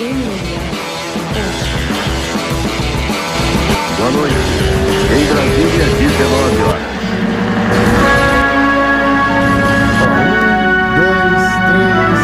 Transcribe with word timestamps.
Boa 0.00 0.08
noite. 4.12 4.34
Em 5.12 5.24
Brasília, 5.26 5.86
19 5.98 6.62
horas. 6.62 6.88
dois, 10.96 11.44
três. 11.68 12.20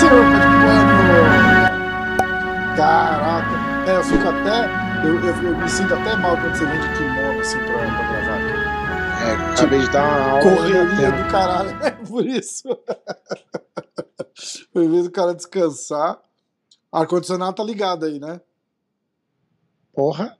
Senhor 0.00 0.26
Pano! 0.58 0.98
Caraca! 2.76 3.56
É, 3.86 3.94
eu 3.96 4.02
fico 4.02 4.26
até. 4.28 4.58
Eu, 5.06 5.14
eu, 5.20 5.34
eu 5.36 5.56
me 5.56 5.68
sinto 5.70 5.94
até 5.94 6.16
mal 6.16 6.36
quando 6.36 6.56
você 6.56 6.66
vem 6.66 6.80
de 6.80 6.88
kimono 6.96 7.38
assim 7.40 7.58
pra, 7.58 7.78
pra 7.78 8.10
gravar. 8.10 8.40
É, 9.22 9.32
acabei 9.52 9.78
de 9.78 9.88
dar 9.88 10.02
uma 10.02 10.30
aula. 10.32 10.42
Correria 10.42 11.12
do 11.12 11.24
caralho. 11.30 11.70
É 11.80 11.90
por 11.92 12.26
isso. 12.26 12.66
Em 14.74 14.90
vez 14.90 15.04
do 15.04 15.12
cara 15.12 15.32
descansar. 15.32 16.18
Ar-condicionado 16.92 17.56
tá 17.56 17.64
ligado 17.64 18.04
aí, 18.04 18.20
né? 18.20 18.40
Porra. 19.94 20.36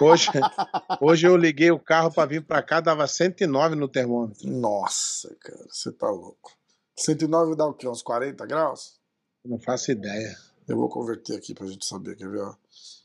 Hoje, 0.00 0.28
hoje 1.00 1.26
eu 1.26 1.36
liguei 1.36 1.70
o 1.70 1.78
carro 1.78 2.12
pra 2.12 2.26
vir 2.26 2.44
pra 2.44 2.62
cá, 2.62 2.80
dava 2.80 3.06
109 3.06 3.74
no 3.74 3.88
termômetro. 3.88 4.46
Nossa, 4.50 5.34
cara, 5.40 5.64
você 5.70 5.90
tá 5.90 6.10
louco. 6.10 6.52
109 6.96 7.56
dá 7.56 7.64
o 7.66 7.72
quê? 7.72 7.88
Uns 7.88 8.02
40 8.02 8.44
graus? 8.46 9.00
Não 9.42 9.58
faço 9.58 9.90
ideia. 9.90 10.36
Eu 10.68 10.76
vou 10.76 10.88
converter 10.90 11.36
aqui 11.36 11.54
pra 11.54 11.66
gente 11.66 11.86
saber, 11.86 12.14
quer 12.16 12.28
ver? 12.28 12.42
Ó. 12.42 12.54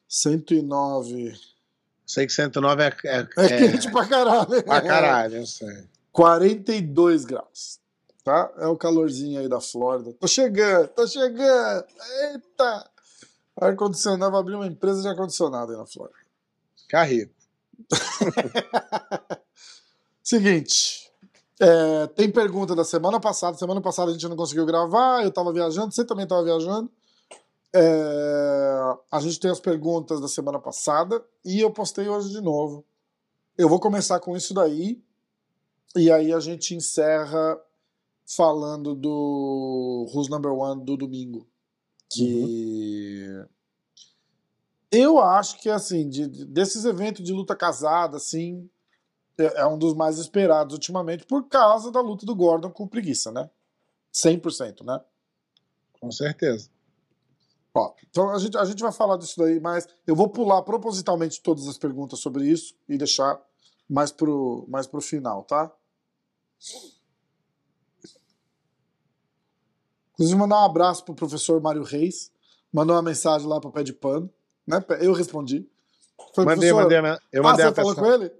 109. 0.07 1.33
Sei 2.05 2.27
que 2.27 2.33
109 2.33 2.83
é, 2.83 2.87
é, 3.05 3.27
É, 3.37 3.47
quente 3.71 3.89
pra 3.89 4.05
caralho. 4.05 4.63
pra 4.63 4.81
caralho, 4.81 5.37
eu 5.37 5.45
sei. 5.45 5.87
42 6.11 7.23
graus. 7.25 7.79
Tá? 8.25 8.51
É 8.57 8.65
o 8.65 8.75
calorzinho 8.75 9.39
aí 9.39 9.47
da 9.47 9.61
Flórida. 9.61 10.11
Tô 10.13 10.27
chegando, 10.27 10.87
tô 10.87 11.05
chegando. 11.05 11.85
Eita! 12.23 12.89
Ar-condicionado, 13.55 14.31
vou 14.31 14.39
abrir 14.39 14.55
uma 14.55 14.65
empresa 14.65 14.99
de 15.03 15.07
ar-condicionado 15.07 15.71
aí 15.71 15.77
na 15.77 15.85
Flórida. 15.85 16.17
Ficar 16.75 17.03
rico. 17.03 17.31
Seguinte. 20.23 21.11
é, 21.59 22.07
tem 22.07 22.31
pergunta 22.31 22.73
da 22.73 22.83
semana 22.83 23.19
passada. 23.19 23.59
Semana 23.59 23.79
passada 23.79 24.09
a 24.09 24.13
gente 24.15 24.27
não 24.27 24.35
conseguiu 24.35 24.65
gravar, 24.65 25.23
eu 25.23 25.31
tava 25.31 25.53
viajando, 25.53 25.93
você 25.93 26.03
também 26.03 26.25
tava 26.25 26.43
viajando. 26.43 26.89
É, 27.75 28.97
a 29.11 29.19
gente 29.19 29.39
tem 29.39 29.51
as 29.51 29.59
perguntas 29.59 30.19
da 30.19 30.27
semana 30.27 30.59
passada 30.59 31.23
e 31.45 31.59
eu 31.61 31.69
postei 31.69 32.09
hoje 32.09 32.31
de 32.31 32.41
novo. 32.41 32.83
Eu 33.55 33.69
vou 33.69 33.79
começar 33.79 34.19
com 34.19 34.35
isso 34.35 34.51
daí 34.51 34.99
e 35.95 36.11
aí 36.11 36.33
a 36.33 36.39
gente 36.39 36.73
encerra 36.73 37.61
falando 38.25 38.95
do 38.95 40.09
Who's 40.13 40.29
Number 40.29 40.51
One 40.51 40.83
do 40.83 40.97
domingo. 40.97 41.47
Que 42.11 43.45
eu 44.91 45.19
acho 45.19 45.57
que 45.59 45.69
assim, 45.69 46.07
de- 46.07 46.27
de- 46.27 46.45
desses 46.45 46.85
eventos 46.85 47.23
de 47.25 47.33
luta 47.33 47.55
casada, 47.55 48.17
assim, 48.17 48.69
é, 49.37 49.61
é 49.61 49.67
um 49.67 49.77
dos 49.77 49.93
mais 49.93 50.17
esperados 50.17 50.73
ultimamente 50.73 51.25
por 51.25 51.47
causa 51.47 51.91
da 51.91 51.99
luta 52.01 52.25
do 52.25 52.35
Gordon 52.35 52.69
com 52.71 52.83
o 52.83 52.87
Preguiça, 52.87 53.31
né? 53.31 53.49
100%, 54.13 54.83
né? 54.85 55.01
Com 55.99 56.11
certeza. 56.11 56.69
Ó, 57.73 57.93
então 58.09 58.29
a 58.29 58.39
gente, 58.39 58.57
a 58.57 58.63
gente 58.63 58.81
vai 58.81 58.91
falar 58.93 59.17
disso 59.17 59.37
daí, 59.37 59.59
mas 59.59 59.85
eu 60.07 60.15
vou 60.15 60.29
pular 60.29 60.61
propositalmente 60.61 61.41
todas 61.41 61.67
as 61.67 61.77
perguntas 61.77 62.19
sobre 62.19 62.47
isso 62.47 62.73
e 62.87 62.97
deixar 62.97 63.41
mais 63.89 64.11
pro, 64.13 64.65
mais 64.69 64.87
pro 64.87 65.01
final, 65.01 65.43
tá? 65.43 65.69
Inclusive, 70.15 70.37
mandar 70.39 70.61
um 70.61 70.65
abraço 70.65 71.05
pro 71.05 71.13
professor 71.13 71.61
Mário 71.61 71.83
Reis. 71.83 72.31
Mandou 72.73 72.95
uma 72.95 73.01
mensagem 73.01 73.47
lá 73.47 73.59
pro 73.59 73.71
pé 73.71 73.83
de 73.83 73.93
pano. 73.93 74.29
Né? 74.67 74.83
Eu 74.99 75.13
respondi. 75.13 75.67
Foi, 76.33 76.45
Mandei, 76.45 76.71
mandei, 76.71 76.97
eu 77.31 77.41
ah, 77.41 77.43
mandei 77.43 77.65
você 77.65 77.69
uma 77.69 77.75
falou 77.75 77.95
com 77.95 78.05
ele? 78.05 78.31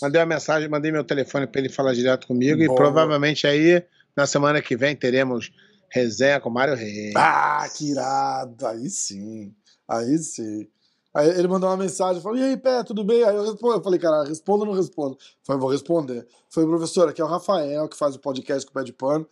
mandei 0.00 0.20
uma 0.20 0.26
mensagem, 0.26 0.68
mandei 0.68 0.92
meu 0.92 1.04
telefone 1.04 1.46
pra 1.46 1.60
ele 1.60 1.68
falar 1.68 1.94
direto 1.94 2.26
comigo 2.26 2.58
Boa. 2.58 2.72
e 2.72 2.76
provavelmente 2.76 3.46
aí 3.46 3.82
na 4.16 4.26
semana 4.26 4.60
que 4.62 4.76
vem 4.76 4.94
teremos 4.94 5.50
resenha 5.90 6.40
com 6.40 6.50
Mário 6.50 6.74
Reis. 6.74 7.14
Ah, 7.16 7.66
que 7.74 7.90
irado. 7.90 8.66
Aí 8.66 8.88
sim. 8.88 9.54
Aí 9.88 10.18
sim. 10.18 10.66
Aí 11.14 11.28
ele 11.28 11.46
mandou 11.46 11.68
uma 11.68 11.76
mensagem, 11.76 12.22
falou, 12.22 12.38
e 12.38 12.42
aí, 12.42 12.56
Pé, 12.56 12.82
tudo 12.82 13.04
bem? 13.04 13.22
Aí 13.22 13.36
eu 13.36 13.44
respondo, 13.44 13.74
eu 13.74 13.82
falei, 13.82 14.00
cara, 14.00 14.24
respondo 14.24 14.60
ou 14.60 14.70
não 14.70 14.74
respondo? 14.74 15.18
Falei, 15.42 15.60
vou 15.60 15.70
responder. 15.70 16.26
Falei, 16.48 16.68
professor, 16.70 17.06
aqui 17.06 17.20
é 17.20 17.24
o 17.24 17.28
Rafael, 17.28 17.86
que 17.86 17.96
faz 17.98 18.14
o 18.14 18.18
podcast 18.18 18.64
com 18.64 18.70
o 18.70 18.74
Pé 18.74 18.84
de 18.84 18.94
Pano. 18.94 19.28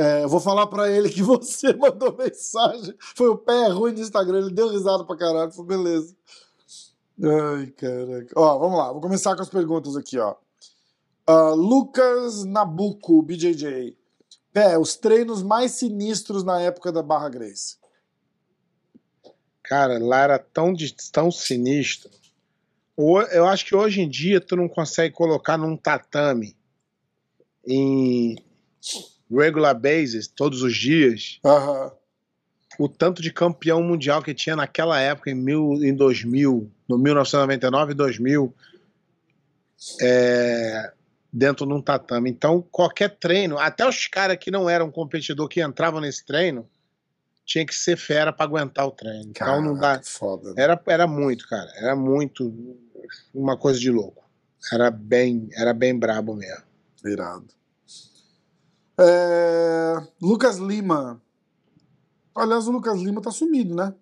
É, 0.00 0.26
vou 0.26 0.40
falar 0.40 0.66
pra 0.66 0.90
ele 0.90 1.10
que 1.10 1.20
você 1.22 1.74
mandou 1.74 2.16
mensagem. 2.16 2.94
Foi 3.14 3.28
o 3.28 3.36
pé 3.36 3.68
ruim 3.68 3.92
no 3.92 4.00
Instagram, 4.00 4.38
ele 4.38 4.54
deu 4.54 4.70
risada 4.70 5.04
pra 5.04 5.14
caralho. 5.14 5.52
Falei, 5.52 5.76
beleza. 5.76 6.16
Ai, 7.22 7.66
caraca. 7.66 8.32
Ó, 8.34 8.58
vamos 8.58 8.78
lá, 8.78 8.92
vou 8.92 9.02
começar 9.02 9.36
com 9.36 9.42
as 9.42 9.50
perguntas 9.50 9.94
aqui, 9.96 10.18
ó. 10.18 10.36
Ah, 11.26 11.50
Lucas 11.50 12.44
Nabuco, 12.44 13.20
BJJ. 13.20 13.94
Pé, 14.54 14.78
os 14.78 14.96
treinos 14.96 15.42
mais 15.42 15.72
sinistros 15.72 16.42
na 16.42 16.62
época 16.62 16.90
da 16.90 17.02
Barra 17.02 17.28
Grace. 17.28 17.76
Cara, 19.62 19.98
lá 19.98 20.20
era 20.20 20.38
tão, 20.38 20.72
tão 21.12 21.30
sinistro. 21.30 22.10
Eu 23.32 23.46
acho 23.46 23.66
que 23.66 23.76
hoje 23.76 24.00
em 24.00 24.08
dia 24.08 24.40
tu 24.40 24.56
não 24.56 24.68
consegue 24.68 25.14
colocar 25.14 25.58
num 25.58 25.76
tatame 25.76 26.56
em 27.66 28.36
regular 29.38 29.74
basis, 29.78 30.26
todos 30.26 30.62
os 30.62 30.74
dias, 30.74 31.38
Aham. 31.44 31.92
o 32.78 32.88
tanto 32.88 33.22
de 33.22 33.32
campeão 33.32 33.82
mundial 33.82 34.22
que 34.22 34.34
tinha 34.34 34.56
naquela 34.56 34.98
época, 35.00 35.30
em, 35.30 35.34
mil, 35.34 35.74
em 35.84 35.94
2000, 35.94 36.70
no 36.88 36.98
1999 36.98 37.92
e 37.92 37.94
2000, 37.94 38.54
é, 40.00 40.92
dentro 41.32 41.66
de 41.66 41.72
um 41.72 41.80
tatame. 41.80 42.30
Então, 42.30 42.60
qualquer 42.70 43.16
treino, 43.18 43.58
até 43.58 43.86
os 43.88 44.06
caras 44.06 44.36
que 44.38 44.50
não 44.50 44.68
eram 44.68 44.90
competidor, 44.90 45.48
que 45.48 45.62
entravam 45.62 46.00
nesse 46.00 46.24
treino, 46.24 46.68
tinha 47.44 47.64
que 47.66 47.74
ser 47.74 47.96
fera 47.96 48.32
para 48.32 48.44
aguentar 48.46 48.86
o 48.86 48.90
treino. 48.92 49.30
Então, 49.30 49.60
não 49.62 49.74
dá. 49.74 49.80
Caraca, 49.98 50.04
Foda. 50.04 50.54
né? 50.54 50.62
Era, 50.62 50.80
era 50.86 51.06
muito, 51.06 51.48
cara. 51.48 51.70
Era 51.76 51.96
muito 51.96 52.52
uma 53.34 53.56
coisa 53.56 53.78
de 53.78 53.90
louco. 53.90 54.24
Era 54.72 54.90
bem, 54.90 55.48
era 55.54 55.72
bem 55.72 55.98
brabo 55.98 56.34
mesmo. 56.34 56.64
Irado. 57.04 57.48
É, 59.00 59.96
Lucas 60.20 60.58
Lima. 60.58 61.22
Aliás, 62.34 62.68
o 62.68 62.72
Lucas 62.72 63.00
Lima 63.00 63.22
tá 63.22 63.30
sumido, 63.30 63.74
né? 63.74 63.94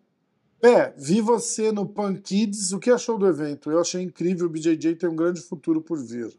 Pé, 0.61 0.93
vi 0.99 1.21
você 1.21 1.71
no 1.71 1.87
Pan 1.87 2.17
Kids. 2.17 2.73
O 2.73 2.81
que 2.81 2.91
achou 2.91 3.17
do 3.17 3.29
evento? 3.29 3.71
Eu 3.71 3.81
achei 3.81 4.03
incrível. 4.03 4.47
O 4.47 4.51
BJJ 4.51 4.97
tem 4.97 5.09
um 5.09 5.15
grande 5.15 5.41
futuro 5.41 5.81
por 5.81 5.99
vir. 6.05 6.37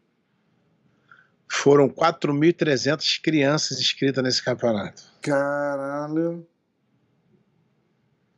Foram 1.49 1.89
4.300 1.89 3.21
crianças 3.21 3.79
inscritas 3.79 4.23
nesse 4.23 4.43
campeonato. 4.43 5.03
Caralho. 5.21 6.45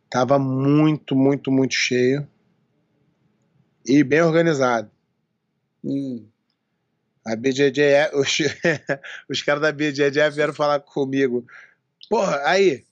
Tava 0.09 0.37
muito, 0.37 1.15
muito, 1.15 1.51
muito 1.51 1.73
cheio. 1.73 2.27
E 3.85 4.03
bem 4.03 4.21
organizado. 4.21 4.89
Hum. 5.83 6.30
A 7.25 7.35
BJJ, 7.35 8.11
os, 8.13 8.37
os 9.29 9.41
caras 9.41 9.61
da 9.61 9.71
BJJ 9.71 10.29
vieram 10.31 10.53
falar 10.53 10.79
comigo. 10.79 11.45
Porra, 12.09 12.41
aí, 12.45 12.83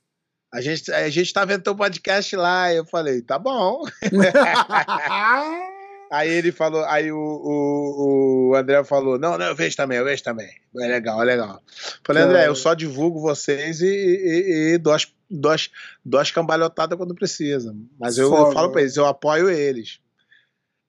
a 0.53 0.61
gente, 0.61 0.91
a 0.91 1.09
gente 1.09 1.33
tá 1.33 1.45
vendo 1.45 1.63
teu 1.63 1.75
podcast 1.75 2.35
lá. 2.35 2.73
Eu 2.73 2.85
falei, 2.85 3.21
tá 3.21 3.39
bom. 3.39 3.83
Aí 6.11 6.27
ele 6.27 6.51
falou, 6.51 6.83
aí 6.85 7.11
o, 7.11 7.17
o, 7.17 8.49
o 8.49 8.55
André 8.55 8.83
falou, 8.83 9.19
não, 9.19 9.37
não, 9.37 9.45
eu 9.45 9.55
vejo 9.55 9.77
também, 9.77 9.99
eu 9.99 10.03
vejo 10.03 10.23
também. 10.23 10.49
É 10.79 10.87
legal, 10.87 11.21
é 11.21 11.25
legal. 11.25 11.61
Falei, 12.03 12.23
André, 12.23 12.47
eu 12.47 12.55
só 12.55 12.73
divulgo 12.73 13.21
vocês 13.21 13.79
e, 13.81 13.85
e, 13.85 14.73
e 14.73 14.77
dou, 14.79 14.93
as, 14.93 15.07
dou, 15.29 15.51
as, 15.51 15.69
dou 16.03 16.19
as 16.19 16.31
cambalhotadas 16.31 16.97
quando 16.97 17.13
precisa. 17.13 17.75
Mas 17.99 18.17
eu, 18.17 18.35
eu 18.35 18.51
falo 18.51 18.71
pra 18.71 18.81
eles, 18.81 18.97
eu 18.97 19.05
apoio 19.05 19.51
eles. 19.51 19.99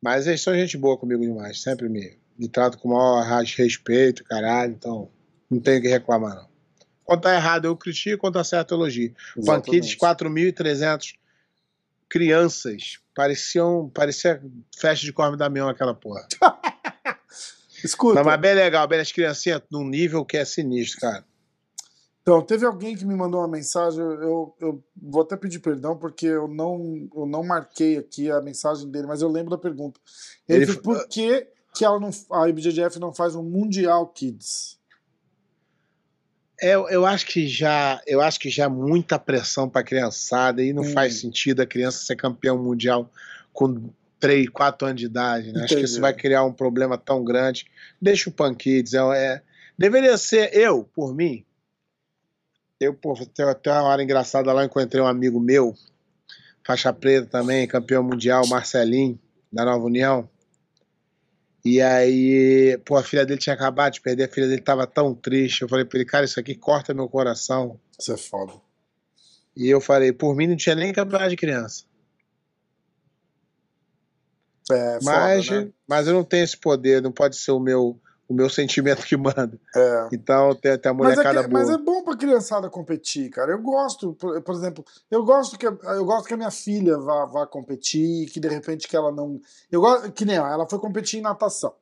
Mas 0.02 0.26
eles 0.26 0.40
são 0.40 0.54
gente 0.54 0.78
boa 0.78 0.96
comigo 0.96 1.20
demais, 1.20 1.60
sempre 1.60 1.86
me, 1.90 2.16
me 2.40 2.48
tratam 2.48 2.80
com 2.80 2.88
o 2.88 2.92
maior 2.92 3.22
respeito, 3.22 4.24
caralho, 4.24 4.72
então 4.72 5.10
não 5.50 5.60
tenho 5.60 5.78
o 5.78 5.82
que 5.82 5.88
reclamar, 5.88 6.34
não. 6.34 6.48
Quando 7.04 7.20
tá 7.20 7.34
errado 7.34 7.66
eu 7.66 7.76
critico, 7.76 8.18
quando 8.18 8.34
tá 8.34 8.44
certo 8.44 8.72
eu 8.72 8.78
elogio. 8.78 9.14
Panquites, 9.44 9.94
4.300 9.96 11.14
crianças. 12.08 12.98
Pareciam, 13.14 13.90
parecia 13.92 14.40
festa 14.78 15.04
de 15.04 15.12
Corme 15.12 15.36
Damião 15.36 15.68
aquela 15.68 15.92
porra. 15.92 16.26
Escuta. 17.84 18.14
Não, 18.14 18.24
mas 18.24 18.40
bem 18.40 18.54
legal, 18.54 18.86
bem 18.88 19.00
as 19.00 19.12
criancinhas 19.12 19.60
num 19.70 19.86
nível 19.86 20.24
que 20.24 20.36
é 20.36 20.44
sinistro, 20.44 21.00
cara. 21.00 21.24
Então, 22.22 22.42
teve 22.42 22.64
alguém 22.64 22.94
que 22.94 23.04
me 23.04 23.16
mandou 23.16 23.40
uma 23.40 23.48
mensagem, 23.48 23.98
eu, 23.98 24.54
eu 24.60 24.84
vou 24.94 25.22
até 25.22 25.36
pedir 25.36 25.58
perdão, 25.58 25.96
porque 25.96 26.26
eu 26.26 26.46
não, 26.46 27.08
eu 27.14 27.26
não 27.26 27.42
marquei 27.42 27.96
aqui 27.96 28.30
a 28.30 28.40
mensagem 28.40 28.88
dele, 28.90 29.06
mas 29.06 29.22
eu 29.22 29.28
lembro 29.28 29.50
da 29.50 29.58
pergunta. 29.58 29.98
Ele, 30.48 30.64
Ele 30.64 30.76
por 30.76 31.08
que, 31.08 31.48
que 31.80 31.84
ela 31.86 31.98
não, 31.98 32.10
a 32.32 32.46
IBJJF 32.46 32.98
não 32.98 33.10
faz 33.10 33.34
um 33.34 33.42
Mundial 33.42 34.06
Kids? 34.08 34.78
Eu, 36.60 36.86
eu 36.90 37.06
acho 37.06 37.24
que 37.24 37.48
já 37.48 37.98
eu 38.06 38.20
acho 38.20 38.38
que 38.38 38.50
já 38.50 38.68
muita 38.68 39.18
pressão 39.18 39.66
para 39.66 39.82
criançada 39.82 40.62
e 40.62 40.74
não 40.74 40.82
Hum. 40.82 40.92
faz 40.92 41.18
sentido 41.20 41.62
a 41.62 41.66
criança 41.66 42.04
ser 42.04 42.16
campeão 42.16 42.62
mundial 42.62 43.10
com 43.50 43.88
3, 44.18 44.50
4 44.50 44.88
anos 44.88 45.00
de 45.00 45.06
idade, 45.06 45.54
né? 45.54 45.64
Acho 45.64 45.74
que 45.74 45.80
isso 45.80 46.02
vai 46.02 46.12
criar 46.12 46.44
um 46.44 46.52
problema 46.52 46.98
tão 46.98 47.24
grande. 47.24 47.64
Deixa 47.98 48.28
o 48.28 48.32
Pan 48.32 48.54
Kids, 48.54 48.92
é, 48.92 48.98
é- 48.98 49.42
deveria 49.78 50.18
ser 50.18 50.54
eu, 50.54 50.84
por 50.84 51.14
mim. 51.14 51.46
Eu, 52.78 52.92
pô, 52.92 53.14
até 53.48 53.72
uma 53.72 53.84
hora 53.84 54.02
engraçada 54.02 54.52
lá, 54.52 54.66
encontrei 54.66 55.02
um 55.02 55.06
amigo 55.06 55.40
meu, 55.40 55.74
faixa 56.62 56.92
preta 56.92 57.26
também, 57.26 57.66
campeão 57.66 58.02
mundial, 58.02 58.46
Marcelinho, 58.46 59.18
da 59.50 59.64
Nova 59.64 59.86
União. 59.86 60.28
E 61.64 61.80
aí, 61.80 62.78
pô, 62.84 62.96
a 62.96 63.02
filha 63.02 63.26
dele 63.26 63.38
tinha 63.38 63.54
acabado 63.54 63.92
de 63.92 64.00
perder, 64.00 64.24
a 64.24 64.28
filha 64.28 64.48
dele 64.48 64.62
tava 64.62 64.86
tão 64.86 65.14
triste. 65.14 65.62
Eu 65.62 65.68
falei 65.68 65.84
pra 65.84 65.98
ele, 65.98 66.06
cara, 66.06 66.24
isso 66.24 66.40
aqui 66.40 66.54
corta 66.54 66.94
meu 66.94 67.08
coração. 67.08 67.78
Isso 67.98 68.12
é 68.12 68.16
foda. 68.16 68.54
E 69.56 69.68
eu 69.68 69.80
falei, 69.80 70.12
por 70.12 70.34
mim 70.34 70.46
não 70.46 70.56
tinha 70.56 70.74
nem 70.74 70.92
campeonato 70.92 71.30
de 71.30 71.36
criança. 71.36 71.84
É 74.70 74.98
mas, 75.02 75.46
foda, 75.46 75.64
né? 75.64 75.72
mas 75.86 76.06
eu 76.06 76.14
não 76.14 76.24
tenho 76.24 76.44
esse 76.44 76.56
poder, 76.56 77.02
não 77.02 77.12
pode 77.12 77.36
ser 77.36 77.50
o 77.50 77.60
meu, 77.60 78.00
o 78.30 78.34
meu 78.34 78.48
sentimento 78.48 79.04
que 79.04 79.16
manda. 79.16 79.58
É. 79.74 80.08
Então 80.12 80.54
tem, 80.54 80.78
tem 80.78 80.90
a 80.92 80.94
Mas 80.94 81.12
é, 81.12 81.16
molecada 81.16 81.42
que- 81.42 81.48
boa. 81.50 81.60
mas 81.64 81.68
é 81.70 81.76
bom 81.76 82.02
pra 82.04 82.16
criançada 82.16 82.70
competir, 82.70 83.28
cara. 83.28 83.50
Eu 83.50 83.60
gosto, 83.60 84.12
por, 84.14 84.40
por 84.40 84.54
exemplo, 84.54 84.84
eu 85.10 85.24
gosto 85.24 85.58
que 85.58 85.66
eu 85.66 86.04
gosto 86.04 86.28
que 86.28 86.34
a 86.34 86.36
minha 86.36 86.50
filha 86.52 86.96
vá, 86.96 87.24
vá 87.26 87.44
competir, 87.44 88.30
que 88.30 88.38
de 88.38 88.46
repente 88.48 88.86
que 88.86 88.96
ela 88.96 89.10
não. 89.10 89.40
Eu 89.70 89.80
gosto 89.80 90.12
que 90.12 90.24
nem 90.24 90.36
ela, 90.36 90.48
ela 90.52 90.68
foi 90.68 90.78
competir 90.78 91.18
em 91.18 91.22
natação. 91.22 91.74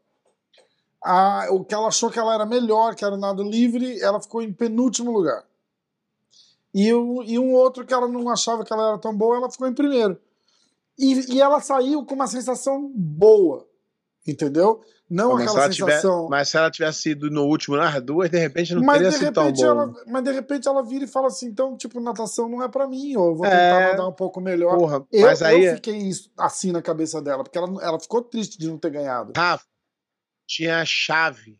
Ah, 1.05 1.47
o 1.51 1.63
que 1.65 1.75
ela 1.75 1.89
achou 1.89 2.11
que 2.11 2.19
ela 2.19 2.35
era 2.35 2.47
melhor, 2.47 2.95
que 2.95 3.05
era 3.05 3.15
o 3.15 3.19
nado 3.19 3.43
livre, 3.43 4.01
ela 4.01 4.19
ficou 4.21 4.41
em 4.43 4.53
penúltimo 4.53 5.13
lugar. 5.13 5.45
E, 6.75 6.93
o, 6.95 7.23
e 7.23 7.39
um 7.39 7.53
outro 7.53 7.85
que 7.85 7.93
ela 7.95 8.09
não 8.09 8.29
achava 8.31 8.65
que 8.65 8.73
ela 8.73 8.89
era 8.89 8.99
tão 8.99 9.15
boa, 9.15 9.37
ela 9.37 9.51
ficou 9.51 9.69
em 9.69 9.75
primeiro. 9.75 10.19
E, 10.99 11.35
e 11.35 11.41
ela 11.41 11.61
saiu 11.61 12.05
com 12.05 12.15
uma 12.15 12.27
sensação 12.27 12.91
boa, 12.95 13.67
entendeu? 14.27 14.81
Não 15.11 15.37
se 15.39 15.43
aquela 15.45 15.61
ela 15.65 15.71
tiver- 15.71 15.87
sensação. 15.93 16.29
mas 16.29 16.49
se 16.51 16.57
ela 16.59 16.71
tivesse 16.71 17.11
ido 17.11 17.31
no 17.31 17.45
último 17.47 17.77
nas 17.77 18.03
duas, 18.03 18.29
de 18.31 18.39
repente 18.39 18.75
não 18.75 18.83
Mas 18.83 18.99
teria 18.99 19.13
sido 19.13 19.33
tão 19.33 19.51
bom. 19.51 19.65
ela, 19.65 19.95
mas 20.07 20.23
de 20.25 20.33
repente 20.33 20.69
ela 20.69 20.83
vira 20.83 21.05
e 21.05 21.09
fala 21.09 21.29
assim: 21.29 21.47
então, 21.47 21.77
tipo, 21.77 21.99
natação 21.99 22.49
não 22.49 22.63
é 22.63 22.69
pra 22.69 22.87
mim, 22.87 23.17
ou 23.17 23.29
eu 23.29 23.35
vou 23.37 23.47
É. 23.47 23.51
tentar 23.51 23.91
nadar 23.93 24.09
um 24.09 24.13
pouco 24.13 24.41
melhor. 24.41 24.77
Porra, 24.77 25.07
eu, 25.11 25.23
mas 25.27 25.41
aí, 25.43 25.65
eu 25.65 25.75
fiquei 25.77 25.97
isso- 25.97 26.31
assim 26.37 26.73
na 26.73 26.83
cabeça 26.83 27.23
dela, 27.23 27.43
porque 27.43 27.57
ela, 27.57 27.83
ela 27.83 27.99
ficou 27.99 28.21
triste 28.23 28.59
de 28.59 28.69
não 28.69 28.77
ter 28.77 28.91
ganhado. 28.91 29.33
Rafa, 29.35 29.65
tinha 30.47 30.81
a 30.81 30.85
chave 30.85 31.59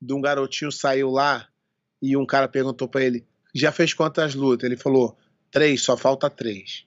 de 0.00 0.14
um 0.14 0.20
garotinho 0.20 0.70
saiu 0.70 1.10
lá 1.10 1.48
e 2.00 2.16
um 2.16 2.24
cara 2.26 2.46
perguntou 2.46 2.86
pra 2.88 3.02
ele: 3.02 3.26
já 3.54 3.72
fez 3.72 3.92
quantas 3.94 4.34
lutas? 4.36 4.64
Ele 4.64 4.76
falou: 4.76 5.16
três, 5.50 5.82
só 5.82 5.96
falta 5.96 6.30
três. 6.30 6.86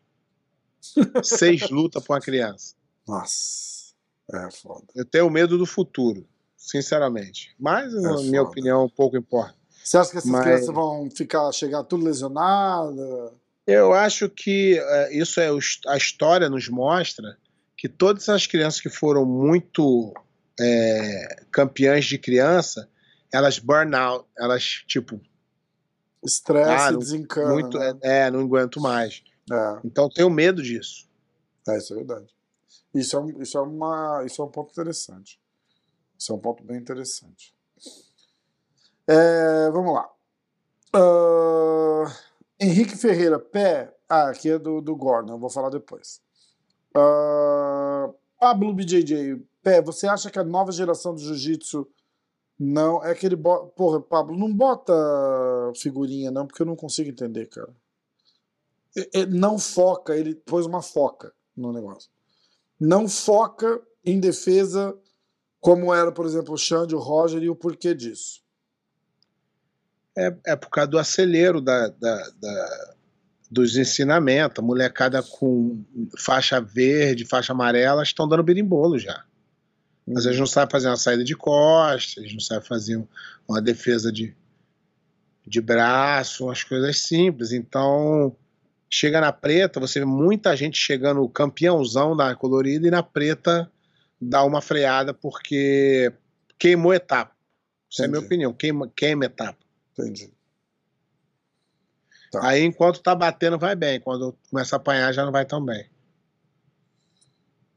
Seis 1.24 1.69
lutas 1.69 2.02
pra 2.04 2.16
uma 2.16 2.22
criança. 2.22 2.74
Nossa, 3.06 3.79
é 4.34 4.52
foda. 4.52 4.86
Eu 4.96 5.06
tenho 5.06 5.30
medo 5.30 5.58
do 5.58 5.66
futuro, 5.66 6.26
sinceramente. 6.56 7.54
Mas, 7.60 7.94
na 7.94 8.18
minha 8.18 8.40
foda. 8.42 8.50
opinião, 8.52 8.90
pouco 8.90 9.18
importa. 9.18 9.56
Você 9.84 9.98
acha 9.98 10.12
que 10.12 10.18
essas 10.18 10.30
Mas- 10.30 10.44
crianças 10.44 10.68
vão 10.74 11.10
ficar, 11.10 11.52
chegar 11.52 11.84
tudo 11.84 12.04
lesionadas? 12.06 13.31
Eu 13.66 13.94
acho 13.94 14.30
que 14.30 14.78
eh, 14.80 15.18
isso 15.18 15.40
é 15.40 15.52
o 15.52 15.60
a 15.88 15.96
história 15.98 16.50
nos 16.50 16.68
mostra 16.70 17.38
que 17.78 17.88
todas 17.88 18.28
as 18.30 18.46
crianças 18.48 18.81
que 18.81 18.90
foram 18.90 19.26
muito 19.26 20.14
eh, 20.60 21.44
campeãs 21.52 22.06
de 22.06 22.18
criança, 22.18 22.90
elas 23.31 23.58
burn 23.60 23.96
out, 23.96 24.26
elas 24.38 24.64
tipo 24.88 25.20
Estresse, 26.24 26.70
Ah, 26.88 26.92
não- 26.92 27.00
desencana. 27.00 27.54
muito 27.54 27.78
né? 27.80 27.98
é, 28.02 28.30
não 28.31 28.42
aguento 28.42 28.81
mais. 28.81 29.24
É, 29.52 29.80
Então 29.86 30.10
tenho 30.10 30.30
medo 30.30 30.62
disso. 30.62 31.08
é, 31.68 31.78
isso 31.78 31.94
é 31.94 31.96
verdade. 31.98 32.28
Isso 32.94 33.16
é, 33.16 33.20
um, 33.20 33.42
isso, 33.42 33.58
é 33.58 33.62
uma, 33.62 34.24
isso 34.26 34.42
é 34.42 34.46
um 34.46 34.50
ponto 34.50 34.72
interessante. 34.72 35.40
Isso 36.18 36.32
é 36.32 36.36
um 36.36 36.40
ponto 36.40 36.64
bem 36.64 36.78
interessante. 36.78 37.56
É, 39.08 39.70
vamos 39.72 39.94
lá. 39.94 40.10
Ah, 40.94 42.06
Henrique 42.60 42.96
Ferreira, 42.98 43.40
pé. 43.40 43.96
Ah, 44.08 44.30
aqui 44.30 44.50
é 44.50 44.60
do, 44.60 44.82
do 44.82 44.96
Gordon, 44.96 45.34
eu 45.34 45.40
vou 45.40 45.50
falar 45.50 45.70
depois. 45.70 46.22
Ah, 46.96 48.10
Pablo 48.40 48.74
BJJ, 48.74 49.42
pé, 49.62 49.82
você 49.82 50.08
acha 50.08 50.32
que 50.32 50.40
a 50.40 50.44
nova 50.44 50.72
geração 50.72 51.14
do 51.14 51.22
jiu-jitsu 51.22 51.88
não. 52.60 53.04
É 53.04 53.16
que 53.16 53.26
ele 53.26 53.36
bota. 53.36 53.68
Porra, 53.68 54.02
Pablo, 54.02 54.38
não 54.38 54.54
bota 54.54 54.94
figurinha, 55.76 56.32
não, 56.32 56.46
porque 56.46 56.62
eu 56.62 56.66
não 56.66 56.76
consigo 56.76 57.10
entender, 57.10 57.48
cara. 57.48 57.74
Não 59.30 59.58
foca, 59.58 60.16
ele 60.16 60.36
pôs 60.36 60.66
uma 60.66 60.82
foca 60.82 61.34
no 61.56 61.72
negócio. 61.72 62.10
Não 62.80 63.08
foca 63.08 63.81
em 64.06 64.20
defesa 64.20 64.96
como 65.60 65.94
era, 65.94 66.12
por 66.12 66.26
exemplo, 66.26 66.54
o 66.54 66.58
Xande, 66.58 66.96
o 66.96 67.00
Roger 67.00 67.44
e 67.44 67.50
o 67.50 67.56
porquê 67.56 67.94
disso. 67.94 68.42
É, 70.18 70.36
é 70.48 70.56
por 70.56 70.70
causa 70.70 70.90
do 70.90 70.98
acelero 70.98 71.60
da, 71.62 71.88
da- 71.90 72.30
da- 72.40 72.96
dos 73.52 73.76
ensinamentos. 73.76 74.60
A 74.60 74.66
molecada 74.66 75.22
com 75.22 75.84
faixa 76.18 76.62
verde, 76.62 77.26
faixa 77.26 77.52
amarela, 77.54 78.04
estão 78.04 78.28
dando 78.28 78.44
berimbolo 78.44 78.98
já. 78.98 79.26
Mas 80.08 80.26
eles 80.26 80.40
não 80.40 80.48
sabem 80.48 80.72
fazer 80.72 80.88
uma 80.88 80.98
saída 80.98 81.24
de 81.24 81.36
costas, 81.36 82.18
eles 82.18 82.34
não 82.34 82.40
sabem 82.40 82.66
fazer 82.68 82.98
um- 82.98 83.08
uma 83.48 83.62
defesa 83.62 84.12
de, 84.12 84.36
de 85.46 85.62
braço, 85.62 86.46
umas 86.46 86.64
coisas 86.64 87.00
simples. 87.04 87.52
Então, 87.52 88.36
chega 88.90 89.22
na 89.22 89.32
preta, 89.32 89.80
você 89.80 90.00
vê 90.00 90.06
muita 90.06 90.56
gente 90.56 90.78
chegando 90.78 91.28
campeãozão 91.30 92.16
na 92.16 92.36
colorida 92.36 92.88
e 92.88 92.92
na 92.92 93.04
preta 93.04 93.72
dá 94.20 94.44
uma 94.44 94.62
freada 94.62 95.14
porque 95.14 96.12
queimou 96.58 96.94
etapa. 96.94 97.36
Essa 97.92 98.04
é 98.04 98.06
a 98.06 98.08
minha 98.08 98.18
Entendi. 98.20 98.26
opinião, 98.26 98.54
queima, 98.54 98.92
queima 98.96 99.26
etapa. 99.26 99.60
Entendi. 99.94 100.34
Tá. 102.32 102.48
Aí 102.48 102.64
enquanto 102.64 103.02
tá 103.02 103.16
batendo 103.16 103.58
vai 103.58 103.76
bem, 103.76 104.00
quando 104.00 104.38
começa 104.50 104.76
a 104.76 104.78
apanhar 104.78 105.12
já 105.14 105.26
não 105.26 105.32
vai 105.32 105.46
tão 105.46 105.64
bem. 105.64 105.90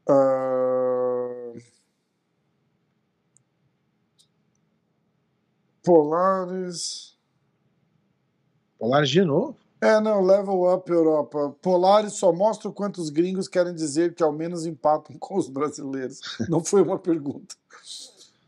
Ah, 0.07 0.43
Polaris. 5.83 7.17
Polaris 8.79 9.09
de 9.09 9.23
novo. 9.23 9.62
É, 9.83 9.99
não, 9.99 10.21
level 10.21 10.73
up 10.73 10.89
Europa. 10.89 11.55
Polaris 11.61 12.13
só 12.13 12.31
mostra 12.31 12.69
o 12.69 12.73
quanto 12.73 13.01
os 13.01 13.09
gringos 13.09 13.47
querem 13.47 13.73
dizer 13.73 14.13
que 14.13 14.23
ao 14.23 14.31
menos 14.31 14.65
empatam 14.65 15.15
com 15.19 15.37
os 15.37 15.49
brasileiros. 15.49 16.19
Não 16.47 16.63
foi 16.63 16.81
uma 16.81 16.97
pergunta. 16.97 17.55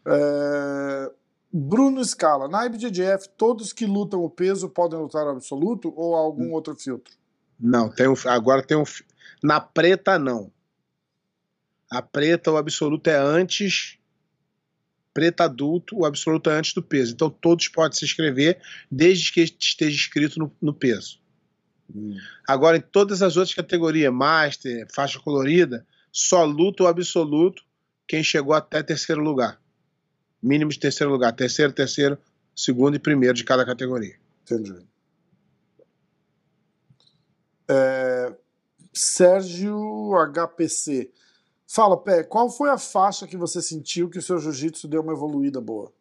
É, 0.07 1.11
Bruno 1.51 2.03
Scala, 2.03 2.47
na 2.47 2.65
IBJJF, 2.65 3.29
todos 3.37 3.73
que 3.73 3.85
lutam 3.85 4.23
o 4.23 4.29
peso 4.29 4.69
podem 4.69 4.99
lutar 4.99 5.27
absoluto 5.27 5.93
ou 5.95 6.15
algum 6.15 6.51
outro 6.51 6.75
filtro? 6.75 7.13
Não, 7.59 7.89
tem 7.89 8.07
um, 8.07 8.13
agora 8.25 8.61
tem 8.61 8.77
um. 8.77 8.83
Na 9.43 9.59
preta, 9.59 10.19
não. 10.19 10.51
A 11.89 12.01
preta, 12.01 12.51
o 12.51 12.57
absoluto 12.57 13.09
é 13.09 13.17
antes. 13.17 13.97
Preta 15.13 15.45
adulto, 15.45 15.97
o 15.97 16.05
absoluto 16.05 16.49
é 16.49 16.57
antes 16.57 16.73
do 16.73 16.83
peso. 16.83 17.13
Então 17.13 17.29
todos 17.29 17.69
podem 17.69 17.97
se 17.97 18.03
inscrever, 18.03 18.61
desde 18.91 19.31
que 19.31 19.41
esteja 19.41 19.95
escrito 19.95 20.37
no, 20.37 20.51
no 20.61 20.73
peso. 20.73 21.19
Agora, 22.47 22.77
em 22.77 22.81
todas 22.81 23.21
as 23.21 23.37
outras 23.37 23.55
categorias, 23.55 24.11
Master, 24.11 24.87
faixa 24.93 25.19
colorida, 25.19 25.85
só 26.11 26.43
luta 26.43 26.83
o 26.83 26.87
absoluto 26.87 27.63
quem 28.07 28.23
chegou 28.23 28.53
até 28.53 28.83
terceiro 28.83 29.21
lugar. 29.21 29.59
Mínimo 30.41 30.71
de 30.71 30.79
terceiro 30.79 31.11
lugar. 31.11 31.33
Terceiro, 31.33 31.73
terceiro, 31.73 32.17
segundo 32.55 32.95
e 32.95 32.99
primeiro 32.99 33.33
de 33.33 33.43
cada 33.43 33.65
categoria. 33.65 34.15
Entendi. 34.43 34.85
É, 37.67 38.33
Sérgio 38.93 40.11
HPC. 40.13 41.11
Fala, 41.67 41.97
Pé, 41.97 42.23
qual 42.23 42.49
foi 42.49 42.69
a 42.69 42.77
faixa 42.77 43.25
que 43.25 43.35
você 43.35 43.61
sentiu 43.61 44.09
que 44.09 44.19
o 44.19 44.21
seu 44.21 44.37
jiu-jitsu 44.37 44.87
deu 44.87 45.01
uma 45.01 45.13
evoluída 45.13 45.59
boa? 45.59 45.91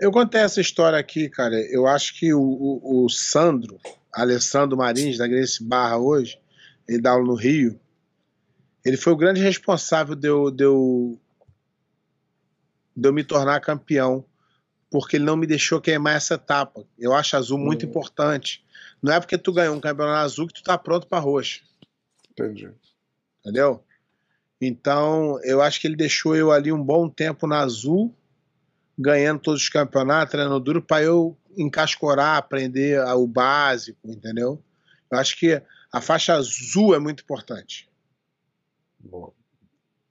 Eu 0.00 0.10
contei 0.10 0.40
essa 0.40 0.60
história 0.60 0.98
aqui, 0.98 1.28
cara. 1.28 1.54
Eu 1.70 1.86
acho 1.86 2.18
que 2.18 2.32
o, 2.34 2.40
o- 2.40 3.04
o 3.04 3.08
Sandro, 3.08 3.78
Alessandro 4.12 4.76
Marins, 4.76 5.18
da 5.18 5.26
Grace 5.26 5.62
Barra 5.62 5.98
hoje, 5.98 6.38
ele 6.88 7.00
dá 7.00 7.12
aula 7.12 7.24
no 7.24 7.34
Rio, 7.34 7.78
ele 8.84 8.96
foi 8.96 9.12
o 9.12 9.16
grande 9.16 9.40
responsável 9.40 10.14
de 10.14 10.28
eu, 10.28 10.50
de 10.50 10.64
eu, 10.64 11.18
de 12.96 13.08
eu 13.08 13.12
me 13.12 13.24
tornar 13.24 13.60
campeão, 13.60 14.24
porque 14.90 15.16
ele 15.16 15.24
não 15.24 15.36
me 15.36 15.46
deixou 15.46 15.80
queimar 15.80 16.16
essa 16.16 16.34
etapa. 16.34 16.84
Eu 16.98 17.14
acho 17.14 17.36
azul 17.36 17.58
muito 17.58 17.86
Hum. 17.86 17.88
importante. 17.88 18.62
Não 19.02 19.12
é 19.12 19.20
porque 19.20 19.38
tu 19.38 19.52
ganhou 19.52 19.74
um 19.74 19.80
campeonato 19.80 20.18
azul 20.24 20.46
que 20.46 20.54
tu 20.54 20.62
tá 20.62 20.76
pronto 20.78 21.06
para 21.06 21.18
roxa 21.18 21.60
Entendi. 22.30 22.70
entendeu? 23.40 23.82
Então, 24.60 25.38
eu 25.44 25.60
acho 25.60 25.80
que 25.80 25.86
ele 25.86 25.96
deixou 25.96 26.34
eu 26.36 26.50
ali 26.52 26.72
um 26.72 26.82
bom 26.82 27.08
tempo 27.08 27.46
na 27.46 27.60
Azul, 27.60 28.14
ganhando 28.98 29.40
todos 29.40 29.62
os 29.62 29.68
campeonatos, 29.68 30.32
treinando 30.32 30.60
duro, 30.60 30.82
para 30.82 31.02
eu 31.04 31.36
encascorar, 31.56 32.36
aprender 32.36 33.00
a- 33.00 33.14
o 33.16 33.26
básico, 33.26 33.98
entendeu? 34.10 34.62
Eu 35.10 35.18
acho 35.18 35.38
que 35.38 35.60
a 35.92 36.00
faixa 36.00 36.34
azul 36.34 36.94
é 36.94 36.98
muito 36.98 37.22
importante. 37.22 37.88
Boa. 38.98 39.32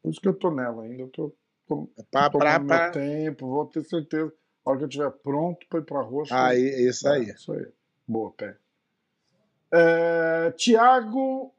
Por 0.02 0.12
isso 0.12 0.22
que 0.22 0.28
eu 0.28 0.34
tô 0.34 0.52
nela 0.52 0.84
ainda. 0.84 1.04
Eu 1.04 1.10
tô, 1.10 1.34
tô 1.68 1.90
Pra, 2.12 2.30
pra, 2.30 2.60
tomando 2.60 2.68
pra... 2.68 2.84
meu 2.84 2.92
tempo, 2.92 3.48
vou 3.48 3.66
ter 3.66 3.84
certeza. 3.86 4.32
A 4.66 4.70
hora 4.70 4.78
que 4.80 4.84
eu 4.86 4.88
estiver 4.90 5.12
pronto 5.12 5.66
para 5.70 5.80
ir 5.80 5.84
para 5.84 6.02
roxo. 6.02 6.34
Aí, 6.34 6.62
é 6.70 6.82
isso 6.90 7.08
aí. 7.10 7.30
É, 7.30 7.34
isso 7.34 7.52
aí. 7.52 7.66
Boa, 8.08 8.32
pé. 8.32 8.56
É, 9.72 10.52
Tiago 10.52 11.54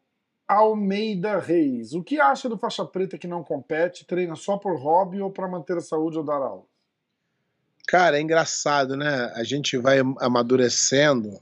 Almeida 0.47 1.39
Reis. 1.39 1.93
O 1.95 2.03
que 2.03 2.21
acha 2.21 2.49
do 2.49 2.57
faixa 2.57 2.85
preta 2.85 3.19
que 3.19 3.27
não 3.27 3.43
compete, 3.43 4.07
treina 4.07 4.37
só 4.37 4.57
por 4.57 4.79
hobby 4.79 5.21
ou 5.21 5.31
para 5.31 5.49
manter 5.49 5.77
a 5.77 5.81
saúde 5.81 6.17
ou 6.19 6.25
dar 6.25 6.37
aula? 6.37 6.65
Cara, 7.87 8.19
é 8.19 8.21
engraçado, 8.21 8.97
né? 8.97 9.33
A 9.35 9.45
gente 9.45 9.77
vai 9.77 9.99
amadurecendo 10.21 11.41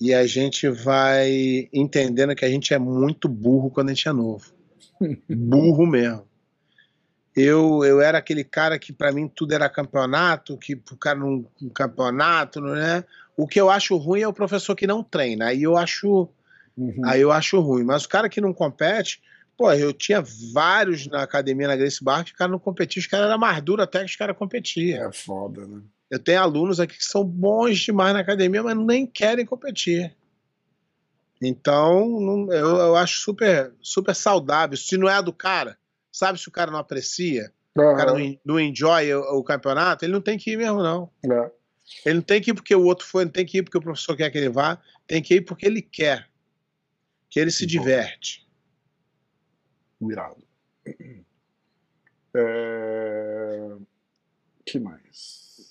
e 0.00 0.12
a 0.14 0.26
gente 0.26 0.68
vai 0.68 1.68
entendendo 1.72 2.34
que 2.34 2.44
a 2.44 2.48
gente 2.48 2.72
é 2.74 2.78
muito 2.78 3.28
burro 3.28 3.70
quando 3.70 3.90
a 3.90 3.94
gente 3.94 4.08
é 4.08 4.12
novo. 4.12 4.52
burro 5.28 5.86
mesmo. 5.86 6.26
Eu, 7.34 7.82
eu 7.84 8.00
era 8.00 8.18
aquele 8.18 8.44
cara 8.44 8.78
que 8.78 8.92
pra 8.92 9.10
mim 9.12 9.26
tudo 9.26 9.54
era 9.54 9.68
campeonato, 9.68 10.58
que 10.58 10.76
pro 10.76 10.96
cara 10.96 11.18
num 11.18 11.46
um 11.62 11.68
campeonato, 11.70 12.60
né? 12.60 13.04
O 13.36 13.46
que 13.46 13.58
eu 13.60 13.70
acho 13.70 13.96
ruim 13.96 14.20
é 14.20 14.28
o 14.28 14.32
professor 14.34 14.74
que 14.74 14.86
não 14.86 15.02
treina. 15.02 15.46
Aí 15.46 15.62
eu 15.62 15.76
acho, 15.76 16.28
Uhum. 16.76 17.02
aí 17.04 17.20
eu 17.20 17.32
acho 17.32 17.60
ruim. 17.60 17.84
Mas 17.84 18.04
o 18.04 18.08
cara 18.08 18.28
que 18.28 18.40
não 18.40 18.52
compete, 18.52 19.22
pô, 19.62 19.72
eu 19.72 19.92
tinha 19.92 20.20
vários 20.52 21.06
na 21.06 21.22
academia 21.22 21.68
na 21.68 21.76
Grace 21.76 22.02
Bar 22.02 22.24
que 22.24 22.32
o 22.32 22.36
cara 22.36 22.50
não 22.50 22.58
competia, 22.58 22.98
os 23.00 23.06
caras 23.06 23.28
eram 23.28 23.38
mais 23.38 23.62
duros 23.62 23.84
até 23.84 24.00
que 24.00 24.06
os 24.06 24.16
caras 24.16 24.36
competiam. 24.36 25.08
É 25.08 25.12
foda, 25.12 25.64
né? 25.66 25.80
Eu 26.10 26.18
tenho 26.18 26.40
alunos 26.40 26.80
aqui 26.80 26.96
que 26.98 27.04
são 27.04 27.24
bons 27.24 27.78
demais 27.78 28.12
na 28.12 28.20
academia, 28.20 28.62
mas 28.62 28.76
nem 28.76 29.06
querem 29.06 29.46
competir. 29.46 30.14
Então, 31.40 32.08
não- 32.20 32.52
eu, 32.52 32.76
eu 32.76 32.96
acho 32.96 33.20
super, 33.20 33.72
super 33.80 34.14
saudável. 34.14 34.76
Se 34.76 34.96
não 34.96 35.08
é 35.08 35.22
do 35.22 35.32
cara, 35.32 35.78
sabe 36.10 36.38
se 36.40 36.48
o 36.48 36.52
cara 36.52 36.70
não 36.70 36.78
aprecia, 36.78 37.52
o 37.92 37.96
cara 37.96 38.12
não, 38.12 38.38
não 38.44 38.60
enjoy 38.60 39.14
o, 39.14 39.38
o 39.38 39.44
campeonato, 39.44 40.04
ele 40.04 40.12
não 40.12 40.20
tem 40.20 40.36
que 40.36 40.50
ir 40.52 40.56
mesmo, 40.56 40.82
não. 40.82 41.08
É. 41.24 41.50
Ele 42.04 42.16
não 42.16 42.22
tem 42.22 42.40
que 42.40 42.50
ir 42.50 42.54
porque 42.54 42.74
o 42.74 42.84
outro 42.84 43.06
foi, 43.06 43.24
não 43.24 43.32
tem 43.32 43.46
que 43.46 43.58
ir 43.58 43.62
porque 43.62 43.78
o 43.78 43.82
professor 43.82 44.16
quer 44.16 44.28
que 44.30 44.38
ele 44.38 44.48
vá, 44.50 44.78
tem 45.06 45.22
que 45.22 45.36
ir 45.36 45.40
porque 45.42 45.66
ele 45.66 45.82
quer. 45.82 46.28
Que 47.30 47.40
ele 47.40 47.50
se 47.50 47.64
diverte. 47.64 48.42
Virado. 50.08 50.42
É... 52.34 53.76
que 54.64 54.78
mais? 54.80 55.70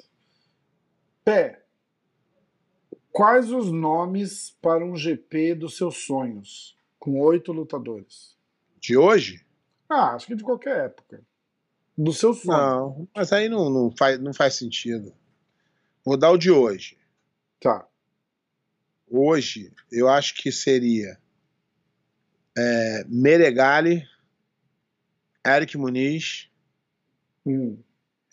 Pé. 1.26 1.64
Quais 3.12 3.52
os 3.52 3.72
nomes 3.72 4.52
para 4.62 4.86
um 4.86 4.96
GP 4.96 5.56
dos 5.56 5.76
seus 5.76 6.06
sonhos? 6.06 6.78
Com 7.00 7.20
oito 7.20 7.52
lutadores. 7.52 8.38
De 8.80 8.96
hoje? 8.96 9.44
Ah, 9.90 10.14
acho 10.14 10.28
que 10.28 10.36
de 10.36 10.44
qualquer 10.44 10.86
época. 10.86 11.26
Do 11.98 12.14
seu 12.14 12.32
sonho. 12.36 12.58
Não, 12.58 13.10
mas 13.16 13.34
aí 13.34 13.50
não, 13.50 13.68
não, 13.68 13.92
faz, 13.98 14.20
não 14.20 14.32
faz 14.32 14.54
sentido. 14.54 15.12
Vou 16.06 16.16
dar 16.16 16.30
o 16.30 16.38
de 16.38 16.52
hoje. 16.52 16.96
Tá. 17.60 17.88
hoje 19.08 19.72
eu 19.92 20.08
acho 20.10 20.36
que 20.36 20.52
seria 20.52 21.20
é, 22.58 23.06
Meregali, 23.08 24.08
Eric 25.46 25.78
Muniz, 25.78 26.50
Hum. 27.46 27.82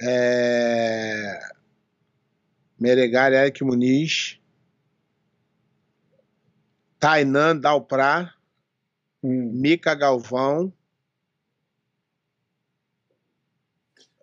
é, 0.00 1.38
Eric 2.81 3.65
Muniz, 3.65 4.38
Tainan 7.00 7.57
Dalprá, 7.57 8.35
Hum. 9.23 9.50
Mica 9.53 9.95
Galvão. 9.95 10.73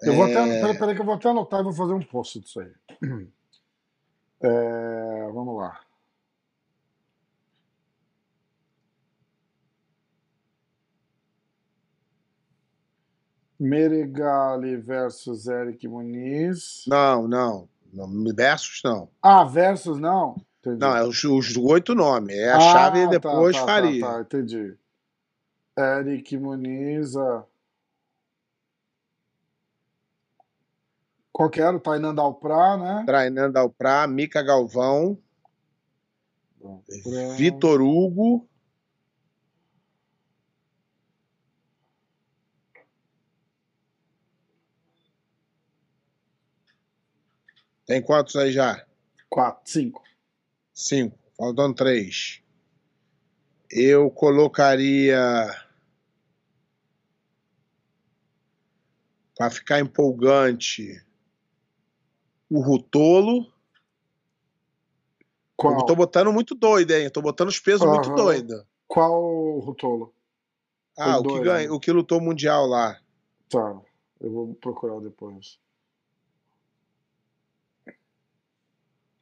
Eu 0.01 0.13
vou 0.13 0.27
é, 0.27 0.31
até. 0.31 0.59
Peraí, 0.61 0.77
peraí 0.77 0.95
que 0.95 1.01
eu 1.01 1.05
vou 1.05 1.15
até 1.15 1.29
anotar 1.29 1.59
e 1.59 1.63
vou 1.63 1.73
fazer 1.73 1.93
um 1.93 2.01
post 2.03 2.39
disso 2.39 2.59
aí. 2.59 2.71
É, 4.41 5.31
vamos 5.31 5.57
lá. 5.57 5.84
Meregali 13.65 14.77
versus 14.77 15.47
Eric 15.47 15.87
Muniz. 15.87 16.83
Não, 16.87 17.27
não, 17.27 17.67
não. 17.91 18.07
Versus 18.35 18.81
não. 18.83 19.09
Ah, 19.21 19.43
versus 19.43 19.99
não? 19.99 20.35
Entendi. 20.59 20.79
Não, 20.79 20.95
é 20.95 21.03
os, 21.03 21.23
os 21.23 21.57
oito 21.57 21.95
nomes. 21.95 22.35
É 22.35 22.51
a 22.51 22.57
Ah, 22.57 22.59
chave 22.59 22.99
e 22.99 23.03
tá, 23.05 23.09
depois 23.11 23.55
tá, 23.55 23.65
faria. 23.65 24.01
Tá, 24.05 24.13
tá, 24.13 24.21
entendi. 24.21 24.77
Eric 25.77 26.37
Muniz. 26.37 27.15
ah. 27.15 27.43
Qual 31.33 31.49
que 31.49 31.59
era? 31.59 31.75
O 31.75 31.79
Tainan 31.79 32.15
Dalprá, 32.15 32.77
né? 32.77 33.03
Tainan 33.05 33.51
Dalprá, 33.51 34.07
Mica 34.07 34.41
Galvão, 34.41 35.17
Dalprá. 36.61 37.35
Vitor 37.35 37.81
Hugo. 37.81 38.47
Tem 47.85 48.01
quantos 48.01 48.35
aí 48.35 48.51
já? 48.51 48.85
Quatro, 49.29 49.61
cinco. 49.71 50.03
Cinco. 50.73 51.17
Faltam 51.37 51.73
três. 51.73 52.41
Eu 53.69 54.09
colocaria. 54.09 55.19
Para 59.37 59.49
ficar 59.51 59.79
empolgante, 59.81 61.05
o 62.49 62.61
Rutolo. 62.61 63.51
Qual, 65.57 65.77
Eu 65.79 65.85
tô 65.85 65.95
botando 65.95 66.31
muito 66.31 66.55
doido, 66.55 66.91
hein? 66.91 67.09
Tô 67.09 67.21
botando 67.21 67.49
os 67.49 67.59
pesos 67.59 67.85
muito 67.85 68.07
Aham. 68.07 68.15
doidos. 68.15 68.65
qual 68.87 69.59
Rutolo? 69.59 70.13
Ah, 70.97 71.03
Foi 71.03 71.13
o 71.13 71.23
que, 71.23 71.29
doido, 71.29 71.43
ganha, 71.43 71.67
né? 71.67 71.73
o 71.73 71.79
que 71.79 71.91
lutou 71.91 72.21
mundial 72.21 72.65
lá. 72.65 72.97
Tá, 73.49 73.81
eu 74.21 74.31
vou 74.31 74.55
procurar 74.55 75.01
depois. 75.01 75.59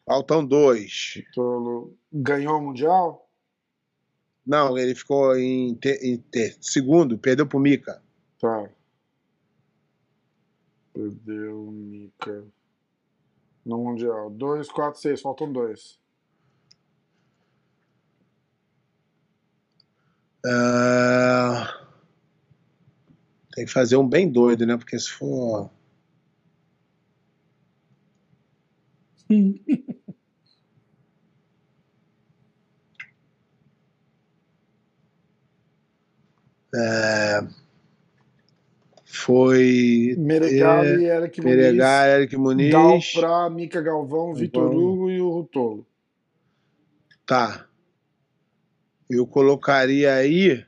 Faltam 0.05 0.45
dois. 0.45 1.13
Rutolo 1.27 1.97
ganhou 2.11 2.57
o 2.59 2.61
Mundial? 2.61 3.29
Não, 4.45 4.77
ele 4.77 4.93
ficou 4.93 5.35
em, 5.37 5.73
te- 5.75 5.99
em 6.03 6.21
segundo, 6.61 7.17
perdeu 7.17 7.47
pro 7.47 7.59
Mika. 7.59 8.03
Tá. 8.39 8.69
Perdeu 10.93 11.67
o 11.67 11.71
Mika. 11.71 12.45
No 13.65 13.77
Mundial. 13.77 14.29
Dois, 14.29 14.69
quatro, 14.69 14.99
seis. 14.99 15.21
Faltam 15.21 15.51
dois. 15.51 15.97
Ah, 20.45 21.87
tem 23.53 23.65
que 23.65 23.71
fazer 23.71 23.95
um 23.95 24.07
bem 24.07 24.29
doido, 24.29 24.65
né? 24.65 24.75
Porque 24.75 24.99
se 24.99 25.09
for. 25.09 25.71
É, 36.75 37.47
foi. 39.05 40.15
Meregali, 40.17 41.05
Eric 41.05 41.39
Muniz. 41.39 41.79
Eric 41.79 42.35
Muniz. 42.35 42.71
Dalprá, 42.71 43.47
Mica 43.47 43.79
Galvão, 43.79 44.33
Vitor. 44.33 44.73
Hugo 44.73 45.11
e 45.11 45.21
o 45.21 45.29
Rutolo. 45.29 45.85
Tá. 47.27 47.67
Eu 49.07 49.27
colocaria 49.27 50.15
aí 50.15 50.65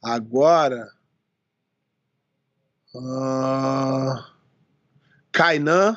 agora 0.00 0.86
ah, 2.94 4.32
Kainan, 5.32 5.96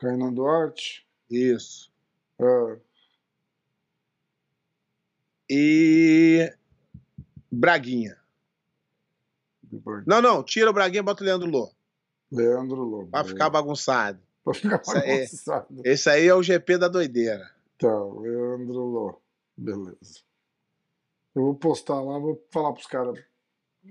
Kainan 0.00 0.32
Duarte. 0.32 1.06
isso, 1.30 1.92
Ah, 2.40 2.76
e 5.48 6.52
Braguinha. 7.50 8.16
Não, 10.06 10.20
não, 10.22 10.42
tira 10.42 10.70
o 10.70 10.72
Braguinha, 10.72 11.02
bota 11.02 11.22
o 11.22 11.26
Leandro 11.26 11.48
Lô, 11.50 11.70
Leandro 12.32 12.82
Lobo. 12.82 13.10
pra 13.10 13.24
ficar 13.24 13.50
bagunçado. 13.50 14.20
Pra 14.42 14.54
ficar 14.54 14.82
aí. 14.96 15.24
bagunçado. 15.24 15.82
Esse 15.84 16.08
aí 16.10 16.26
é 16.26 16.34
o 16.34 16.42
GP 16.42 16.78
da 16.78 16.88
doideira. 16.88 17.50
Tá, 17.78 17.88
Leandro 17.88 18.80
Lô. 18.84 19.20
Beleza. 19.56 20.20
Eu 21.34 21.42
vou 21.42 21.54
postar 21.54 22.00
lá, 22.00 22.18
vou 22.18 22.42
falar 22.50 22.72
pros 22.72 22.86
caras 22.86 23.22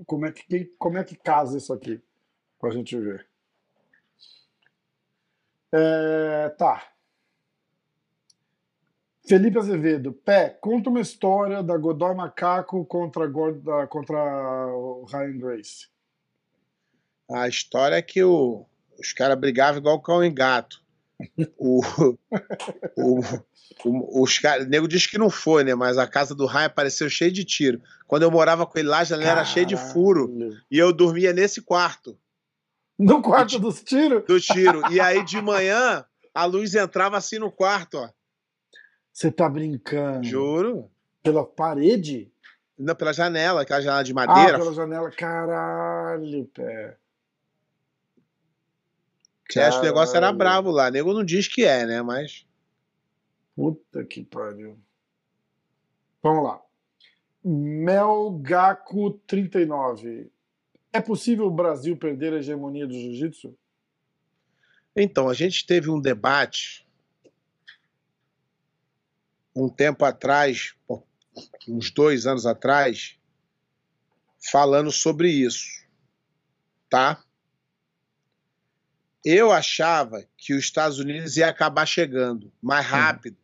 como 0.06 0.25
é 0.25 0.32
que, 0.32 0.66
como 0.78 0.98
é 0.98 1.04
que 1.04 1.16
casa 1.16 1.58
isso 1.58 1.72
aqui. 1.72 2.01
Pra 2.60 2.72
gente 2.72 2.98
ver. 3.00 3.29
É, 5.72 6.50
tá. 6.58 6.84
Felipe 9.28 9.60
Azevedo, 9.60 10.12
Pé, 10.12 10.58
conta 10.60 10.90
uma 10.90 11.00
história 11.00 11.62
da 11.62 11.78
Godoy 11.78 12.16
Macaco 12.16 12.84
contra, 12.86 13.28
Gorda, 13.28 13.86
contra 13.86 14.18
o 14.74 15.06
Ryan 15.06 15.38
Grace. 15.38 15.88
A 17.30 17.48
história 17.48 17.96
é 17.96 18.02
que 18.02 18.24
o, 18.24 18.66
os 19.00 19.14
caras 19.14 19.40
brigavam 19.40 19.80
igual 19.80 20.02
cão 20.02 20.24
e 20.24 20.32
gato. 20.32 20.82
o, 21.60 21.82
o, 22.98 23.20
o, 23.86 24.24
os 24.24 24.40
cara, 24.40 24.64
o 24.64 24.66
nego 24.66 24.88
diz 24.88 25.06
que 25.06 25.20
não 25.20 25.30
foi, 25.30 25.64
né? 25.64 25.76
Mas 25.76 26.00
a 26.00 26.08
casa 26.08 26.34
do 26.34 26.48
Ryan 26.48 26.66
apareceu 26.66 27.08
cheia 27.08 27.32
de 27.32 27.46
tiro. 27.46 27.80
Quando 28.08 28.24
eu 28.24 28.32
morava 28.32 28.66
com 28.66 28.80
ele 28.80 28.88
lá, 28.88 29.00
a 29.00 29.04
janela 29.04 29.32
era 29.32 29.46
cheia 29.46 29.66
de 29.66 29.78
furo. 29.78 30.34
E 30.72 30.80
eu 30.80 30.92
dormia 30.92 31.34
nesse 31.34 31.62
quarto. 31.62 32.18
No 33.00 33.22
quarto 33.22 33.58
dos 33.58 33.82
tiros? 33.82 34.25
Do 34.25 34.39
tiro. 34.41 34.91
E 34.91 35.00
aí 35.00 35.24
de 35.24 35.41
manhã, 35.41 36.06
a 36.34 36.44
luz 36.44 36.75
entrava 36.75 37.15
assim 37.15 37.39
no 37.39 37.50
quarto, 37.50 37.98
ó. 37.98 38.10
Você 39.13 39.32
tá 39.32 39.48
brincando? 39.48 40.27
Juro. 40.27 40.91
Pela 41.24 41.46
parede? 41.46 42.29
Não, 42.77 42.94
pela 42.94 43.13
janela, 43.13 43.62
aquela 43.62 43.79
janela 43.82 44.03
de 44.03 44.13
madeira. 44.13 44.58
Ah, 44.58 44.60
pela 44.60 44.74
janela. 44.74 45.10
Caralho, 45.12 46.46
pé. 46.53 46.98
Você 49.50 49.62
acha 49.62 49.79
que 49.79 49.86
o 49.86 49.88
negócio 49.88 50.15
era 50.15 50.32
bravo 50.32 50.70
lá. 50.70 50.89
O 50.89 50.91
nego 50.91 51.12
não 51.13 51.24
diz 51.24 51.48
que 51.48 51.65
é, 51.65 51.84
né? 51.86 52.01
Mas. 52.01 52.46
Puta 53.56 54.03
que 54.06 54.24
pariu. 54.24 54.77
Vamos 56.22 56.44
lá. 56.44 56.62
Melgaco39. 57.46 60.29
É 60.91 61.00
possível 61.01 61.46
o 61.46 61.51
Brasil 61.51 61.96
perder 61.96 62.34
a 62.34 62.38
hegemonia 62.38 62.88
do 62.88 62.93
jiu-jitsu? 62.93 63.55
Então, 64.96 65.29
a 65.29 65.34
gente 65.34 65.65
teve 65.65 65.89
um 65.89 66.01
debate 66.01 66.88
um 69.55 69.69
tempo 69.69 70.05
atrás, 70.05 70.75
uns 71.67 71.91
dois 71.91 72.25
anos 72.25 72.46
atrás, 72.46 73.17
falando 74.51 74.91
sobre 74.91 75.29
isso, 75.29 75.86
tá? 76.89 77.24
Eu 79.24 79.51
achava 79.51 80.25
que 80.38 80.53
os 80.53 80.63
Estados 80.63 80.98
Unidos 80.98 81.36
ia 81.36 81.50
acabar 81.50 81.86
chegando 81.86 82.51
mais 82.62 82.86
rápido 82.86 83.38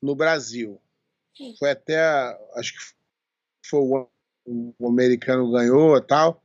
no 0.00 0.14
Brasil. 0.14 0.80
Foi 1.58 1.70
até, 1.70 2.00
acho 2.54 2.72
que 2.72 2.94
foi 3.68 3.80
o, 3.80 4.08
o 4.78 4.88
americano 4.88 5.50
ganhou 5.50 6.00
tal, 6.00 6.42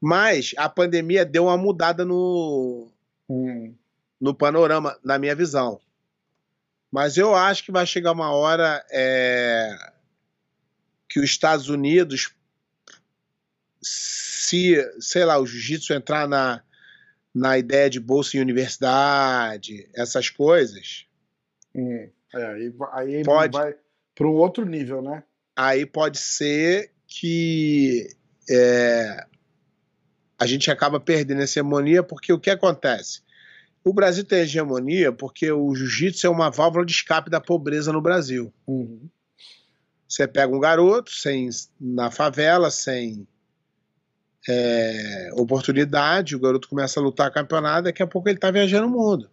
mas 0.00 0.54
a 0.56 0.68
pandemia 0.68 1.24
deu 1.24 1.44
uma 1.44 1.58
mudada 1.58 2.04
no, 2.04 2.90
hum. 3.28 3.74
no 4.20 4.34
panorama, 4.34 4.98
na 5.04 5.18
minha 5.18 5.34
visão. 5.34 5.80
Mas 6.90 7.16
eu 7.16 7.34
acho 7.34 7.64
que 7.64 7.70
vai 7.70 7.86
chegar 7.86 8.12
uma 8.12 8.32
hora 8.32 8.84
é, 8.90 9.76
que 11.08 11.20
os 11.20 11.26
Estados 11.26 11.68
Unidos, 11.68 12.34
se, 13.80 14.76
sei 14.98 15.24
lá, 15.24 15.38
o 15.38 15.46
jiu-jitsu 15.46 15.92
entrar 15.92 16.26
na, 16.26 16.62
na 17.34 17.58
ideia 17.58 17.88
de 17.88 18.00
bolsa 18.00 18.36
em 18.36 18.40
universidade, 18.40 19.88
essas 19.94 20.30
coisas. 20.30 21.06
Hum, 21.74 22.10
é, 22.34 22.46
aí, 22.46 22.74
aí 22.92 23.22
pode, 23.22 23.56
vai 23.56 23.76
para 24.14 24.26
um 24.26 24.34
outro 24.34 24.64
nível, 24.64 25.00
né? 25.00 25.22
Aí 25.54 25.86
pode 25.86 26.18
ser 26.18 26.92
que 27.10 28.16
é, 28.48 29.26
a 30.38 30.46
gente 30.46 30.70
acaba 30.70 31.00
perdendo 31.00 31.42
essa 31.42 31.58
hegemonia, 31.58 32.02
porque 32.02 32.32
o 32.32 32.38
que 32.38 32.48
acontece? 32.48 33.20
O 33.82 33.92
Brasil 33.92 34.24
tem 34.24 34.40
hegemonia 34.40 35.12
porque 35.12 35.50
o 35.50 35.74
jiu-jitsu 35.74 36.26
é 36.28 36.30
uma 36.30 36.50
válvula 36.50 36.86
de 36.86 36.92
escape 36.92 37.28
da 37.28 37.40
pobreza 37.40 37.92
no 37.92 38.00
Brasil. 38.00 38.52
Uhum. 38.66 39.08
Você 40.08 40.26
pega 40.28 40.54
um 40.54 40.60
garoto 40.60 41.10
sem, 41.10 41.48
na 41.80 42.10
favela, 42.10 42.70
sem 42.70 43.26
é, 44.48 45.30
oportunidade, 45.34 46.36
o 46.36 46.40
garoto 46.40 46.68
começa 46.68 47.00
a 47.00 47.02
lutar 47.02 47.32
campeonato, 47.32 47.84
daqui 47.84 48.02
a 48.02 48.06
pouco 48.06 48.28
ele 48.28 48.36
está 48.36 48.50
viajando 48.50 48.86
o 48.86 48.90
mundo. 48.90 49.28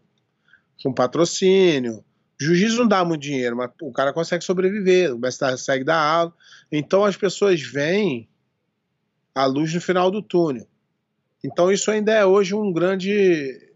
Com 0.81 0.93
patrocínio. 0.93 2.03
Jiu-jitsu 2.39 2.77
não 2.77 2.87
dá 2.87 3.03
muito 3.03 3.21
dinheiro, 3.21 3.55
mas 3.55 3.71
o 3.81 3.91
cara 3.91 4.13
consegue 4.13 4.43
sobreviver, 4.43 5.15
o 5.15 5.19
mestre 5.19 5.49
consegue 5.49 5.83
dar 5.83 5.99
aula. 5.99 6.33
Então 6.71 7.03
as 7.03 7.17
pessoas 7.17 7.61
veem 7.61 8.29
a 9.33 9.45
luz 9.45 9.73
no 9.73 9.81
final 9.81 10.11
do 10.11 10.21
túnel. 10.21 10.67
Então 11.43 11.71
isso 11.71 11.89
ainda 11.89 12.11
é 12.11 12.25
hoje 12.25 12.53
um 12.53 12.71
grande 12.71 13.67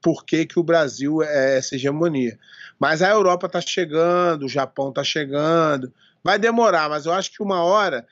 por 0.00 0.24
que, 0.24 0.46
o 0.56 0.62
Brasil 0.62 1.22
é 1.22 1.58
essa 1.58 1.74
hegemonia. 1.74 2.38
Mas 2.78 3.02
a 3.02 3.10
Europa 3.10 3.46
está 3.46 3.60
chegando, 3.60 4.46
o 4.46 4.48
Japão 4.48 4.90
está 4.90 5.02
chegando. 5.02 5.92
Vai 6.22 6.38
demorar, 6.38 6.88
mas 6.88 7.06
eu 7.06 7.12
acho 7.12 7.32
que 7.32 7.42
uma 7.42 7.62
hora 7.62 8.06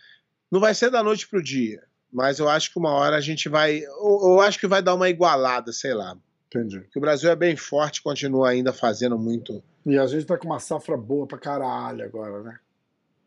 não 0.50 0.60
vai 0.60 0.74
ser 0.74 0.90
da 0.90 1.02
noite 1.02 1.28
para 1.28 1.38
o 1.38 1.42
dia. 1.42 1.82
Mas 2.12 2.38
eu 2.38 2.48
acho 2.48 2.72
que 2.72 2.78
uma 2.78 2.90
hora 2.90 3.16
a 3.16 3.20
gente 3.20 3.48
vai. 3.48 3.82
Eu, 3.82 4.40
acho 4.40 4.58
que 4.58 4.66
vai 4.66 4.80
dar 4.80 4.94
uma 4.94 5.08
igualada, 5.08 5.72
sei 5.72 5.92
lá. 5.92 6.16
Entendi. 6.56 6.80
Que 6.90 6.98
o 6.98 7.00
Brasil 7.00 7.30
é 7.30 7.36
bem 7.36 7.54
forte, 7.56 8.02
continua 8.02 8.48
ainda 8.48 8.72
fazendo 8.72 9.18
muito. 9.18 9.62
E 9.84 9.98
a 9.98 10.06
gente 10.06 10.22
está 10.22 10.38
com 10.38 10.46
uma 10.46 10.58
safra 10.58 10.96
boa 10.96 11.26
pra 11.26 11.38
caralho 11.38 12.04
agora, 12.04 12.42
né? 12.42 12.58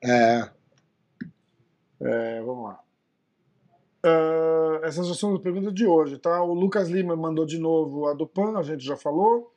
É. 0.03 0.49
É, 2.01 2.41
vamos 2.41 2.63
lá. 2.63 2.79
Uh, 4.05 4.83
essas 4.85 5.05
são 5.17 5.35
as 5.35 5.41
perguntas 5.41 5.73
de 5.73 5.85
hoje, 5.85 6.17
tá? 6.17 6.41
O 6.41 6.53
Lucas 6.53 6.89
Lima 6.89 7.15
mandou 7.15 7.45
de 7.45 7.59
novo 7.59 8.07
a 8.07 8.13
do 8.13 8.25
PAN, 8.25 8.57
a 8.57 8.63
gente 8.63 8.83
já 8.83 8.95
falou. 8.95 9.53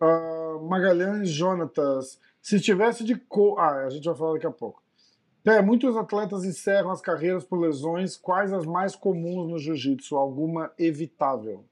Uh, 0.00 0.66
Magalhães 0.66 1.28
Jonatas, 1.28 2.18
se 2.42 2.58
tivesse 2.58 3.04
de. 3.04 3.16
Co 3.16 3.56
ah, 3.58 3.84
a 3.84 3.90
gente 3.90 4.04
vai 4.04 4.14
falar 4.14 4.32
daqui 4.34 4.46
a 4.46 4.50
pouco. 4.50 4.82
É, 5.44 5.62
muitos 5.62 5.96
atletas 5.96 6.44
encerram 6.44 6.90
as 6.90 7.00
carreiras 7.00 7.44
por 7.44 7.60
lesões. 7.60 8.16
Quais 8.16 8.52
as 8.52 8.66
mais 8.66 8.96
comuns 8.96 9.48
no 9.48 9.58
jiu-jitsu? 9.58 10.16
Alguma 10.16 10.72
evitável? 10.76 11.64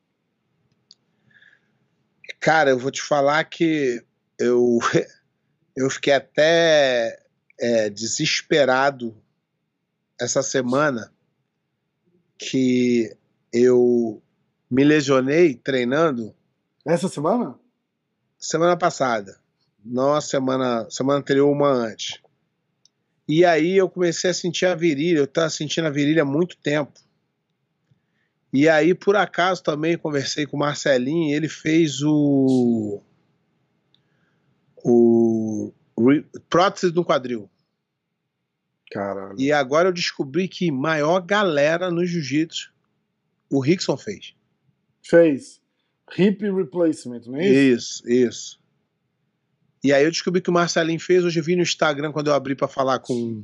Cara, 2.45 2.69
eu 2.69 2.79
vou 2.79 2.91
te 2.91 3.01
falar 3.01 3.43
que 3.45 4.05
eu, 4.39 4.79
eu 5.75 5.89
fiquei 5.89 6.13
até 6.13 7.19
é, 7.59 7.89
desesperado 7.89 9.17
essa 10.21 10.43
semana 10.43 11.11
que 12.37 13.17
eu 13.51 14.23
me 14.71 14.85
lesionei 14.85 15.55
treinando. 15.55 16.35
Essa 16.85 17.09
semana? 17.09 17.59
Semana 18.39 18.77
passada. 18.77 19.41
Não 19.83 20.13
a 20.13 20.21
semana, 20.21 20.87
semana 20.91 21.21
anterior, 21.21 21.51
uma 21.51 21.71
antes. 21.71 22.21
E 23.27 23.43
aí 23.43 23.75
eu 23.75 23.89
comecei 23.89 24.29
a 24.29 24.35
sentir 24.35 24.67
a 24.67 24.75
virilha. 24.75 25.21
Eu 25.21 25.25
estava 25.25 25.49
sentindo 25.49 25.87
a 25.87 25.91
virilha 25.91 26.21
há 26.21 26.27
muito 26.27 26.59
tempo. 26.59 26.93
E 28.55 28.69
aí, 28.69 28.95
por 28.95 29.17
acaso, 29.17 29.65
também 29.65 29.99
conversei 29.99 30.47
com 30.47 30.57
o 30.57 30.61
Marcelinho. 30.61 31.35
Ele 31.35 31.49
fez 31.49 32.01
o. 32.03 33.03
O. 34.77 35.73
Prótese 36.49 36.95
no 36.95 37.05
quadril. 37.05 37.51
Caralho. 38.93 39.35
E 39.37 39.51
agora 39.51 39.89
eu 39.89 39.93
descobri 39.93 40.47
que 40.47 40.71
maior 40.71 41.21
galera 41.21 41.91
no 41.91 42.07
jiu-jitsu 42.07 42.73
o 43.51 43.59
Rickson 43.59 43.97
fez. 43.97 44.37
Fez. 45.03 45.61
Hip 46.17 46.49
replacement, 46.49 47.23
não 47.27 47.37
é 47.37 47.49
isso? 47.49 48.07
Isso, 48.07 48.09
isso. 48.09 48.61
E 49.83 49.93
aí 49.93 50.05
eu 50.05 50.13
descobri 50.13 50.41
que 50.41 50.51
o 50.51 50.53
Marcelinho 50.53 51.01
fez. 51.01 51.25
Hoje 51.25 51.41
eu 51.41 51.45
vi 51.45 51.57
no 51.57 51.63
Instagram, 51.63 52.13
quando 52.13 52.29
eu 52.29 52.35
abri 52.35 52.55
para 52.55 52.69
falar 52.69 53.01
com, 53.01 53.43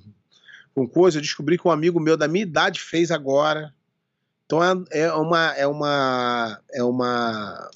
com 0.72 0.86
coisa, 0.86 1.18
eu 1.18 1.22
descobri 1.22 1.58
que 1.58 1.66
um 1.66 1.72
amigo 1.72 1.98
meu 1.98 2.16
da 2.16 2.28
minha 2.28 2.44
idade 2.44 2.80
fez 2.80 3.10
agora. 3.10 3.74
Então 4.50 4.64
é, 4.64 4.74
é 5.02 5.12
uma. 5.12 5.54
É 5.54 5.64
uma. 5.64 6.60
É 6.72 6.82
uma. 6.82 7.70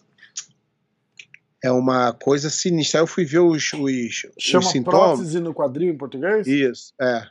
É 1.63 1.71
uma 1.71 2.13
coisa 2.13 2.51
sinistra. 2.51 2.99
Aí 2.99 3.03
eu 3.03 3.07
fui 3.07 3.25
ver 3.25 3.39
os, 3.39 3.73
os, 3.73 4.27
Chama 4.37 4.67
os 4.67 4.73
sintomas. 4.73 5.19
prótese 5.19 5.39
no 5.39 5.55
quadril 5.55 5.95
em 5.95 5.97
português? 5.97 6.47
Isso, 6.49 6.93
é. 7.01 7.29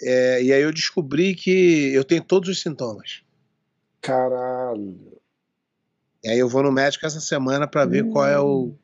É, 0.00 0.42
e 0.42 0.52
aí 0.52 0.62
eu 0.62 0.72
descobri 0.72 1.34
que 1.34 1.92
eu 1.92 2.04
tenho 2.04 2.24
todos 2.24 2.48
os 2.48 2.62
sintomas. 2.62 3.22
Caralho. 4.00 5.20
E 6.24 6.30
aí 6.30 6.38
eu 6.38 6.48
vou 6.48 6.62
no 6.62 6.72
médico 6.72 7.04
essa 7.04 7.20
semana 7.20 7.68
para 7.68 7.84
ver 7.84 8.02
hum. 8.02 8.12
qual 8.12 8.26
é 8.26 8.40
o 8.40 8.62
hum. 8.62 8.76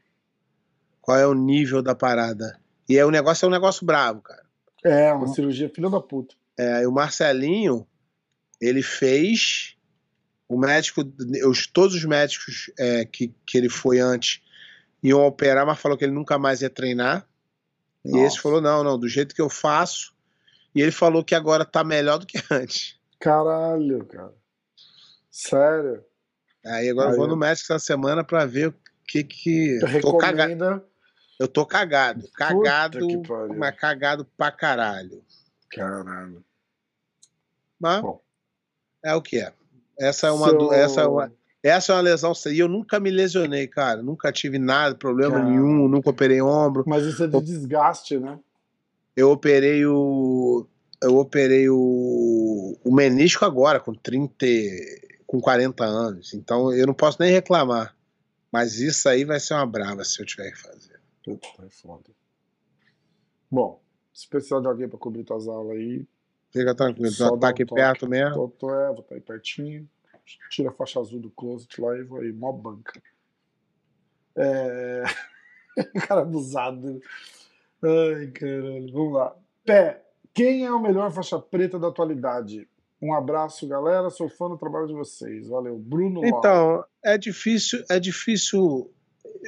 qual 1.00 1.16
é 1.16 1.26
o 1.26 1.34
nível 1.34 1.82
da 1.82 1.94
parada. 1.94 2.60
E 2.86 2.98
aí 2.98 3.04
o 3.04 3.10
negócio 3.10 3.46
é 3.46 3.48
um 3.48 3.52
negócio 3.52 3.86
bravo, 3.86 4.20
cara. 4.20 4.44
É, 4.84 5.10
uma 5.10 5.24
o, 5.24 5.34
cirurgia 5.34 5.70
filha 5.70 5.88
da 5.88 6.00
puta. 6.00 6.34
É, 6.56 6.86
o 6.86 6.92
Marcelinho, 6.92 7.86
ele 8.60 8.82
fez 8.82 9.76
o 10.48 10.58
médico, 10.58 11.02
os, 11.46 11.66
todos 11.66 11.94
os 11.94 12.04
médicos 12.04 12.70
é, 12.78 13.04
que, 13.04 13.34
que 13.46 13.58
ele 13.58 13.68
foi 13.68 13.98
antes 13.98 14.42
iam 15.02 15.24
operar, 15.26 15.66
mas 15.66 15.78
falou 15.78 15.98
que 15.98 16.04
ele 16.04 16.12
nunca 16.12 16.38
mais 16.38 16.62
ia 16.62 16.70
treinar. 16.70 17.28
Nossa. 18.04 18.18
E 18.18 18.26
esse 18.26 18.40
falou: 18.40 18.60
não, 18.60 18.82
não, 18.82 18.98
do 18.98 19.08
jeito 19.08 19.34
que 19.34 19.42
eu 19.42 19.50
faço, 19.50 20.14
e 20.74 20.80
ele 20.80 20.92
falou 20.92 21.24
que 21.24 21.34
agora 21.34 21.64
tá 21.64 21.84
melhor 21.84 22.18
do 22.18 22.26
que 22.26 22.38
antes. 22.50 22.98
Caralho, 23.20 24.04
cara. 24.06 24.34
Sério? 25.30 26.04
Aí 26.64 26.88
agora 26.88 27.10
eu 27.10 27.16
vou 27.16 27.24
Aí. 27.24 27.30
no 27.30 27.36
médico 27.36 27.72
essa 27.72 27.84
semana 27.84 28.24
pra 28.24 28.46
ver 28.46 28.68
o 28.68 28.74
que 29.06 29.24
que. 29.24 29.78
Tô 30.00 30.16
cagado. 30.16 30.50
Recomenda. 30.50 30.84
Eu 31.38 31.48
tô 31.48 31.66
cagado. 31.66 32.28
Cagado, 32.32 32.98
mas 33.56 33.76
cagado 33.76 34.24
pra 34.36 34.52
caralho. 34.52 35.22
Caralho. 35.68 36.44
Mas 37.78 38.00
Bom. 38.00 38.23
É 39.04 39.14
o 39.14 39.22
que 39.22 39.38
é. 39.38 39.52
Essa 39.98 40.26
é 40.28 40.30
uma, 40.32 40.52
do- 40.52 40.72
essa 40.72 41.02
é 41.02 41.06
uma, 41.06 41.32
essa 41.62 41.92
é 41.92 41.94
uma 41.96 42.00
lesão 42.02 42.34
séria. 42.34 42.56
E 42.56 42.58
eu 42.60 42.68
nunca 42.68 42.98
me 42.98 43.10
lesionei, 43.10 43.68
cara. 43.68 44.02
Nunca 44.02 44.32
tive 44.32 44.58
nada, 44.58 44.94
problema 44.96 45.36
Cara. 45.36 45.48
nenhum, 45.48 45.86
nunca 45.88 46.10
operei 46.10 46.40
ombro. 46.42 46.82
Mas 46.86 47.04
isso 47.04 47.22
é 47.22 47.26
de 47.28 47.40
desgaste, 47.40 48.18
né? 48.18 48.38
Eu 49.16 49.30
operei 49.30 49.86
o. 49.86 50.66
Eu 51.00 51.16
operei 51.18 51.68
o, 51.68 52.76
o 52.82 52.92
menisco 52.94 53.44
agora, 53.44 53.78
com 53.78 53.94
30. 53.94 54.46
e- 54.46 55.04
com 55.26 55.40
40 55.40 55.84
anos. 55.84 56.32
Então 56.34 56.72
eu 56.72 56.86
não 56.86 56.94
posso 56.94 57.18
nem 57.20 57.30
reclamar. 57.32 57.94
Mas 58.52 58.78
isso 58.78 59.08
aí 59.08 59.24
vai 59.24 59.40
ser 59.40 59.54
uma 59.54 59.66
brava 59.66 60.04
se 60.04 60.20
eu 60.22 60.26
tiver 60.26 60.50
que 60.52 60.58
fazer. 60.58 61.00
Puta, 61.24 61.46
é 61.64 61.70
foda. 61.70 62.04
Bom, 63.50 63.80
se 64.12 64.28
precisar 64.28 64.60
de 64.60 64.66
alguém 64.68 64.88
pra 64.88 64.98
cobrir 64.98 65.24
tuas 65.24 65.48
aulas 65.48 65.76
aí, 65.76 66.06
Fica 66.54 66.72
tranquilo. 66.72 67.10
Só 67.10 67.36
Tá 67.36 67.48
aqui 67.48 67.66
toque. 67.66 67.80
perto 67.80 68.08
mesmo. 68.08 68.34
tô, 68.34 68.48
tô, 68.48 68.74
é, 68.74 68.86
vou 68.86 69.00
estar 69.00 69.16
aí 69.16 69.20
pertinho. 69.20 69.88
Tira 70.48 70.70
a 70.70 70.72
faixa 70.72 71.00
azul 71.00 71.20
do 71.20 71.30
closet 71.30 71.80
lá 71.80 71.98
e 71.98 72.04
vou 72.04 72.20
aí, 72.20 72.32
mó 72.32 72.52
banca. 72.52 73.02
É... 74.36 75.02
Cara 76.06 76.22
abusado. 76.22 77.02
Ai, 77.82 78.28
caralho. 78.28 78.92
Vamos 78.92 79.12
lá. 79.14 79.36
Pé, 79.64 80.00
quem 80.32 80.64
é 80.64 80.70
o 80.70 80.80
melhor 80.80 81.10
faixa 81.10 81.38
preta 81.40 81.78
da 81.78 81.88
atualidade? 81.88 82.68
Um 83.02 83.12
abraço, 83.12 83.66
galera. 83.66 84.08
Sou 84.08 84.28
fã 84.28 84.48
do 84.48 84.56
trabalho 84.56 84.86
de 84.86 84.94
vocês. 84.94 85.48
Valeu. 85.48 85.76
Bruno 85.76 86.20
Laura. 86.20 86.28
Então, 86.28 86.84
é 87.04 87.18
difícil, 87.18 87.84
é 87.90 87.98
difícil. 87.98 88.90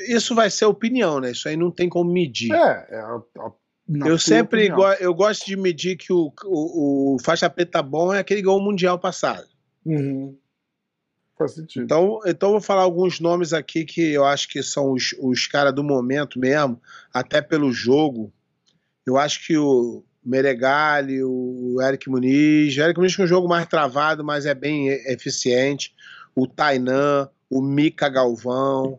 Isso 0.09 0.35
vai 0.35 0.51
ser 0.51 0.67
opinião, 0.67 1.21
né? 1.21 1.31
Isso 1.31 1.49
aí 1.49 1.57
não 1.57 1.71
tem 1.71 1.89
como 1.89 2.13
medir. 2.13 2.53
É, 2.53 2.87
é 2.91 2.99
a, 2.99 3.23
a, 3.39 3.53
eu 3.89 4.19
sempre 4.19 4.69
go- 4.77 4.93
eu 4.95 5.15
gosto 5.15 5.47
de 5.47 5.57
medir 5.57 5.97
que 5.97 6.13
o, 6.13 6.33
o, 6.45 7.15
o 7.15 7.19
faixa 7.21 7.49
preta 7.49 7.83
bom 7.83 8.13
é 8.13 8.19
aquele 8.19 8.43
gol 8.43 8.61
mundial 8.61 8.99
passado. 8.99 9.47
Uhum. 9.85 10.37
Faz 11.39 11.53
sentido. 11.55 11.85
Então, 11.85 12.21
então 12.27 12.49
eu 12.49 12.53
vou 12.55 12.61
falar 12.61 12.83
alguns 12.83 13.21
nomes 13.21 13.53
aqui 13.53 13.85
que 13.85 14.01
eu 14.01 14.25
acho 14.25 14.49
que 14.49 14.63
são 14.63 14.93
os, 14.93 15.15
os 15.21 15.47
caras 15.47 15.75
do 15.75 15.85
momento 15.85 16.39
mesmo, 16.39 16.81
até 17.13 17.41
pelo 17.43 17.71
jogo. 17.71 18.33
Eu 19.07 19.17
acho 19.19 19.47
que 19.47 19.57
o 19.57 20.03
Meregali, 20.25 21.23
o 21.23 21.77
Eric 21.81 22.09
Muniz, 22.11 22.77
o 22.77 22.81
Eric 22.81 22.99
Muniz 22.99 23.15
com 23.15 23.23
um 23.23 23.27
jogo 23.27 23.47
mais 23.47 23.67
travado, 23.69 24.25
mas 24.25 24.47
é 24.47 24.55
bem 24.55 24.89
eficiente. 24.89 25.95
O 26.35 26.47
Tainan, 26.47 27.29
o 27.49 27.63
Mika 27.63 28.09
Galvão. 28.09 28.99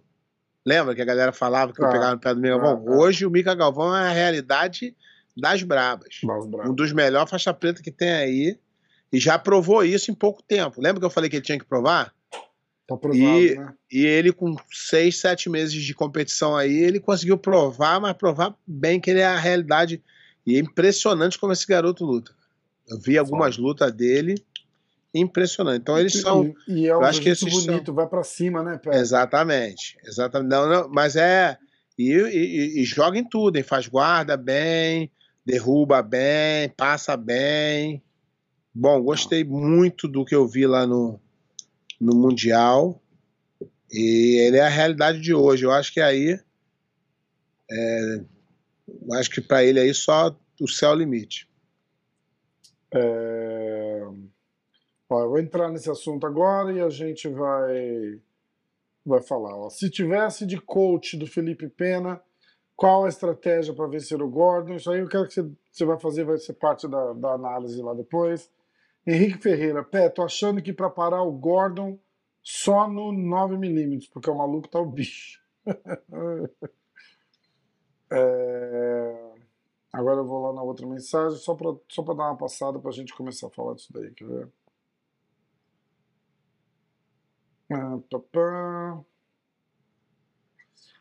Lembra 0.68 0.94
que 0.94 1.02
a 1.02 1.06
galera 1.06 1.32
falava 1.32 1.72
que 1.72 1.82
eu 1.82 1.86
Ah, 1.86 1.92
pegava 1.92 2.12
no 2.12 2.20
pé 2.20 2.34
do 2.36 2.42
Mika 2.42 2.56
ah, 2.56 2.60
Galvão? 2.60 2.94
ah. 2.94 2.98
Hoje 2.98 3.26
o 3.26 3.32
Mika 3.32 3.56
Galvão 3.56 3.96
é 3.96 4.10
a 4.10 4.12
realidade 4.12 4.94
das 5.36 5.64
brabas. 5.64 6.20
Um 6.66 6.74
dos 6.74 6.92
melhores 6.92 7.30
faixa 7.30 7.54
preta 7.54 7.82
que 7.82 7.90
tem 7.92 8.12
aí. 8.12 8.60
E 9.14 9.18
já 9.18 9.40
provou 9.40 9.86
isso 9.86 10.12
em 10.12 10.14
pouco 10.14 10.44
tempo. 10.44 10.82
Lembra 10.82 11.00
que 11.00 11.06
eu 11.06 11.10
falei 11.10 11.30
que 11.30 11.38
ele 11.38 11.46
tinha 11.46 11.58
que 11.58 11.64
provar? 11.64 12.14
Tá 12.86 12.98
provado, 12.98 13.18
E- 13.18 13.56
né? 13.56 13.74
E 13.90 14.06
ele, 14.06 14.34
com 14.34 14.58
seis, 14.70 15.18
sete 15.18 15.50
meses 15.50 15.82
de 15.82 15.94
competição 15.94 16.58
aí, 16.58 16.76
ele 16.78 17.00
conseguiu 17.00 17.38
provar, 17.38 18.02
mas 18.02 18.12
provar 18.18 18.54
bem 18.68 19.00
que 19.00 19.10
ele 19.10 19.22
é 19.22 19.26
a 19.26 19.38
realidade. 19.38 20.04
E 20.46 20.58
é 20.58 20.60
impressionante 20.60 21.40
como 21.40 21.54
esse 21.54 21.66
garoto 21.66 22.04
luta. 22.04 22.34
Eu 22.90 23.00
vi 23.00 23.18
algumas 23.18 23.58
lutas 23.58 23.92
dele, 23.94 24.36
impressionante. 25.20 25.82
Então 25.82 25.98
eles 26.00 26.14
são. 26.22 26.46
E, 26.68 26.82
e 26.82 26.88
é 26.88 26.96
um 26.96 27.02
eu 27.02 27.06
acho 27.06 27.22
que 27.22 27.30
esses 27.30 27.54
são- 27.54 27.66
bonito, 27.74 27.94
vai 27.94 28.08
pra 28.08 28.24
cima, 28.24 28.64
né, 28.64 28.78
Pé? 28.78 28.96
Exatamente. 28.98 29.98
Exatamente. 30.06 30.50
Não, 30.50 30.68
não, 30.70 30.90
mas 30.90 31.16
é. 31.16 31.58
E, 31.98 32.12
e- 32.12 32.82
e 32.82 32.84
joga 32.86 33.18
em 33.18 33.28
tudo, 33.28 33.58
hein? 33.58 33.64
Faz 33.64 33.88
guarda 33.88 34.38
bem, 34.38 35.12
derruba 35.46 36.02
bem, 36.02 36.70
passa 36.78 37.18
bem. 37.18 38.02
Bom, 38.74 39.02
gostei 39.02 39.44
muito 39.44 40.08
do 40.08 40.24
que 40.24 40.36
eu 40.36 40.48
vi 40.48 40.68
lá 40.68 40.86
no, 40.86 41.20
no 42.00 42.16
Mundial. 42.16 43.02
E 43.92 44.38
ele 44.46 44.58
é 44.58 44.62
a 44.66 44.70
realidade 44.70 45.20
de 45.20 45.34
hoje. 45.34 45.64
Eu 45.66 45.72
acho 45.72 45.92
que 45.92 46.00
aí. 46.02 46.40
é, 47.72 48.22
eu 48.88 49.14
acho 49.16 49.30
que 49.32 49.42
para 49.42 49.64
ele 49.64 49.80
aí 49.80 49.94
só 49.94 50.38
o 50.62 50.68
céu 50.68 50.92
é 50.92 50.94
o 50.94 50.98
limite. 50.98 51.48
É... 52.94 53.47
Ó, 55.10 55.22
eu 55.22 55.30
vou 55.30 55.40
entrar 55.40 55.70
nesse 55.70 55.90
assunto 55.90 56.26
agora 56.28 56.72
e 56.74 56.82
a 56.82 56.90
gente 56.90 57.28
vai, 57.30 58.20
vai 59.06 59.22
falar. 59.22 59.56
ó. 59.56 59.70
Se 59.70 59.90
tivesse 59.90 60.46
de 60.46 60.60
coach 60.60 61.18
do 61.18 61.26
Felipe 61.26 61.70
Pena, 61.70 62.22
qual 62.76 63.06
a 63.06 63.10
estratégia 63.10 63.74
para 63.74 63.88
vencer 63.88 64.22
o 64.22 64.30
Gordon? 64.30 64.76
Isso 64.76 64.92
aí 64.92 65.00
eu 65.00 65.08
quero 65.08 65.28
que 65.28 65.34
você, 65.34 65.50
você 65.72 65.86
vai 65.86 66.00
fazer, 66.00 66.24
vai 66.26 66.38
ser 66.38 66.54
parte 66.54 66.88
da, 66.88 67.14
da 67.14 67.34
análise 67.34 67.82
lá 67.82 67.94
depois. 67.94 68.52
Henrique 69.06 69.42
Ferreira, 69.42 69.84
Pé, 69.84 70.10
tô 70.10 70.24
achando 70.24 70.62
que 70.62 70.74
para 70.74 70.90
parar 70.90 71.24
o 71.24 71.32
Gordon 71.32 71.98
só 72.44 72.88
no 72.90 73.12
9mm, 73.12 74.10
porque 74.12 74.30
o 74.30 74.36
maluco 74.36 74.68
tá 74.68 74.80
o 74.80 74.86
bicho. 74.86 75.42
É, 78.10 79.28
Agora 79.92 80.20
eu 80.20 80.26
vou 80.26 80.42
lá 80.44 80.54
na 80.54 80.62
outra 80.62 80.86
mensagem, 80.86 81.40
só 81.40 81.56
para 81.56 81.74
só 81.90 82.04
pra 82.04 82.14
dar 82.14 82.26
uma 82.26 82.38
passada 82.38 82.78
para 82.80 82.90
a 82.90 82.94
gente 82.94 83.16
começar 83.16 83.48
a 83.48 83.50
falar 83.50 83.74
disso 83.74 83.92
daí, 83.92 84.12
quer 84.12 84.28
ver? 84.28 84.48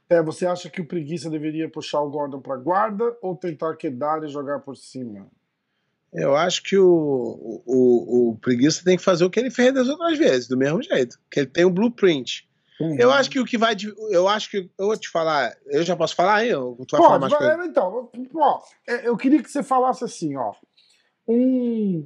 É, 0.09 0.23
você 0.23 0.47
acha 0.47 0.71
que 0.71 0.81
o 0.81 0.87
Preguiça 0.87 1.29
deveria 1.29 1.69
puxar 1.69 2.01
o 2.01 2.11
Gordon 2.11 2.41
para 2.41 2.57
guarda 2.57 3.17
ou 3.21 3.37
tentar 3.37 3.77
quedar 3.77 4.23
e 4.23 4.29
jogar 4.29 4.61
por 4.61 4.77
cima? 4.77 5.27
Eu 6.13 6.37
acho 6.37 6.63
que 6.63 6.79
o, 6.79 7.63
o, 7.67 8.31
o 8.31 8.39
Preguiça 8.39 8.85
tem 8.85 8.97
que 8.97 9.03
fazer 9.03 9.25
o 9.25 9.31
que 9.31 9.41
ele 9.41 9.51
fez 9.51 9.75
das 9.75 9.89
outras 9.89 10.17
vezes, 10.17 10.49
do 10.49 10.57
mesmo 10.57 10.83
jeito. 10.83 11.19
Que 11.31 11.41
ele 11.41 11.49
tem 11.49 11.65
um 11.65 11.73
blueprint. 11.73 12.49
Eu 12.99 13.11
acho 13.11 13.31
que 13.31 13.41
o 13.41 13.45
que 13.45 13.57
vai. 13.57 13.75
Eu 14.11 14.29
acho 14.29 14.51
que. 14.51 14.71
Eu 14.79 14.87
vou 14.87 14.97
te 14.97 15.09
falar. 15.09 15.55
Eu 15.67 15.83
já 15.83 15.97
posso 15.97 16.15
falar 16.15 16.37
aí? 16.37 16.55
Ou 16.55 16.77
tu 16.87 16.97
vai 16.97 17.01
falar 17.01 17.19
Pode, 17.19 17.21
mais 17.21 17.35
coisa? 17.35 17.57
vai, 17.57 17.67
então, 17.67 18.11
ó, 18.35 18.63
é, 18.87 19.09
eu 19.09 19.17
queria 19.17 19.43
que 19.43 19.51
você 19.51 19.63
falasse 19.63 20.05
assim, 20.05 20.37
ó, 20.37 20.53
um, 21.27 22.05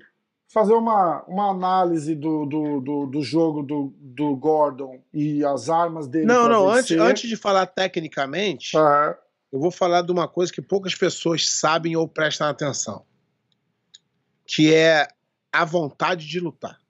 fazer 0.52 0.74
uma, 0.74 1.22
uma 1.24 1.50
análise 1.50 2.14
do, 2.14 2.44
do, 2.44 2.80
do, 2.80 3.06
do 3.06 3.22
jogo 3.22 3.62
do, 3.62 3.94
do 4.00 4.34
Gordon 4.34 5.00
e 5.14 5.44
as 5.44 5.70
armas 5.70 6.08
dele. 6.08 6.26
Não, 6.26 6.48
não. 6.48 6.68
Antes, 6.68 6.98
antes 6.98 7.28
de 7.28 7.36
falar 7.36 7.66
tecnicamente, 7.66 8.76
Ah, 8.76 9.16
eu 9.52 9.60
vou 9.60 9.70
falar 9.70 10.02
de 10.02 10.10
uma 10.10 10.26
coisa 10.26 10.52
que 10.52 10.60
poucas 10.60 10.94
pessoas 10.94 11.48
sabem 11.48 11.94
ou 11.96 12.08
prestam 12.08 12.48
atenção. 12.48 13.04
Que 14.44 14.74
é 14.74 15.06
a 15.52 15.64
vontade 15.64 16.26
de 16.26 16.40
lutar. 16.40 16.80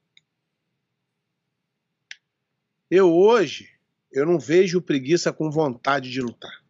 Eu 2.90 3.12
hoje, 3.14 3.68
eu 4.10 4.26
não 4.26 4.38
vejo 4.38 4.80
preguiça 4.80 5.32
com 5.32 5.50
vontade 5.50 6.10
de 6.10 6.20
lutar. 6.20 6.62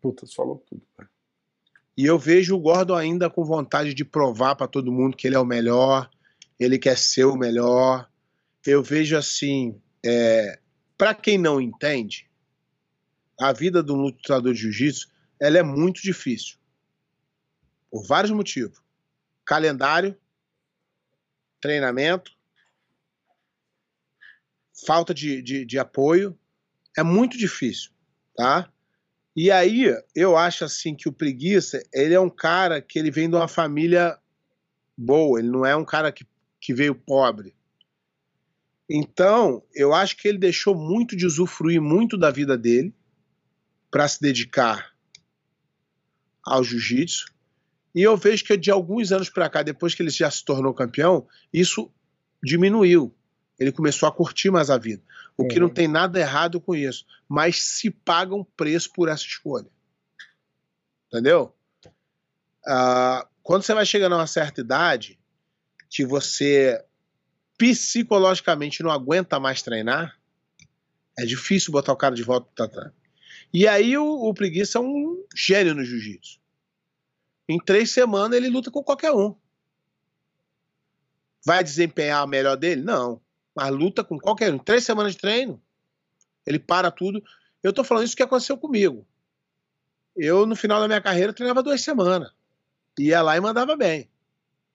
puta, 0.00 0.26
você 0.26 0.34
falou 0.34 0.62
tudo. 0.68 0.82
cara. 0.96 1.08
E 1.96 2.04
eu 2.04 2.18
vejo 2.18 2.54
o 2.54 2.60
Gordon 2.60 2.94
ainda 2.94 3.28
com 3.28 3.42
vontade 3.44 3.92
de 3.92 4.04
provar 4.04 4.54
para 4.54 4.68
todo 4.68 4.92
mundo 4.92 5.16
que 5.16 5.26
ele 5.26 5.34
é 5.34 5.40
o 5.40 5.44
melhor, 5.44 6.08
ele 6.58 6.78
quer 6.78 6.96
ser 6.96 7.24
o 7.24 7.36
melhor. 7.36 8.08
Eu 8.66 8.82
vejo 8.82 9.16
assim, 9.16 9.80
é, 10.04 10.58
para 10.96 11.14
quem 11.14 11.38
não 11.38 11.60
entende, 11.60 12.28
a 13.40 13.52
vida 13.52 13.82
do 13.82 13.94
lutador 13.94 14.52
de 14.52 14.60
jiu-jitsu 14.60 15.08
ela 15.40 15.58
é 15.58 15.62
muito 15.62 16.02
difícil. 16.02 16.58
Por 17.90 18.04
vários 18.06 18.32
motivos. 18.32 18.82
Calendário, 19.44 20.18
treinamento, 21.60 22.36
falta 24.86 25.14
de, 25.14 25.40
de, 25.40 25.64
de 25.64 25.78
apoio. 25.78 26.38
É 26.96 27.02
muito 27.02 27.38
difícil, 27.38 27.92
tá? 28.36 28.70
E 29.34 29.52
aí, 29.52 29.94
eu 30.16 30.36
acho 30.36 30.64
assim 30.64 30.96
que 30.96 31.08
o 31.08 31.12
Preguiça, 31.12 31.80
ele 31.92 32.12
é 32.12 32.18
um 32.18 32.28
cara 32.28 32.82
que 32.82 32.98
ele 32.98 33.10
vem 33.10 33.30
de 33.30 33.36
uma 33.36 33.46
família 33.46 34.18
boa, 34.96 35.38
ele 35.38 35.48
não 35.48 35.64
é 35.64 35.76
um 35.76 35.84
cara 35.84 36.10
que, 36.10 36.26
que 36.68 36.74
veio 36.74 36.94
pobre. 36.94 37.56
Então, 38.90 39.62
eu 39.74 39.94
acho 39.94 40.14
que 40.18 40.28
ele 40.28 40.36
deixou 40.36 40.74
muito 40.74 41.16
de 41.16 41.24
usufruir 41.24 41.80
muito 41.80 42.14
da 42.18 42.30
vida 42.30 42.58
dele 42.58 42.94
para 43.90 44.06
se 44.06 44.20
dedicar 44.20 44.92
ao 46.44 46.62
jiu-jitsu. 46.62 47.32
E 47.94 48.02
eu 48.02 48.18
vejo 48.18 48.44
que 48.44 48.54
de 48.54 48.70
alguns 48.70 49.12
anos 49.12 49.30
para 49.30 49.48
cá, 49.48 49.62
depois 49.62 49.94
que 49.94 50.02
ele 50.02 50.10
já 50.10 50.30
se 50.30 50.44
tornou 50.44 50.74
campeão, 50.74 51.26
isso 51.50 51.90
diminuiu. 52.44 53.16
Ele 53.58 53.72
começou 53.72 54.06
a 54.06 54.12
curtir 54.12 54.50
mais 54.50 54.68
a 54.68 54.76
vida. 54.76 55.02
O 55.38 55.48
que 55.48 55.54
Uhum. 55.54 55.68
não 55.68 55.70
tem 55.70 55.88
nada 55.88 56.20
errado 56.20 56.60
com 56.60 56.74
isso. 56.74 57.06
Mas 57.26 57.62
se 57.62 57.90
paga 57.90 58.34
um 58.34 58.44
preço 58.44 58.92
por 58.92 59.08
essa 59.08 59.24
escolha. 59.24 59.70
Entendeu? 61.06 61.56
Ah, 62.66 63.26
quando 63.42 63.62
você 63.62 63.72
vai 63.72 63.86
chegando 63.86 64.12
a 64.12 64.18
uma 64.18 64.26
certa 64.26 64.60
idade, 64.60 65.18
que 65.88 66.04
você 66.04 66.84
psicologicamente 67.56 68.82
não 68.82 68.90
aguenta 68.90 69.40
mais 69.40 69.62
treinar, 69.62 70.16
É 71.18 71.24
difícil 71.26 71.72
botar 71.72 71.92
o 71.92 71.96
cara 71.96 72.14
de 72.14 72.22
volta 72.22 72.46
pro 72.46 72.54
tatame. 72.54 72.94
E 73.52 73.66
aí 73.66 73.98
o, 73.98 74.04
o 74.04 74.32
Preguiça 74.32 74.78
é 74.78 74.80
um 74.80 75.24
gênio 75.34 75.74
no 75.74 75.84
jiu-jitsu. 75.84 76.38
Em 77.48 77.58
três 77.58 77.90
semanas 77.90 78.36
ele 78.36 78.48
luta 78.48 78.70
com 78.70 78.84
qualquer 78.84 79.10
um. 79.10 79.34
Vai 81.44 81.64
desempenhar 81.64 82.24
o 82.24 82.28
melhor 82.28 82.56
dele? 82.56 82.82
Não. 82.82 83.20
Mas 83.54 83.70
luta 83.70 84.04
com 84.04 84.18
qualquer 84.18 84.52
um. 84.52 84.56
Em 84.56 84.58
três 84.60 84.84
semanas 84.84 85.12
de 85.12 85.18
treino, 85.18 85.60
ele 86.46 86.58
para 86.58 86.90
tudo. 86.90 87.20
Eu 87.62 87.72
tô 87.72 87.82
falando 87.82 88.04
isso 88.04 88.16
que 88.16 88.22
aconteceu 88.22 88.56
comigo. 88.56 89.04
Eu, 90.14 90.46
no 90.46 90.54
final 90.54 90.80
da 90.80 90.86
minha 90.86 91.00
carreira, 91.00 91.32
treinava 91.32 91.62
duas 91.62 91.80
semanas. 91.80 92.30
Ia 92.98 93.22
lá 93.22 93.36
e 93.36 93.40
mandava 93.40 93.76
bem. 93.76 94.08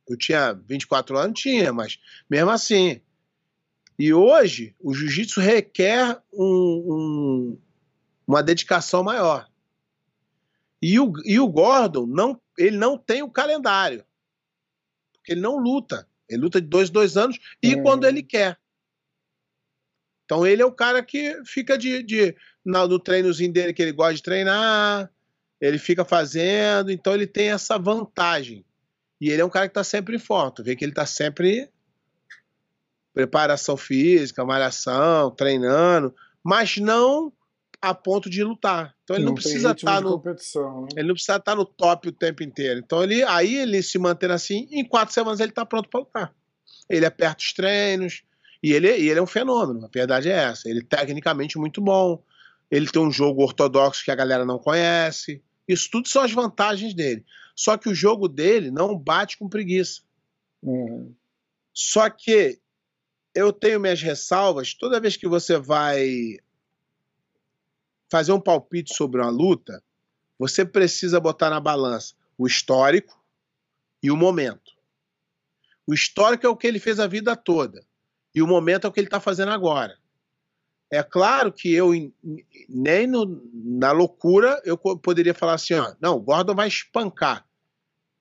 Eu 0.08 0.18
tinha 0.18 0.54
24 0.54 1.18
anos, 1.18 1.40
tinha, 1.40 1.72
mas 1.72 2.00
mesmo 2.30 2.50
assim. 2.52 3.02
E 3.98 4.14
hoje, 4.14 4.76
o 4.80 4.94
jiu-jitsu 4.94 5.40
requer 5.40 6.22
um, 6.34 6.44
um, 6.46 7.62
uma 8.28 8.42
dedicação 8.44 9.04
maior. 9.04 9.50
E 10.82 11.00
o, 11.00 11.14
e 11.24 11.40
o 11.40 11.48
Gordon, 11.48 12.06
não, 12.06 12.42
ele 12.58 12.76
não 12.76 12.98
tem 12.98 13.22
o 13.22 13.30
calendário. 13.30 14.04
Porque 15.14 15.32
ele 15.32 15.42
não 15.42 15.58
luta. 15.58 16.08
Ele 16.28 16.42
luta 16.42 16.60
de 16.60 16.68
dois, 16.68 16.90
dois 16.90 17.16
anos 17.16 17.40
e 17.62 17.76
Uhum. 17.76 17.84
quando 17.84 18.06
ele 18.06 18.22
quer. 18.24 18.60
Então 20.26 20.46
ele 20.46 20.62
é 20.62 20.66
o 20.66 20.72
cara 20.72 21.04
que 21.04 21.42
fica 21.46 21.78
de, 21.78 22.02
de 22.04 22.36
na- 22.66 22.88
no 22.88 23.00
treinozinho 23.00 23.54
dele 23.54 23.74
que 23.74 23.82
ele 23.82 23.92
gosta 23.92 24.16
de 24.16 24.24
treinar, 24.24 25.12
ele 25.62 25.78
fica 25.78 26.04
fazendo, 26.04 26.92
então 26.92 27.14
ele 27.14 27.28
tem 27.28 27.52
essa 27.52 27.78
vantagem. 27.78 28.66
E 29.20 29.30
ele 29.30 29.42
é 29.42 29.46
um 29.46 29.50
cara 29.50 29.68
que 29.68 29.72
está 29.72 29.84
sempre 29.84 30.16
em 30.16 30.20
forma. 30.20 30.52
Tu 30.52 30.64
vê 30.64 30.76
que 30.76 30.84
ele 30.84 30.92
está 30.92 31.06
sempre 31.06 31.70
preparação 33.14 33.78
física, 33.78 34.44
malhação, 34.44 35.32
treinando, 35.32 36.14
mas 36.44 36.78
não 36.78 37.32
a 37.82 37.94
ponto 37.94 38.30
de 38.30 38.44
lutar. 38.44 38.96
Então 39.04 39.16
ele 39.16 39.26
não, 39.26 39.34
tem 39.36 39.44
precisa 39.44 39.70
ritmo 39.70 39.90
estar 39.90 40.02
no 40.02 40.12
competição, 40.12 40.82
né? 40.84 40.88
ele 40.96 41.08
não 41.08 41.14
precisa 41.14 41.36
estar 41.36 41.56
no 41.56 41.66
top 41.66 42.08
o 42.08 42.12
tempo 42.12 42.42
inteiro. 42.42 42.80
Então 42.80 43.04
ele 43.04 43.24
aí 43.24 43.56
ele 43.56 43.84
se 43.84 44.00
mantendo 44.00 44.34
assim, 44.34 44.68
em 44.72 44.86
quatro 44.86 45.14
semanas 45.14 45.40
ele 45.40 45.50
está 45.50 45.66
pronto 45.66 45.90
para 45.90 46.00
lutar. 46.00 46.36
Ele 46.90 47.06
aperta 47.06 47.44
os 47.44 47.54
treinos 47.54 48.24
e 48.64 48.72
ele, 48.72 48.88
e 48.98 49.10
ele 49.10 49.20
é 49.20 49.22
um 49.22 49.28
fenômeno. 49.28 49.86
A 49.86 49.90
verdade 49.94 50.30
é 50.30 50.34
essa. 50.34 50.70
Ele 50.70 50.80
é 50.80 50.84
tecnicamente 50.84 51.58
muito 51.58 51.82
bom. 51.82 52.24
Ele 52.72 52.88
tem 52.88 53.02
um 53.02 53.12
jogo 53.12 53.44
ortodoxo 53.44 54.04
que 54.04 54.12
a 54.12 54.16
galera 54.16 54.46
não 54.46 54.58
conhece. 54.58 55.44
Isso 55.68 55.90
tudo 55.92 56.08
são 56.08 56.22
as 56.22 56.32
vantagens 56.32 56.94
dele. 56.94 57.26
Só 57.56 57.78
que 57.78 57.90
o 57.90 57.96
jogo 57.96 58.28
dele 58.28 58.72
não 58.72 58.98
bate 58.98 59.38
com 59.38 59.50
preguiça. 59.50 60.02
Uhum. 60.62 61.14
Só 61.74 62.10
que 62.10 62.60
eu 63.34 63.52
tenho 63.52 63.80
minhas 63.80 64.02
ressalvas 64.02 64.74
toda 64.74 65.00
vez 65.00 65.18
que 65.18 65.28
você 65.28 65.58
vai 65.58 66.38
fazer 68.10 68.32
um 68.32 68.40
palpite 68.40 68.94
sobre 68.94 69.22
uma 69.22 69.30
luta, 69.30 69.84
você 70.38 70.64
precisa 70.64 71.20
botar 71.20 71.50
na 71.50 71.60
balança 71.60 72.14
o 72.38 72.46
histórico 72.46 73.20
e 74.02 74.12
o 74.12 74.18
momento. 74.18 74.72
O 75.88 75.94
histórico 75.94 76.46
é 76.46 76.50
o 76.50 76.56
que 76.56 76.68
ele 76.68 76.80
fez 76.80 77.00
a 77.00 77.08
vida 77.08 77.36
toda 77.36 77.84
e 78.34 78.42
o 78.42 78.48
momento 78.48 78.86
é 78.86 78.90
o 78.90 78.94
que 78.94 79.00
ele 79.00 79.08
está 79.08 79.20
fazendo 79.20 79.52
agora. 79.52 79.98
É 80.94 81.02
claro 81.02 81.52
que 81.52 81.74
eu, 81.74 81.94
em- 81.96 82.14
nem 82.70 83.08
no- 83.08 83.42
na 83.54 83.92
loucura, 83.92 84.62
eu 84.64 84.78
poderia 84.78 85.34
falar 85.34 85.54
assim: 85.56 85.74
ó, 85.74 85.96
não, 86.00 86.18
o 86.18 86.22
Gordon 86.22 86.54
vai 86.54 86.68
espancar. 86.68 87.46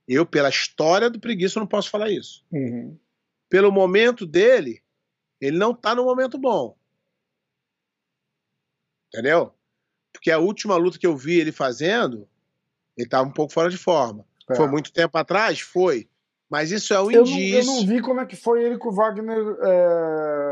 Eu, 0.08 0.24
pela 0.26 0.48
história 0.48 1.10
do 1.10 1.20
preguiça, 1.20 1.60
não 1.60 1.66
posso 1.66 1.88
falar 1.90 2.10
isso 2.10 2.44
Uhum. 2.50 2.98
pelo 3.48 3.70
momento 3.70 4.26
dele, 4.26 4.82
ele 5.40 5.56
não 5.58 5.74
tá 5.74 5.94
no 5.94 6.04
momento 6.04 6.38
bom. 6.38 6.76
Entendeu? 9.08 9.52
Porque 10.12 10.30
a 10.30 10.38
última 10.38 10.76
luta 10.76 10.98
que 10.98 11.06
eu 11.06 11.16
vi 11.16 11.38
ele 11.38 11.52
fazendo, 11.52 12.28
ele 12.96 13.08
tava 13.08 13.28
um 13.28 13.32
pouco 13.32 13.52
fora 13.52 13.68
de 13.70 13.76
forma. 13.76 14.24
É. 14.50 14.54
Foi 14.54 14.66
muito 14.68 14.92
tempo 14.92 15.16
atrás? 15.18 15.60
Foi. 15.60 16.08
Mas 16.50 16.70
isso 16.70 16.92
é 16.92 17.00
um 17.00 17.10
Eu 17.10 17.24
não, 17.24 17.30
eu 17.30 17.36
indício. 17.38 17.64
não 17.72 17.86
vi 17.86 18.00
como 18.02 18.20
é 18.20 18.26
que 18.26 18.36
foi 18.36 18.62
ele 18.64 18.76
com 18.78 18.88
o 18.90 18.94
Wagner. 18.94 19.38
é, 19.62 20.51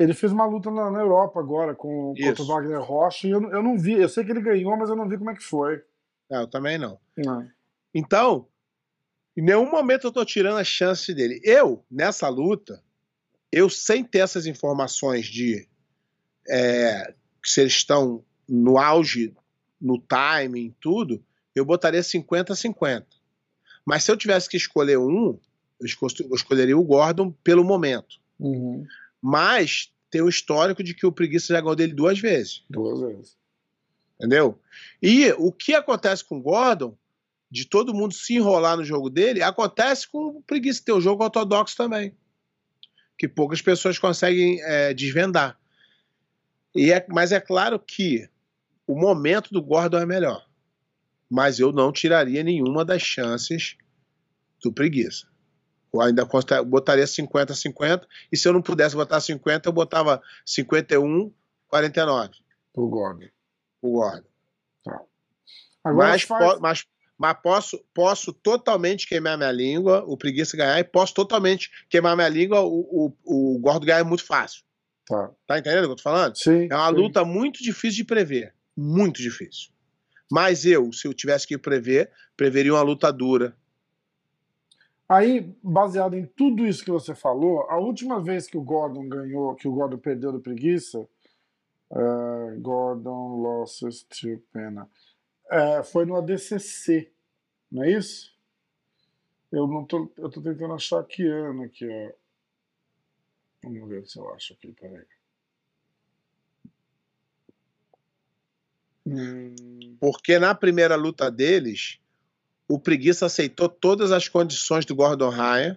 Ele 0.00 0.14
fez 0.14 0.32
uma 0.32 0.46
luta 0.46 0.70
na, 0.70 0.90
na 0.90 0.98
Europa 1.00 1.38
agora 1.38 1.74
com, 1.74 2.14
contra 2.28 2.42
o 2.42 2.46
Wagner 2.46 2.80
Rocha 2.82 3.26
e 3.28 3.30
eu, 3.30 3.40
não- 3.40 3.52
eu 3.52 3.62
não 3.62 3.78
vi. 3.78 3.92
Eu 3.92 4.08
sei 4.08 4.24
que 4.24 4.30
ele 4.30 4.40
ganhou, 4.40 4.76
mas 4.76 4.88
eu 4.88 4.96
não 4.96 5.08
vi 5.08 5.18
como 5.18 5.30
é 5.30 5.34
que 5.34 5.42
foi. 5.42 5.82
Não, 6.30 6.40
eu 6.40 6.46
também 6.48 6.78
não. 6.78 6.98
Não. 7.16 7.46
Então, 7.94 8.46
em 9.36 9.42
nenhum 9.42 9.70
momento 9.70 10.06
eu 10.06 10.12
tô 10.12 10.24
tirando 10.24 10.56
a 10.58 10.64
chance 10.64 11.12
dele. 11.12 11.40
Eu, 11.44 11.84
nessa 11.90 12.28
luta, 12.28 12.82
eu 13.52 13.68
sem 13.68 14.02
ter 14.02 14.18
essas 14.20 14.46
informações 14.46 15.26
de 15.26 15.68
é, 16.48 17.12
se 17.44 17.60
eles 17.60 17.74
estão 17.74 18.24
no 18.48 18.78
auge, 18.78 19.34
no 19.80 19.98
timing, 20.00 20.74
tudo, 20.80 21.22
eu 21.54 21.64
botaria 21.64 22.02
50 22.02 22.52
a 22.52 22.56
50. 22.56 23.06
Mas 23.84 24.04
se 24.04 24.10
eu 24.10 24.16
tivesse 24.16 24.48
que 24.48 24.56
escolher 24.56 24.98
um, 24.98 25.38
eu 25.80 25.86
escolheria 26.34 26.76
o 26.76 26.84
Gordon 26.84 27.30
pelo 27.44 27.64
momento. 27.64 28.16
Uhum. 28.38 28.86
Mas 29.22 29.92
tem 30.10 30.22
o 30.22 30.28
histórico 30.28 30.82
de 30.82 30.94
que 30.94 31.06
o 31.06 31.12
Preguiça 31.12 31.54
já 31.54 31.60
ganhou 31.60 31.76
dele 31.76 31.92
duas 31.92 32.18
vezes. 32.18 32.64
Duas 32.68 33.00
vezes. 33.00 33.36
Entendeu? 34.16 34.58
E 35.00 35.32
o 35.38 35.52
que 35.52 35.74
acontece 35.74 36.24
com 36.24 36.38
o 36.38 36.42
Gordon, 36.42 36.96
de 37.50 37.64
todo 37.64 37.94
mundo 37.94 38.12
se 38.12 38.34
enrolar 38.34 38.76
no 38.76 38.84
jogo 38.84 39.08
dele, 39.08 39.42
acontece 39.42 40.06
com 40.08 40.26
o 40.26 40.42
Preguiça 40.42 40.82
ter 40.84 40.92
o 40.92 41.00
jogo 41.00 41.24
ortodoxo 41.24 41.76
também. 41.76 42.14
Que 43.16 43.28
poucas 43.28 43.62
pessoas 43.62 43.98
conseguem 43.98 44.60
é, 44.62 44.92
desvendar. 44.92 45.58
E 46.74 46.92
é, 46.92 47.04
mas 47.08 47.32
é 47.32 47.40
claro 47.40 47.78
que 47.78 48.28
o 48.86 48.94
momento 48.94 49.52
do 49.52 49.62
Gordon 49.62 49.98
é 49.98 50.06
melhor. 50.06 50.46
Mas 51.28 51.60
eu 51.60 51.70
não 51.72 51.92
tiraria 51.92 52.42
nenhuma 52.42 52.84
das 52.84 53.02
chances 53.02 53.76
do 54.62 54.72
Preguiça. 54.72 55.29
Eu 55.92 56.00
ainda 56.00 56.24
botaria 56.64 57.06
50 57.06 57.52
a 57.52 57.56
50. 57.56 58.06
E 58.30 58.36
se 58.36 58.46
eu 58.46 58.52
não 58.52 58.62
pudesse 58.62 58.94
botar 58.94 59.20
50, 59.20 59.68
eu 59.68 59.72
botava 59.72 60.22
51, 60.46 61.32
49 61.68 62.30
Pro 62.72 62.88
Gordon. 62.88 63.26
o 63.82 63.92
Gordon. 63.92 64.30
Agora 65.82 66.08
mas, 66.10 66.22
faz- 66.22 66.54
po- 66.54 66.60
mas, 66.60 66.86
mas 67.18 67.36
posso, 67.42 67.84
posso 67.94 68.32
totalmente 68.32 69.06
queimar 69.06 69.36
minha 69.36 69.50
língua, 69.50 70.04
o 70.06 70.16
preguiça 70.16 70.56
ganhar, 70.56 70.78
e 70.78 70.84
posso 70.84 71.14
totalmente 71.14 71.70
queimar 71.88 72.14
minha 72.14 72.28
língua, 72.28 72.60
o, 72.60 73.14
o, 73.24 73.54
o 73.54 73.58
Gordo 73.58 73.86
ganhar 73.86 74.00
é 74.00 74.04
muito 74.04 74.24
fácil. 74.24 74.62
Tá. 75.06 75.30
Tá 75.46 75.58
entendendo 75.58 75.84
o 75.84 75.86
que 75.88 75.92
eu 75.92 75.96
tô 75.96 76.02
falando? 76.02 76.36
Sim. 76.36 76.68
É 76.70 76.76
uma 76.76 76.88
sim. 76.90 76.94
luta 76.94 77.24
muito 77.24 77.62
difícil 77.62 77.96
de 77.96 78.04
prever. 78.04 78.54
Muito 78.76 79.20
difícil. 79.20 79.70
Mas 80.30 80.64
eu, 80.64 80.92
se 80.92 81.08
eu 81.08 81.12
tivesse 81.14 81.46
que 81.46 81.58
prever, 81.58 82.10
preveria 82.36 82.72
uma 82.74 82.82
luta 82.82 83.12
dura. 83.12 83.56
Aí, 85.10 85.40
baseado 85.60 86.14
em 86.14 86.24
tudo 86.24 86.64
isso 86.64 86.84
que 86.84 86.90
você 86.92 87.16
falou, 87.16 87.62
a 87.68 87.76
última 87.76 88.22
vez 88.22 88.46
que 88.46 88.56
o 88.56 88.62
Gordon 88.62 89.08
ganhou, 89.08 89.56
que 89.56 89.66
o 89.66 89.72
Gordon 89.72 89.98
perdeu 89.98 90.30
do 90.30 90.38
preguiça, 90.38 91.04
eh, 91.92 92.56
Gordon 92.60 93.42
losses 93.42 94.04
to 94.04 94.38
Pena, 94.52 94.88
eh, 95.50 95.82
foi 95.82 96.04
no 96.06 96.14
ADCC, 96.14 97.10
não 97.72 97.82
é 97.82 97.90
isso? 97.90 98.32
Eu 99.50 99.66
não 99.66 99.84
tô, 99.84 100.08
eu 100.16 100.30
tô 100.30 100.40
tentando 100.40 100.74
achar 100.74 101.02
que 101.02 101.26
ano 101.26 101.64
aqui, 101.64 101.88
ó. 101.88 102.12
Vamos 103.64 103.88
ver 103.88 104.06
se 104.06 104.16
eu 104.16 104.32
acho 104.32 104.52
aqui, 104.52 104.72
peraí. 104.72 105.06
Hum, 109.04 109.96
Porque 109.98 110.38
na 110.38 110.54
primeira 110.54 110.94
luta 110.94 111.30
deles, 111.30 111.99
o 112.72 112.78
preguiça 112.78 113.26
aceitou 113.26 113.68
todas 113.68 114.12
as 114.12 114.28
condições 114.28 114.84
do 114.84 114.94
Gordon 114.94 115.28
Ryan. 115.30 115.76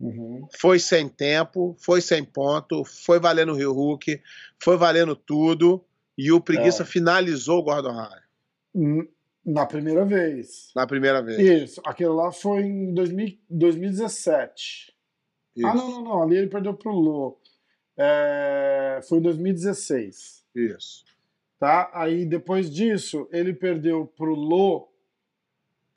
uhum. 0.00 0.46
foi 0.58 0.78
sem 0.78 1.08
tempo, 1.08 1.74
foi 1.78 2.00
sem 2.02 2.22
ponto, 2.24 2.84
foi 2.84 3.18
valendo 3.18 3.52
o 3.52 3.54
Rio 3.56 3.72
Hulk, 3.72 4.20
foi 4.62 4.76
valendo 4.76 5.14
tudo, 5.16 5.82
e 6.18 6.30
o 6.32 6.40
Preguiça 6.40 6.82
É. 6.82 6.86
finalizou 6.86 7.60
o 7.60 7.62
Gordon 7.62 7.92
Ryan 7.94 9.06
Na 9.44 9.64
primeira 9.64 10.04
vez. 10.04 10.70
na 10.74 10.86
primeira 10.86 11.22
vez. 11.22 11.38
Isso, 11.38 11.80
aquele 11.86 12.10
lá 12.10 12.30
foi 12.32 12.62
em 12.62 12.92
2000 12.92 13.38
2017. 13.48 14.92
Isso, 15.56 15.66
Ah, 15.66 15.74
não, 15.74 15.90
não, 15.90 16.02
não. 16.02 16.22
Ali 16.22 16.36
ele 16.36 16.48
perdeu 16.48 16.74
pro 16.74 16.90
Lô. 16.92 17.38
É, 17.96 19.00
foi 19.08 19.18
em 19.18 19.22
2016. 19.22 20.44
isso. 20.54 21.04
Tá? 21.58 21.88
Aí 21.94 22.26
depois 22.26 22.70
disso, 22.70 23.26
ele 23.32 23.54
perdeu 23.54 24.06
pro 24.06 24.34
Lô 24.34 24.88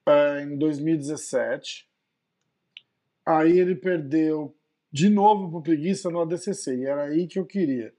é, 0.08 0.44
em 0.44 0.58
2017. 0.58 1.88
Aí 3.26 3.60
ele 3.60 3.76
perdeu 3.76 4.56
de 4.92 5.10
novo 5.10 5.50
pro 5.50 5.62
Preguiça 5.62 6.10
no 6.10 6.22
ADCC. 6.22 6.78
E 6.78 6.86
era 6.86 7.04
aí 7.04 7.28
que 7.28 7.40
eu 7.40 7.46
queria. 7.46 7.94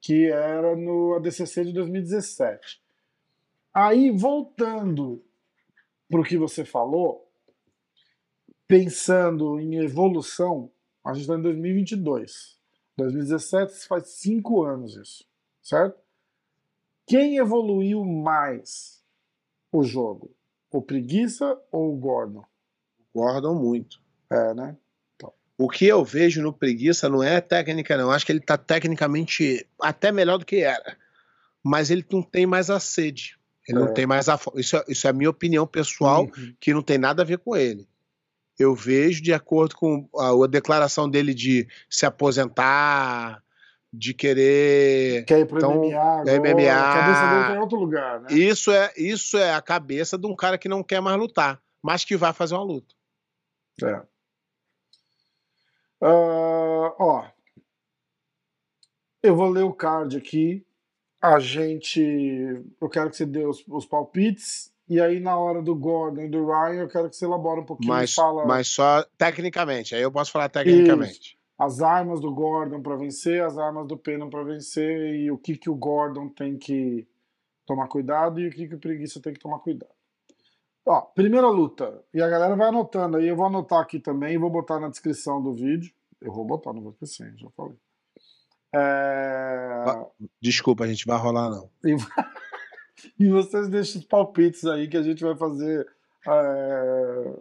Que 0.00 0.30
era 0.30 0.76
no 0.76 1.14
ADCC 1.14 1.64
de 1.64 1.72
2017. 1.72 2.82
Aí, 3.72 4.10
voltando 4.10 5.22
pro 6.08 6.22
que 6.22 6.38
você 6.38 6.64
falou, 6.64 7.30
pensando 8.66 9.60
em 9.60 9.76
evolução, 9.76 10.70
a 11.04 11.12
gente 11.12 11.22
está 11.22 11.34
em 11.34 11.42
2022. 11.42 12.56
2017 12.96 13.86
faz 13.86 14.08
cinco 14.08 14.64
anos 14.64 14.96
isso, 14.96 15.26
certo? 15.62 16.00
Quem 17.06 17.36
evoluiu 17.36 18.04
mais 18.04 19.04
o 19.70 19.84
jogo? 19.84 20.34
O 20.76 20.82
Preguiça 20.82 21.58
ou 21.72 21.94
o 21.94 21.96
Gordon? 21.96 22.44
Gordon 23.14 23.54
muito. 23.54 23.98
É, 24.30 24.52
né? 24.54 24.76
O 25.58 25.70
que 25.70 25.86
eu 25.86 26.04
vejo 26.04 26.42
no 26.42 26.52
Preguiça 26.52 27.08
não 27.08 27.22
é 27.22 27.40
técnica, 27.40 27.96
não. 27.96 28.10
Acho 28.10 28.26
que 28.26 28.32
ele 28.32 28.40
tá 28.40 28.58
tecnicamente 28.58 29.66
até 29.80 30.12
melhor 30.12 30.36
do 30.36 30.44
que 30.44 30.56
era. 30.56 30.96
Mas 31.64 31.90
ele 31.90 32.04
não 32.12 32.22
tem 32.22 32.44
mais 32.44 32.68
a 32.68 32.78
sede. 32.78 33.38
Ele 33.66 33.78
É. 33.78 33.80
não 33.80 33.94
tem 33.94 34.06
mais 34.06 34.28
a. 34.28 34.38
Isso, 34.56 34.76
é- 34.76 34.84
isso 34.88 35.06
é 35.06 35.10
a 35.10 35.14
minha 35.14 35.30
opinião 35.30 35.66
pessoal, 35.66 36.24
Uhum. 36.24 36.54
que 36.60 36.74
não 36.74 36.82
tem 36.82 36.98
nada 36.98 37.22
a 37.22 37.24
ver 37.24 37.38
com 37.38 37.56
ele. 37.56 37.88
Eu 38.58 38.74
vejo, 38.74 39.22
de 39.22 39.32
acordo 39.32 39.74
com 39.76 40.06
a, 40.16 40.44
a 40.44 40.46
declaração 40.46 41.08
dele 41.08 41.32
de 41.32 41.66
se 41.88 42.04
aposentar, 42.04 43.42
de 43.96 44.12
querer. 44.14 45.24
Quer 45.24 45.40
ir 45.40 45.46
pro 45.46 45.58
Então, 45.58 45.74
MMA 45.74 45.96
agora, 45.96 46.40
MMA. 46.40 46.72
a 46.72 46.94
cabeça 46.94 47.28
dele 47.28 47.44
tá 47.46 47.54
em 47.54 47.58
outro 47.58 47.78
lugar, 47.78 48.20
né? 48.20 48.28
Isso 48.32 48.70
é, 48.70 48.92
isso 48.96 49.36
é 49.38 49.54
a 49.54 49.62
cabeça 49.62 50.18
de 50.18 50.26
um 50.26 50.36
cara 50.36 50.58
que 50.58 50.68
não 50.68 50.82
quer 50.82 51.00
mais 51.00 51.18
lutar, 51.18 51.60
mas 51.82 52.04
que 52.04 52.16
vai 52.16 52.32
fazer 52.32 52.54
uma 52.54 52.64
luta. 52.64 52.94
É. 53.82 54.02
Ah, 56.02 56.94
ó, 56.98 57.24
eu 59.22 59.34
vou 59.34 59.48
ler 59.48 59.62
o 59.62 59.72
card 59.72 60.16
aqui. 60.16 60.64
A 61.20 61.38
gente, 61.38 62.00
eu 62.80 62.88
quero 62.88 63.10
que 63.10 63.16
você 63.16 63.26
dê 63.26 63.44
os, 63.44 63.64
os 63.66 63.86
palpites 63.86 64.70
e 64.88 65.00
aí 65.00 65.18
na 65.18 65.36
hora 65.36 65.60
do 65.60 65.74
Gordon 65.74 66.22
e 66.22 66.28
do 66.28 66.46
Ryan 66.46 66.82
eu 66.82 66.88
quero 66.88 67.08
que 67.10 67.16
você 67.16 67.24
elabore 67.24 67.60
um 67.60 67.64
pouquinho 67.64 67.88
e 67.88 67.90
Mas, 67.90 68.14
fala 68.14 68.46
mas 68.46 68.68
só 68.68 69.02
tecnicamente. 69.18 69.94
Aí 69.94 70.02
eu 70.02 70.12
posso 70.12 70.30
falar 70.30 70.48
tecnicamente. 70.48 71.35
As 71.58 71.80
armas 71.80 72.20
do 72.20 72.32
Gordon 72.32 72.82
para 72.82 72.96
vencer, 72.96 73.42
as 73.42 73.56
armas 73.56 73.86
do 73.86 73.96
Pena 73.96 74.28
para 74.28 74.44
vencer 74.44 75.14
e 75.14 75.30
o 75.30 75.38
que 75.38 75.56
que 75.56 75.70
o 75.70 75.74
Gordon 75.74 76.28
tem 76.28 76.56
que 76.58 77.06
tomar 77.64 77.88
cuidado 77.88 78.38
e 78.38 78.48
o 78.48 78.50
que 78.50 78.68
que 78.68 78.74
o 78.74 78.78
Preguiça 78.78 79.20
tem 79.20 79.32
que 79.32 79.40
tomar 79.40 79.58
cuidado. 79.60 79.90
Ó, 80.84 81.00
primeira 81.00 81.48
luta. 81.48 82.04
E 82.14 82.22
a 82.22 82.28
galera 82.28 82.54
vai 82.54 82.68
anotando 82.68 83.16
aí. 83.16 83.26
Eu 83.26 83.34
vou 83.34 83.46
anotar 83.46 83.80
aqui 83.80 83.98
também 83.98 84.34
e 84.34 84.38
vou 84.38 84.48
botar 84.48 84.78
na 84.78 84.88
descrição 84.88 85.42
do 85.42 85.52
vídeo. 85.52 85.92
Eu 86.20 86.32
vou 86.32 86.44
botar, 86.44 86.72
não 86.72 86.80
vou 86.80 86.92
esquecer, 86.92 87.34
já 87.36 87.48
falei. 87.50 87.76
É, 88.72 89.84
Desculpa, 90.40 90.84
a 90.84 90.86
gente 90.86 91.06
vai 91.06 91.18
rolar, 91.18 91.50
não. 91.50 91.70
E, 91.84 91.96
e 93.18 93.28
vocês 93.28 93.68
deixam 93.68 94.00
os 94.00 94.06
palpites 94.06 94.64
aí 94.64 94.88
que 94.88 94.96
a 94.96 95.02
gente 95.02 95.24
vai 95.24 95.36
fazer 95.36 95.86
é, 96.26 97.34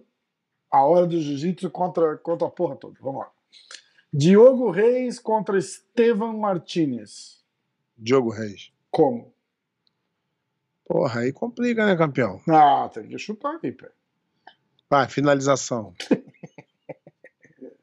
a 0.72 0.84
hora 0.84 1.06
do 1.06 1.20
jiu-jitsu 1.20 1.70
contra, 1.70 2.18
contra 2.18 2.48
a 2.48 2.52
porra 2.52 2.76
toda. 2.76 2.98
Vamos 3.00 3.22
lá. 3.22 3.32
Diogo 4.18 4.72
Reis 4.72 5.20
contra 5.20 5.58
Estevan 5.58 6.32
Martinez. 6.38 7.44
Diogo 7.98 8.30
Reis. 8.30 8.72
Como? 8.90 9.36
Porra, 10.86 11.20
aí 11.20 11.34
complica, 11.34 11.86
né, 11.86 11.98
campeão? 11.98 12.42
Ah, 12.48 12.88
tem 12.88 13.10
que 13.10 13.18
chutar 13.18 13.60
aí, 13.62 13.74
pé. 13.74 13.92
Vai, 14.90 15.10
finalização. 15.10 15.94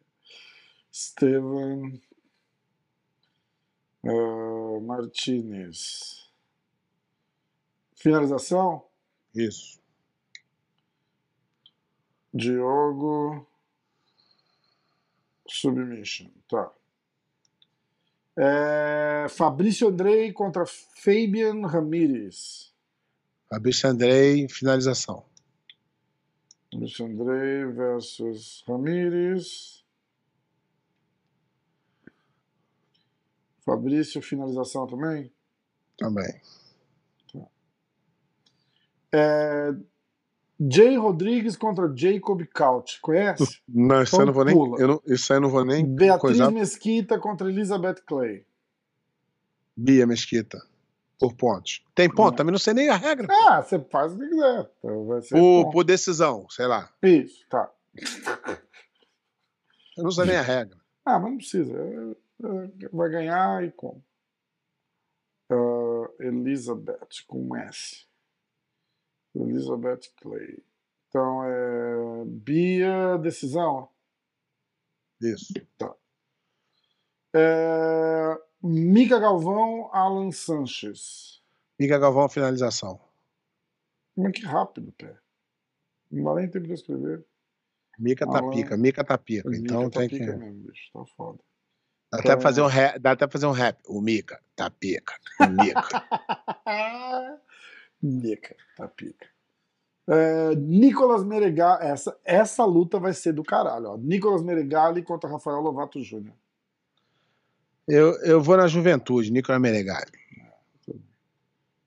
Estevan 0.90 2.00
ah, 4.02 4.80
Martinez. 4.80 6.32
Finalização? 7.94 8.86
Isso. 9.34 9.78
Diogo. 12.32 13.46
Submission. 15.62 16.28
Tá. 16.48 16.72
É, 18.36 19.26
Fabrício 19.28 19.88
Andrei 19.88 20.32
contra 20.32 20.64
Fabian 20.66 21.66
Ramírez. 21.66 22.72
Fabrício 23.48 23.88
Andrei, 23.88 24.48
finalização. 24.48 25.24
Fabrício 26.72 27.06
Andrei 27.06 27.66
versus 27.66 28.64
Ramírez. 28.66 29.84
Fabrício, 33.64 34.20
finalização 34.20 34.86
também? 34.86 35.32
Também. 35.96 36.40
É, 39.14 39.72
Jay 40.70 40.96
Rodrigues 40.96 41.56
contra 41.56 41.90
Jacob 41.96 42.42
Couch. 42.54 43.00
Conhece? 43.00 43.60
Não, 43.68 44.02
isso 44.02 44.14
Então 44.14 44.20
aí 44.20 44.22
eu 44.22 44.26
não 44.26 44.32
vou 44.34 44.44
nem. 44.44 44.54
pula. 44.54 44.80
Eu 44.80 44.88
não, 44.88 45.02
isso 45.06 45.32
aí 45.32 45.40
não 45.40 45.48
vou 45.48 45.64
nem 45.64 45.84
Beatriz 45.86 46.20
coisar. 46.20 46.50
Mesquita 46.50 47.18
contra 47.18 47.48
Elizabeth 47.48 48.02
Clay. 48.06 48.44
Bia 49.76 50.06
Mesquita. 50.06 50.62
Por 51.18 51.34
pontos. 51.34 51.84
Tem 51.94 52.08
ponto? 52.08 52.30
Não. 52.30 52.36
Também 52.36 52.52
não 52.52 52.58
sei 52.58 52.74
nem 52.74 52.88
a 52.88 52.96
regra. 52.96 53.28
Ah, 53.30 53.62
você 53.62 53.78
faz 53.78 54.12
o 54.12 54.18
que 54.18 54.28
quiser. 54.28 54.70
Então 54.78 55.20
Por, 55.30 55.70
por 55.70 55.84
decisão, 55.84 56.46
sei 56.50 56.66
lá. 56.66 56.90
Isso, 57.02 57.46
tá. 57.48 57.70
Eu 59.96 60.04
não 60.04 60.10
sei 60.10 60.24
nem 60.24 60.36
a 60.36 60.42
regra. 60.42 60.76
Ah, 61.04 61.18
mas 61.18 61.30
não 61.30 61.36
precisa. 61.36 61.72
É, 61.72 62.46
é, 62.46 62.88
Vai 62.92 63.08
ganhar 63.10 63.62
e 63.64 63.70
como? 63.72 64.02
Ah, 65.50 66.08
Elizabeth, 66.20 67.24
com 67.26 67.54
S. 67.56 68.06
Elizabeth 69.34 70.10
Clay. 70.20 70.62
Então 71.08 71.44
é. 71.44 72.24
Bia, 72.26 73.16
decisão. 73.18 73.88
Isso. 75.20 75.52
É, 77.34 78.38
Mica 78.62 79.18
Galvão, 79.18 79.88
Alan 79.92 80.30
Sanches. 80.32 81.42
Mica 81.78 81.98
Galvão, 81.98 82.28
finalização. 82.28 83.00
Mas 84.16 84.32
que 84.32 84.44
rápido, 84.44 84.92
pé. 84.92 85.16
Não 86.10 86.24
dá 86.24 86.40
nem 86.40 86.50
tempo 86.50 86.66
de 86.66 86.74
escrever. 86.74 87.24
Mica 87.98 88.26
tá 88.26 88.38
Alan- 88.38 88.50
pica, 88.50 88.76
Mica 88.76 89.04
tá 89.04 89.16
pica. 89.16 89.48
Mica 89.48 89.62
Então 89.62 89.88
tá 89.90 90.00
tem 90.00 90.08
pica 90.10 90.26
que. 90.32 90.36
mesmo, 90.38 90.62
bicho. 90.64 90.90
Tá 90.92 91.04
foda. 91.16 91.38
Dá 92.10 92.18
até 92.18 92.28
Então- 92.28 92.36
pra 92.38 92.42
fazer 92.42 92.60
um 92.62 92.66
rap. 92.66 92.98
Dá 92.98 93.12
até 93.12 93.28
fazer 93.28 93.46
um 93.46 93.52
rap. 93.52 93.78
O 93.86 94.00
Mica 94.02 94.42
tá 94.54 94.68
pica. 94.70 95.14
O 95.40 95.46
Mica. 95.48 95.82
Mica, 98.02 98.56
tá 98.76 98.88
pica. 98.88 99.28
É, 100.08 100.54
Nicolas 100.56 101.22
Meregali, 101.24 101.84
essa, 101.86 102.18
essa 102.24 102.64
luta 102.64 102.98
vai 102.98 103.14
ser 103.14 103.32
do 103.32 103.44
caralho. 103.44 103.90
Ó. 103.90 103.96
Nicolas 103.96 104.42
Meregali 104.42 105.02
contra 105.02 105.30
Rafael 105.30 105.60
Lovato 105.60 106.00
Jr. 106.00 106.32
eu, 107.86 108.12
eu 108.22 108.42
vou 108.42 108.56
na 108.56 108.66
juventude, 108.66 109.30
Nicolas 109.30 109.60
Meregali. 109.60 110.10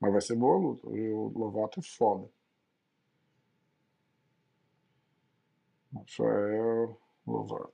Mas 0.00 0.12
vai 0.12 0.20
ser 0.20 0.36
boa 0.36 0.56
luta. 0.58 0.88
O 0.88 1.32
Lovato 1.36 1.80
é 1.80 1.82
foda. 1.82 2.28
Rafael 5.94 6.98
Lovato. 7.26 7.72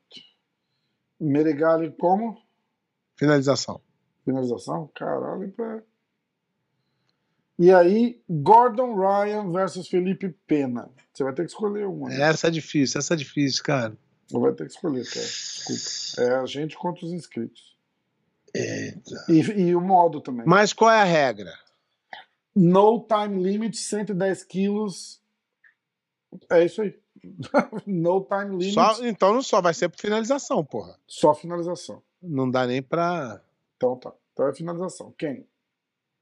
Meregali 1.21 1.93
como? 1.93 2.41
Finalização. 3.17 3.81
Finalização? 4.25 4.89
Caralho, 4.95 5.53
pé. 5.53 5.83
E 7.63 7.73
aí, 7.73 8.21
Gordon 8.29 8.97
Ryan 8.97 9.53
versus 9.53 9.87
Felipe 9.87 10.31
Pena. 10.49 10.91
Você 11.15 11.23
vai 11.23 11.33
ter 11.33 11.45
que 11.45 11.53
escolher 11.53 11.87
um. 11.87 12.09
né? 12.09 12.21
Essa 12.21 12.49
é 12.49 12.51
difícil, 12.51 12.99
essa 12.99 13.15
é 13.15 13.17
difícil, 13.17 13.63
cara. 13.63 13.97
Não 14.33 14.41
vai 14.41 14.53
ter 14.53 14.67
que 14.67 14.73
escolher, 14.73 15.05
cara. 15.09 15.25
Desculpa. 15.25 16.23
É 16.23 16.35
a 16.41 16.45
gente 16.45 16.77
contra 16.77 17.07
os 17.07 17.13
inscritos. 17.13 17.79
Eita. 18.53 19.27
E, 19.29 19.39
e 19.39 19.77
o 19.77 19.81
modo 19.81 20.21
também. 20.21 20.45
Mas 20.45 20.73
qual 20.73 20.91
é 20.91 21.03
a 21.03 21.05
regra? 21.05 21.57
No 22.53 23.07
time 23.07 23.41
limit, 23.41 23.77
110 23.77 24.43
quilos. 24.43 25.23
É 26.51 26.65
isso 26.65 26.83
aí. 26.83 26.99
no 27.87 28.25
time 28.25 28.57
limit. 28.57 28.75
Só, 28.75 28.95
Só, 28.95 29.07
então 29.07 29.33
não 29.33 29.41
só, 29.41 29.63
vai 29.63 29.73
ser 29.73 29.89
por 29.89 30.01
finalização, 30.01 30.65
porra. 30.65 30.99
finalização. 31.37 32.03
Não 32.21 32.51
dá 32.51 32.67
nem 32.67 32.83
pra. 32.83 33.41
Então 33.77 33.95
tá. 33.95 34.13
Então 34.33 34.49
é 34.49 34.53
finalização. 34.53 35.15
Quem? 35.17 35.47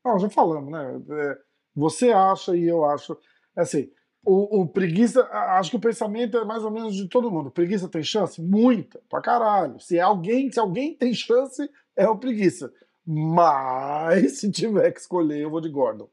Não, 0.05 0.19
já 0.19 0.31
falamos, 0.31 0.71
né? 0.71 1.01
É, 1.11 1.39
você 1.75 2.11
acha 2.11 2.57
e 2.57 2.65
eu 2.65 2.85
acho. 2.85 3.17
Assim, 3.55 3.91
o, 4.25 4.61
o 4.61 4.69
preguiça. 4.69 5.23
Acho 5.31 5.71
que 5.71 5.77
o 5.77 5.81
pensamento 5.81 6.37
é 6.37 6.45
mais 6.45 6.65
ou 6.65 6.71
menos 6.71 6.95
de 6.95 7.09
todo 7.09 7.31
mundo. 7.31 7.51
Preguiça 7.51 7.89
tem 7.89 8.03
chance? 8.03 8.41
Muita, 8.41 9.01
pra 9.09 9.21
caralho. 9.21 9.79
Se 9.81 9.99
alguém, 10.01 10.51
se 10.51 10.59
alguém 10.59 10.95
tem 10.97 11.13
chance, 11.13 11.69
é 11.97 12.09
o 12.09 12.19
preguiça. 12.19 12.73
Mas 13.07 14.39
se 14.39 14.51
tiver 14.51 14.91
que 14.93 15.01
escolher, 15.01 15.41
eu 15.41 15.51
vou 15.51 15.61
de 15.61 15.69
Gordon. 15.69 16.09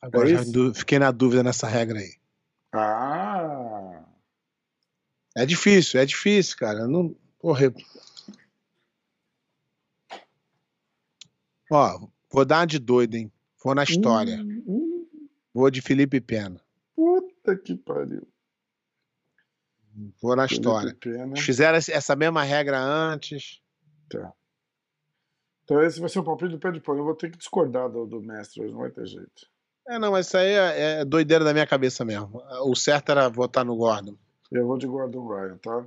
Agora 0.00 0.30
É 0.30 0.36
já 0.36 0.42
fiquei 0.74 0.98
na 0.98 1.10
dúvida 1.10 1.42
nessa 1.42 1.66
regra 1.66 1.98
aí. 1.98 2.14
Ah! 2.72 4.04
É 5.36 5.44
difícil, 5.44 6.00
é 6.00 6.06
difícil, 6.06 6.56
cara. 6.56 6.86
Não, 6.86 7.14
porra. 7.38 7.72
Ó, 11.70 12.08
vou 12.30 12.44
dar 12.44 12.60
uma 12.60 12.66
de 12.66 12.78
doido, 12.78 13.14
hein? 13.14 13.32
Vou 13.62 13.74
na 13.74 13.84
história. 13.84 14.36
Hum, 14.36 14.62
hum, 14.66 15.08
Vou 15.52 15.70
de 15.70 15.80
Felipe 15.80 16.20
Pena. 16.20 16.60
puta 16.94 17.56
que 17.56 17.74
pariu. 17.74 18.26
Vou 20.20 20.36
na 20.36 20.46
Felipe 20.46 20.60
história. 20.60 20.94
Pena. 20.94 21.36
Fizeram 21.36 21.76
essa 21.76 22.14
mesma 22.14 22.42
regra 22.42 22.78
antes. 22.78 23.62
Tá. 24.08 24.32
Então 25.64 25.82
esse 25.82 25.98
vai 25.98 26.08
ser 26.08 26.20
o 26.20 26.24
palpite 26.24 26.52
do 26.52 26.58
pé 26.58 26.70
de 26.70 26.80
pano. 26.80 27.00
Eu 27.00 27.04
vou 27.04 27.14
ter 27.14 27.30
que 27.30 27.38
discordar 27.38 27.88
do, 27.88 28.06
do 28.06 28.20
mestre 28.20 28.62
hoje, 28.62 28.72
não 28.72 28.80
vai 28.80 28.90
ter 28.90 29.06
jeito. 29.06 29.50
É, 29.88 29.98
não, 29.98 30.12
mas 30.12 30.26
isso 30.26 30.36
aí 30.36 30.52
é, 30.52 31.00
é 31.00 31.04
doideira 31.04 31.44
da 31.44 31.52
minha 31.52 31.66
cabeça 31.66 32.04
mesmo. 32.04 32.42
O 32.64 32.74
certo 32.74 33.10
era 33.10 33.28
votar 33.28 33.64
no 33.64 33.76
Gordon. 33.76 34.16
Eu 34.50 34.66
vou 34.66 34.78
de 34.78 34.86
Gordon 34.86 35.26
Ryan, 35.26 35.58
tá? 35.58 35.86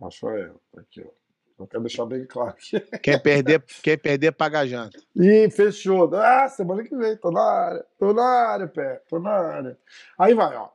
Rafael, 0.00 0.60
aqui, 0.76 1.02
ó. 1.02 1.10
Eu 1.58 1.66
quero 1.66 1.82
deixar 1.82 2.06
bem 2.06 2.24
claro. 2.24 2.54
Quem 3.02 3.18
perder, 3.18 3.62
quem 3.82 3.98
perder 3.98 4.32
paga 4.32 4.60
a 4.60 4.66
janta. 4.66 4.98
Ih, 5.16 5.50
fechou. 5.50 6.14
Ah, 6.14 6.48
semana 6.48 6.84
que 6.84 6.96
vem, 6.96 7.16
tô 7.16 7.30
na 7.30 7.42
área. 7.42 7.84
Tô 7.98 8.12
na 8.12 8.22
área, 8.22 8.68
pé. 8.68 9.02
Tô 9.08 9.18
na 9.18 9.30
área. 9.30 9.78
Aí 10.18 10.34
vai, 10.34 10.56
ó. 10.56 10.68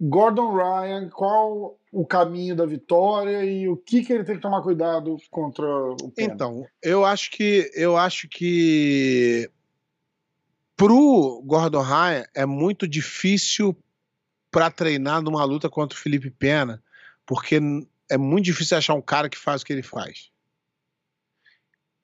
Gordon 0.00 0.52
Ryan, 0.52 1.08
qual 1.08 1.78
o 1.92 2.04
caminho 2.04 2.56
da 2.56 2.66
vitória 2.66 3.44
e 3.44 3.68
o 3.68 3.76
que, 3.76 4.02
que 4.02 4.12
ele 4.12 4.24
tem 4.24 4.34
que 4.34 4.42
tomar 4.42 4.62
cuidado 4.62 5.16
contra 5.30 5.64
o 5.64 6.10
Pena? 6.10 6.34
Então, 6.34 6.66
eu 6.82 7.04
acho 7.04 7.30
que 7.30 7.70
eu 7.74 7.96
acho 7.96 8.28
que 8.28 9.48
pro 10.76 11.40
Gordon 11.46 11.82
Ryan 11.82 12.24
é 12.34 12.44
muito 12.44 12.88
difícil 12.88 13.76
para 14.50 14.70
treinar 14.70 15.22
numa 15.22 15.44
luta 15.44 15.70
contra 15.70 15.96
o 15.96 16.00
Felipe 16.00 16.30
Pena, 16.30 16.82
porque 17.24 17.60
é 18.14 18.18
muito 18.18 18.44
difícil 18.44 18.78
achar 18.78 18.94
um 18.94 19.02
cara 19.02 19.28
que 19.28 19.36
faz 19.36 19.62
o 19.62 19.66
que 19.66 19.72
ele 19.72 19.82
faz. 19.82 20.30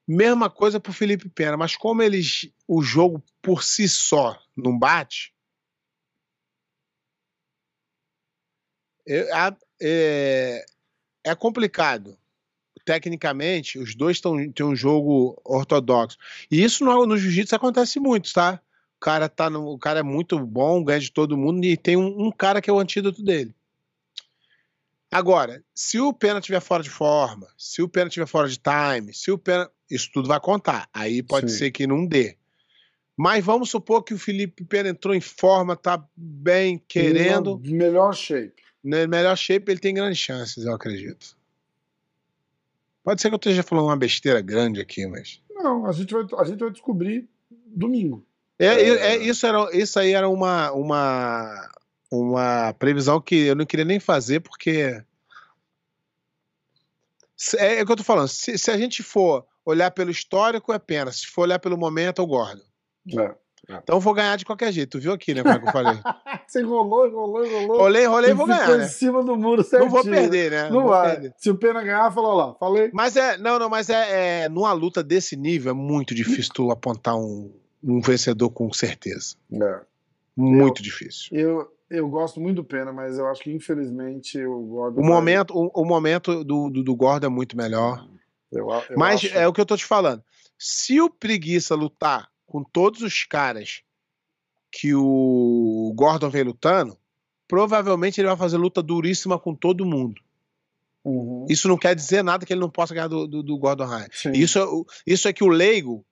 Mesma 0.06 0.50
coisa 0.50 0.80
pro 0.80 0.92
Felipe 0.92 1.28
Pena, 1.28 1.56
mas 1.56 1.76
como 1.76 2.02
eles 2.02 2.50
o 2.66 2.82
jogo 2.82 3.22
por 3.40 3.62
si 3.62 3.88
só 3.88 4.36
não 4.56 4.76
bate, 4.76 5.32
é, 9.06 9.56
é, 9.80 10.64
é 11.24 11.34
complicado. 11.36 12.18
Tecnicamente, 12.84 13.78
os 13.78 13.94
dois 13.94 14.20
tão, 14.20 14.50
têm 14.50 14.66
um 14.66 14.74
jogo 14.74 15.40
ortodoxo. 15.44 16.18
E 16.50 16.60
isso 16.60 16.84
no, 16.84 17.06
no 17.06 17.16
jiu-jitsu 17.16 17.54
acontece 17.54 18.00
muito, 18.00 18.32
tá? 18.32 18.60
O 18.96 19.00
cara, 19.00 19.28
tá 19.28 19.48
no, 19.48 19.74
o 19.74 19.78
cara 19.78 20.00
é 20.00 20.02
muito 20.02 20.44
bom, 20.44 20.82
ganha 20.82 20.98
de 20.98 21.12
todo 21.12 21.36
mundo, 21.36 21.64
e 21.64 21.76
tem 21.76 21.96
um, 21.96 22.26
um 22.26 22.32
cara 22.32 22.60
que 22.60 22.68
é 22.68 22.72
o 22.72 22.80
antídoto 22.80 23.22
dele. 23.22 23.54
Agora, 25.10 25.62
se 25.74 25.98
o 25.98 26.12
Pena 26.12 26.38
estiver 26.38 26.60
fora 26.60 26.82
de 26.82 26.90
forma, 26.90 27.48
se 27.58 27.82
o 27.82 27.88
Pena 27.88 28.06
estiver 28.08 28.26
fora 28.26 28.48
de 28.48 28.58
time, 28.58 29.12
se 29.12 29.30
o 29.30 29.38
Pena. 29.38 29.68
Isso 29.90 30.08
tudo 30.12 30.28
vai 30.28 30.38
contar. 30.38 30.88
Aí 30.94 31.20
pode 31.20 31.50
Sim. 31.50 31.58
ser 31.58 31.70
que 31.72 31.84
não 31.84 32.06
dê. 32.06 32.36
Mas 33.16 33.44
vamos 33.44 33.70
supor 33.70 34.04
que 34.04 34.14
o 34.14 34.18
Felipe 34.18 34.64
Pena 34.64 34.88
entrou 34.88 35.14
em 35.14 35.20
forma, 35.20 35.74
tá 35.74 36.02
bem, 36.16 36.80
querendo. 36.86 37.60
No 37.62 37.76
melhor 37.76 38.14
shape. 38.14 38.62
No 38.82 39.08
melhor 39.08 39.36
shape, 39.36 39.70
ele 39.70 39.80
tem 39.80 39.92
grandes 39.92 40.18
chances, 40.18 40.64
eu 40.64 40.72
acredito. 40.72 41.36
Pode 43.02 43.20
ser 43.20 43.28
que 43.28 43.34
eu 43.34 43.38
esteja 43.38 43.62
falando 43.62 43.86
uma 43.86 43.96
besteira 43.96 44.40
grande 44.40 44.80
aqui, 44.80 45.06
mas. 45.06 45.42
Não, 45.50 45.86
a 45.86 45.92
gente 45.92 46.14
vai, 46.14 46.24
a 46.38 46.44
gente 46.44 46.60
vai 46.60 46.70
descobrir 46.70 47.28
domingo. 47.66 48.24
É, 48.58 48.66
É. 48.66 48.88
é, 48.88 49.16
isso, 49.16 49.46
era, 49.46 49.76
isso 49.76 49.98
aí 49.98 50.12
era 50.12 50.28
uma, 50.28 50.70
uma, 50.72 51.70
uma 52.10 52.72
previsão 52.74 53.20
que 53.20 53.46
eu 53.46 53.54
não 53.54 53.66
queria 53.66 53.84
nem 53.84 54.00
fazer, 54.00 54.40
porque. 54.40 55.02
É, 57.56 57.78
é 57.78 57.82
o 57.82 57.86
que 57.86 57.92
eu 57.92 57.96
tô 57.96 58.04
falando. 58.04 58.28
Se, 58.28 58.58
se 58.58 58.70
a 58.70 58.76
gente 58.76 59.02
for 59.02 59.46
olhar 59.64 59.90
pelo 59.90 60.10
histórico, 60.10 60.72
é 60.72 60.78
pena. 60.78 61.12
Se 61.12 61.26
for 61.26 61.42
olhar 61.42 61.58
pelo 61.58 61.78
momento, 61.78 62.20
eu 62.20 62.26
gordo. 62.26 62.62
É. 63.18 63.34
Então 63.68 63.96
eu 63.96 64.00
vou 64.00 64.14
ganhar 64.14 64.36
de 64.36 64.44
qualquer 64.44 64.72
jeito. 64.72 64.98
Tu 64.98 65.02
viu 65.02 65.12
aqui, 65.12 65.32
né? 65.32 65.42
Como 65.42 65.54
é 65.54 65.58
que 65.58 65.68
eu 65.68 65.72
falei? 65.72 66.00
Você 66.46 66.60
enrolou, 66.60 67.06
enrolou, 67.06 67.46
enrolou. 67.46 67.78
Rolei, 67.78 68.04
rolei, 68.06 68.30
e 68.30 68.34
vou 68.34 68.46
ganhar, 68.46 68.74
em 68.74 68.78
né? 68.78 68.88
cima 68.88 69.22
do 69.22 69.36
muro 69.36 69.58
Não 69.58 69.64
certinho. 69.64 69.90
vou 69.90 70.02
perder, 70.02 70.50
né? 70.50 70.64
Não 70.64 70.82
vou 70.82 70.88
vai. 70.88 71.12
perder. 71.12 71.34
Se 71.36 71.50
o 71.50 71.54
Pena 71.54 71.82
ganhar, 71.82 72.12
falou 72.12 72.34
lá. 72.34 72.54
Falei. 72.54 72.90
Mas 72.92 73.16
é. 73.16 73.38
Não, 73.38 73.58
não, 73.58 73.68
mas 73.68 73.88
é, 73.88 74.44
é. 74.44 74.48
Numa 74.48 74.72
luta 74.72 75.02
desse 75.02 75.36
nível, 75.36 75.70
é 75.70 75.74
muito 75.74 76.14
difícil 76.14 76.52
tu 76.52 76.70
apontar 76.72 77.16
um, 77.16 77.52
um 77.84 78.00
vencedor 78.00 78.50
com 78.50 78.72
certeza. 78.72 79.36
É. 79.52 79.80
Muito 80.36 80.82
difícil. 80.82 81.28
Eu, 81.30 81.72
eu 81.90 82.08
gosto 82.08 82.40
muito 82.40 82.56
do 82.56 82.64
Pena, 82.64 82.92
mas 82.92 83.18
eu 83.18 83.26
acho 83.26 83.42
que 83.42 83.50
infelizmente 83.52 84.42
o 84.44 84.60
Gordon. 84.62 85.00
O 85.00 85.02
vai- 85.04 85.12
momento, 85.12 85.54
o, 85.54 85.82
o 85.82 85.84
momento 85.84 86.44
do, 86.44 86.70
do, 86.70 86.82
do 86.82 86.96
Gordon 86.96 87.26
é 87.26 87.30
muito 87.30 87.56
melhor. 87.56 88.06
Eu, 88.50 88.68
eu 88.70 88.96
Mas 88.96 89.24
acho- 89.24 89.34
é 89.36 89.46
o 89.46 89.52
que 89.52 89.60
eu 89.60 89.66
tô 89.66 89.76
te 89.76 89.84
falando. 89.84 90.22
Se 90.58 91.00
o 91.00 91.10
Preguiça 91.10 91.74
lutar 91.74 92.28
com 92.46 92.62
todos 92.64 93.02
os 93.02 93.24
caras 93.24 93.82
que 94.72 94.94
o 94.94 95.92
Gordon 95.96 96.30
vem 96.30 96.42
lutando, 96.44 96.96
provavelmente 97.48 98.20
ele 98.20 98.28
vai 98.28 98.36
fazer 98.36 98.56
luta 98.56 98.82
duríssima 98.82 99.38
com 99.38 99.54
todo 99.54 99.84
mundo. 99.84 100.20
Uhum. 101.04 101.46
Isso 101.48 101.66
não 101.66 101.76
quer 101.78 101.94
dizer 101.94 102.22
nada 102.22 102.44
que 102.46 102.52
ele 102.52 102.60
não 102.60 102.70
possa 102.70 102.94
ganhar 102.94 103.08
do, 103.08 103.26
do, 103.26 103.42
do 103.42 103.58
Gordon 103.58 103.86
Ryan. 103.86 104.06
Isso, 104.34 104.58
é 104.58 104.62
isso 105.06 105.26
é 105.28 105.32
que 105.32 105.42
o 105.42 105.48
leigo, 105.48 106.04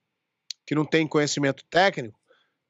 que 0.65 0.75
não 0.75 0.83
tem 0.83 1.07
conhecimento 1.07 1.63
técnico, 1.69 2.18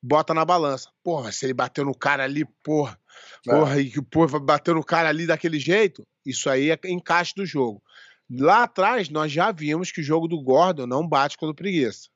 bota 0.01 0.33
na 0.33 0.45
balança. 0.45 0.89
Porra, 1.03 1.31
se 1.31 1.45
ele 1.45 1.53
bateu 1.53 1.83
no 1.85 1.95
cara 1.95 2.23
ali, 2.23 2.45
porra, 2.63 2.99
É. 3.47 3.51
porra, 3.51 3.79
e 3.79 3.89
que 3.89 4.01
porra, 4.01 4.39
bateu 4.39 4.73
no 4.75 4.83
cara 4.83 5.09
ali 5.09 5.25
daquele 5.27 5.59
jeito, 5.59 6.05
isso 6.25 6.49
aí 6.49 6.71
é 6.71 6.79
encaixe 6.85 7.33
do 7.35 7.45
jogo. 7.45 7.81
Lá 8.29 8.63
atrás, 8.63 9.09
nós 9.09 9.31
já 9.31 9.51
vimos 9.51 9.91
que 9.91 10.01
o 10.01 10.03
jogo 10.03 10.27
do 10.27 10.41
Gordon 10.41 10.85
não 10.85 11.07
bate 11.07 11.37
quando 11.37 11.55
preguiça. 11.55 12.07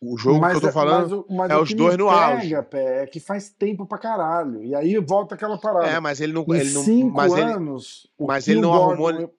O 0.00 0.18
jogo 0.18 0.46
que 0.46 0.56
eu 0.56 0.60
tô 0.60 0.70
falando. 0.72 1.24
mas 1.28 1.38
mas 1.38 1.50
é 1.50 1.56
os 1.56 1.72
dois 1.72 1.96
no 1.96 2.08
auge. 2.10 2.54
Pé, 2.64 3.04
é 3.04 3.06
que 3.06 3.18
faz 3.18 3.48
tempo 3.48 3.86
pra 3.86 3.96
caralho. 3.96 4.62
E 4.62 4.74
aí 4.74 4.98
volta 4.98 5.34
aquela 5.34 5.58
parada. 5.58 5.86
É, 5.86 5.98
mas 5.98 6.20
ele 6.20 6.34
não. 6.34 6.42
em 6.42 6.56
Ele 6.58 6.70
não 6.72 6.82
cinco 6.84 7.16
mas, 7.16 7.32
ele, 7.32 7.42
anos, 7.52 8.06
o 8.18 8.26
mas 8.26 8.46
ele 8.46 8.60
não 8.60 8.70
Gordon- 8.70 9.06
arrumou- 9.08 9.34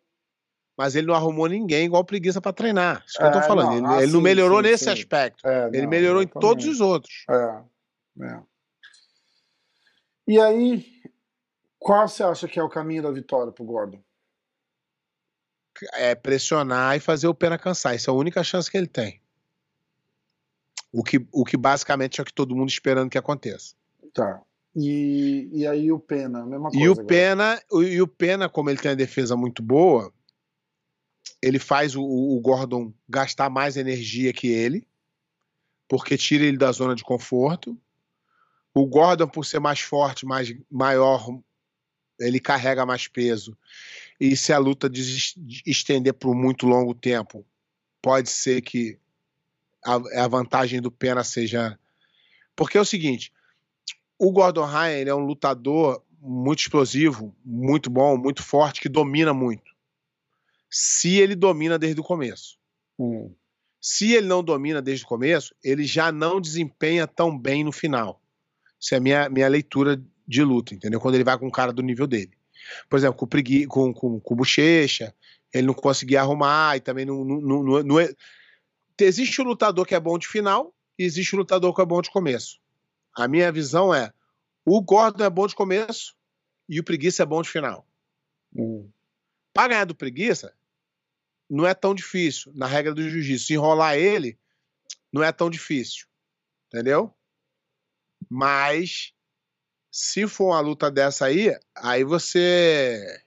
mas 0.77 0.95
ele 0.95 1.07
não 1.07 1.15
arrumou 1.15 1.47
ninguém 1.47 1.85
igual 1.85 2.05
preguiça 2.05 2.39
pra 2.39 2.53
treinar. 2.53 3.03
Isso 3.05 3.17
que 3.17 3.23
eu 3.23 3.31
tô 3.31 3.39
É, 3.39 3.43
falando. 3.43 3.69
não, 3.69 3.77
ele, 3.77 3.85
ah, 3.87 4.03
ele 4.03 4.11
não 4.11 4.21
melhorou 4.21 4.57
sim, 4.63 4.69
nesse 4.69 4.83
sim. 4.83 4.89
aspecto. 4.91 5.45
É, 5.47 5.67
Ele 5.69 5.81
não, 5.81 5.89
melhorou 5.89 6.21
em 6.21 6.27
todos 6.27 6.65
os 6.65 6.79
outros. 6.79 7.25
É, 7.29 8.23
é. 8.23 8.39
E 10.27 10.39
aí, 10.39 10.85
qual 11.79 12.07
você 12.07 12.21
acha 12.23 12.47
que 12.47 12.59
é 12.59 12.63
o 12.63 12.69
caminho 12.69 13.01
da 13.01 13.11
vitória 13.11 13.51
pro 13.51 13.65
Gordon? 13.65 14.01
é 15.93 16.15
pressionar 16.15 16.95
e 16.97 16.99
fazer 16.99 17.27
o 17.27 17.35
Pena 17.35 17.55
cansar. 17.57 17.93
Essa 17.93 18.09
é 18.09 18.11
a 18.11 18.15
única 18.15 18.43
chance 18.43 18.69
que 18.69 18.75
ele 18.77 18.87
tem. 18.87 19.21
O 20.91 21.03
que, 21.03 21.27
o 21.31 21.45
que 21.45 21.55
basicamente 21.55 22.19
é 22.19 22.23
o 22.23 22.25
que 22.25 22.33
todo 22.33 22.55
mundo 22.55 22.69
esperando 22.69 23.09
que 23.11 23.17
aconteça. 23.17 23.75
Tá. 24.11 24.41
E, 24.75 25.47
e 25.53 25.67
aí 25.67 25.91
o 25.91 25.99
Pena, 25.99 26.41
a 26.41 26.45
mesma 26.45 26.69
coisa. 26.71 26.83
E 26.83 26.89
o 26.89 26.93
agora. 26.93 27.07
Pena, 27.07 27.61
o- 27.71 27.83
e 27.83 28.01
o 28.01 28.07
Pena, 28.07 28.49
como 28.49 28.69
ele 28.71 28.79
tem 28.79 28.91
a 28.91 28.95
defesa 28.95 29.35
muito 29.35 29.61
boa, 29.61 30.11
ele 31.41 31.59
faz 31.59 31.95
o, 31.95 32.03
o 32.03 32.39
Gordon 32.39 32.93
gastar 33.07 33.49
mais 33.49 33.77
energia 33.77 34.33
que 34.33 34.47
ele, 34.47 34.87
porque 35.87 36.17
tira 36.17 36.43
ele 36.43 36.57
da 36.57 36.71
zona 36.71 36.95
de 36.95 37.03
conforto. 37.03 37.77
O 38.73 38.85
Gordon, 38.85 39.27
por 39.27 39.45
ser 39.45 39.59
mais 39.59 39.79
forte, 39.79 40.25
mais 40.25 40.53
maior, 40.69 41.25
ele 42.19 42.39
carrega 42.39 42.85
mais 42.85 43.07
peso. 43.07 43.57
E 44.19 44.35
se 44.35 44.51
a 44.51 44.57
luta 44.57 44.91
estender 45.65 46.13
por 46.13 46.35
muito 46.35 46.65
longo 46.65 46.93
tempo, 46.93 47.45
pode 48.01 48.29
ser 48.29 48.61
que 48.61 48.99
a, 49.83 50.23
a 50.23 50.27
vantagem 50.27 50.81
do 50.81 50.91
Pena 50.91 51.23
seja. 51.23 51.79
Porque 52.55 52.77
é 52.77 52.81
o 52.81 52.85
seguinte: 52.85 53.31
o 54.17 54.31
Gordon 54.31 54.65
Ryan 54.65 55.09
é 55.09 55.15
um 55.15 55.25
lutador 55.25 56.03
muito 56.19 56.59
explosivo, 56.59 57.35
muito 57.45 57.89
bom, 57.89 58.17
muito 58.17 58.43
forte, 58.43 58.81
que 58.81 58.89
domina 58.89 59.33
muito. 59.33 59.76
Se 60.69 61.17
ele 61.17 61.35
domina 61.35 61.77
desde 61.79 61.99
o 61.99 62.03
começo. 62.03 62.57
Hum, 62.99 63.33
Se 63.79 64.13
ele 64.13 64.27
não 64.27 64.43
domina 64.43 64.81
desde 64.81 65.05
o 65.05 65.07
começo, 65.07 65.55
ele 65.63 65.83
já 65.85 66.11
não 66.11 66.41
desempenha 66.41 67.07
tão 67.07 67.37
bem 67.37 67.63
no 67.63 67.71
final. 67.71 68.21
Isso 68.79 68.93
é 68.93 68.97
a 68.97 69.01
minha, 69.01 69.29
minha 69.29 69.47
leitura 69.47 70.01
de 70.27 70.43
luta, 70.43 70.73
entendeu? 70.73 70.99
Quando 70.99 71.15
ele 71.15 71.23
vai 71.23 71.37
com 71.37 71.47
um 71.47 71.51
cara 71.51 71.71
do 71.71 71.81
nível 71.81 72.05
dele. 72.07 72.31
Por 72.89 72.97
exemplo, 72.97 73.17
com 73.17 73.25
o, 73.25 73.27
pregui, 73.27 73.65
com, 73.65 73.93
com, 73.93 74.19
com 74.19 74.33
o 74.33 74.37
Bochecha, 74.37 75.15
ele 75.53 75.67
não 75.67 75.73
conseguia 75.73 76.19
arrumar 76.21 76.75
e 76.75 76.81
também 76.81 77.05
não, 77.05 77.23
não, 77.23 77.63
não, 77.63 77.83
não- 77.83 77.99
é- 77.99 78.13
Existe 78.99 79.39
o 79.41 79.43
lutador 79.45 79.85
que 79.85 79.93
é 79.95 79.99
bom 79.99 80.17
de 80.17 80.27
final 80.27 80.73
e 80.97 81.03
existe 81.03 81.35
o 81.35 81.37
lutador 81.37 81.73
que 81.73 81.81
é 81.81 81.85
bom 81.85 82.01
de 82.01 82.09
começo. 82.09 82.59
A 83.15 83.27
minha 83.27 83.51
visão 83.51 83.93
é: 83.93 84.11
o 84.65 84.81
Gordon 84.81 85.23
é 85.23 85.29
bom 85.29 85.45
de 85.47 85.53
começo 85.55 86.15
e 86.67 86.79
o 86.79 86.83
Preguiça 86.83 87.21
é 87.21 87.25
bom 87.25 87.41
de 87.43 87.49
final. 87.49 87.87
hum. 88.55 88.89
Para 89.53 89.69
ganhar 89.69 89.85
do 89.85 89.95
Preguiça, 89.95 90.53
não 91.49 91.65
é 91.65 91.73
tão 91.73 91.95
difícil, 91.95 92.51
na 92.55 92.67
regra 92.67 92.93
do 92.93 93.09
jiu-jitsu. 93.09 93.47
Se 93.47 93.53
enrolar 93.53 93.95
ele, 93.95 94.37
não 95.11 95.23
é 95.23 95.31
tão 95.31 95.49
difícil. 95.49 96.07
Entendeu? 96.67 97.13
Mas, 98.29 99.13
se 99.91 100.27
for 100.27 100.47
uma 100.47 100.59
luta 100.59 100.91
dessa 100.91 101.25
aí, 101.25 101.57
aí 101.75 102.03
você 102.03 103.23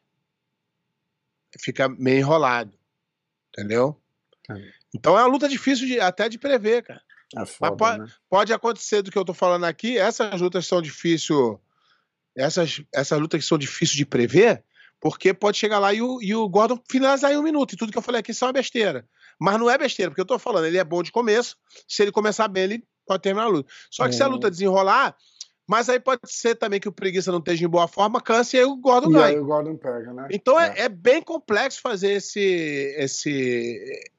fica 1.58 1.88
meio 1.88 2.18
enrolado. 2.18 2.78
Entendeu? 3.48 4.00
É. 4.50 4.54
Então 4.94 5.18
é 5.18 5.22
uma 5.22 5.28
luta 5.32 5.48
difícil 5.48 5.86
de- 5.86 6.00
até 6.00 6.28
de 6.28 6.38
prever, 6.38 6.82
cara. 6.82 7.02
É 7.36 7.46
foda, 7.46 7.76
pode- 7.76 7.98
né? 8.00 8.12
Pode 8.28 8.52
acontecer 8.52 9.02
do 9.02 9.10
que 9.10 9.16
eu 9.18 9.24
tô 9.24 9.32
falando 9.32 9.64
aqui, 9.64 9.96
essas 9.96 10.40
lutas 10.40 10.66
são 10.66 10.82
difíceis. 10.82 11.38
Essas, 12.36 12.82
essas 12.92 13.18
lutas 13.20 13.40
que 13.40 13.46
são 13.46 13.58
difíceis 13.58 13.96
de 13.96 14.04
prever, 14.06 14.64
Porque 15.00 15.32
pode 15.32 15.56
chegar 15.56 15.78
lá 15.78 15.94
e 15.94 16.02
o, 16.02 16.20
e 16.22 16.34
o 16.34 16.48
Gordon 16.48 16.78
finalizar 16.90 17.32
em 17.32 17.36
um 17.36 17.42
minuto. 17.42 17.72
E 17.72 17.76
tudo 17.76 17.90
que 17.90 17.96
eu 17.98 18.02
falei 18.02 18.20
aqui 18.20 18.34
são 18.34 18.48
uma 18.48 18.52
besteira. 18.52 19.06
Mas 19.40 19.58
não 19.58 19.70
é 19.70 19.78
besteira, 19.78 20.10
porque 20.10 20.20
eu 20.20 20.26
tô 20.26 20.38
falando, 20.38 20.66
ele 20.66 20.76
é 20.76 20.84
bom 20.84 21.02
de 21.02 21.10
começo. 21.10 21.56
Se 21.88 22.02
ele 22.02 22.12
começar 22.12 22.46
bem, 22.48 22.64
ele 22.64 22.84
pode 23.06 23.22
terminar 23.22 23.46
a 23.46 23.48
luta. 23.48 23.72
Só 23.90 24.06
que 24.06 24.14
se 24.14 24.22
a 24.22 24.26
Uhum. 24.26 24.32
luta 24.34 24.50
desenrolar, 24.50 25.16
mas 25.66 25.88
aí 25.88 25.98
pode 25.98 26.20
ser 26.26 26.54
também 26.56 26.78
que 26.78 26.88
o 26.88 26.92
preguiça 26.92 27.32
não 27.32 27.38
esteja 27.38 27.64
em 27.64 27.68
boa 27.68 27.88
forma, 27.88 28.20
canse 28.20 28.56
e 28.56 28.60
aí 28.60 28.66
o 28.66 28.76
Gordon 28.76 29.08
E 29.10 29.14
ganha. 29.14 29.26
aí 29.28 29.38
o 29.40 29.44
Gordon 29.46 29.76
pega, 29.76 30.12
né? 30.12 30.28
Então 30.30 30.60
é, 30.60 30.74
é 30.80 30.88
bem 30.90 31.22
complexo 31.22 31.80
fazer 31.80 32.12
esse. 32.12 32.38
esse... 32.98 34.10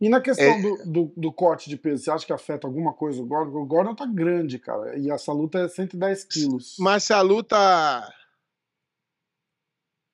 E 0.00 0.08
na 0.08 0.20
questão 0.20 0.46
É- 0.46 0.60
do, 0.62 0.76
do, 0.86 1.12
do 1.16 1.32
corte 1.32 1.68
de 1.68 1.76
peso, 1.76 2.04
você 2.04 2.10
acha 2.12 2.24
que 2.24 2.32
afeta 2.32 2.68
alguma 2.68 2.92
coisa 2.92 3.20
o 3.20 3.26
Gordon? 3.26 3.58
O 3.58 3.66
Gordon 3.66 3.94
tá 3.96 4.06
grande, 4.06 4.56
cara. 4.58 4.96
E 4.96 5.10
essa 5.10 5.32
luta 5.32 5.58
é 5.58 5.68
110 5.68 6.22
quilos. 6.24 6.76
Mas 6.78 7.02
se 7.02 7.12
a 7.12 7.20
luta. 7.20 7.56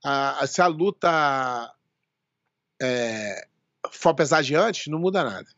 A- 0.05 0.47
se 0.47 0.61
a 0.61 0.67
luta 0.67 1.75
é, 2.81 3.47
for 3.91 4.15
de 4.15 4.55
antes, 4.55 4.87
não 4.89 4.99
muda 4.99 5.25
nada. 5.25 5.49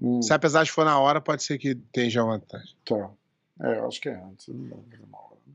Hum, 0.00 0.20
Se 0.22 0.32
a 0.34 0.38
pesagem 0.38 0.72
for 0.72 0.84
na 0.84 0.98
hora, 0.98 1.20
pode 1.20 1.42
ser 1.42 1.56
que 1.58 1.74
tenha 1.74 2.10
vantagem. 2.24 2.76
tá. 2.84 3.10
É, 3.60 3.78
eu 3.78 3.86
acho 3.86 4.00
que 4.00 4.08
é 4.08 4.14
antes. 4.16 4.48
Não 4.48 4.64
pra 4.68 4.78
fazer 4.90 5.04
uma 5.04 5.18
hora. 5.18 5.38
né? 5.46 5.54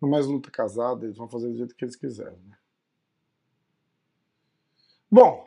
No 0.00 0.08
mais 0.08 0.26
luta 0.26 0.50
casada, 0.50 1.04
eles 1.04 1.16
vão 1.18 1.28
fazer 1.28 1.48
do 1.48 1.56
jeito 1.56 1.74
que 1.74 1.84
eles 1.84 1.94
quiserem. 1.94 2.38
Né? 2.48 2.56
Bom, 5.10 5.46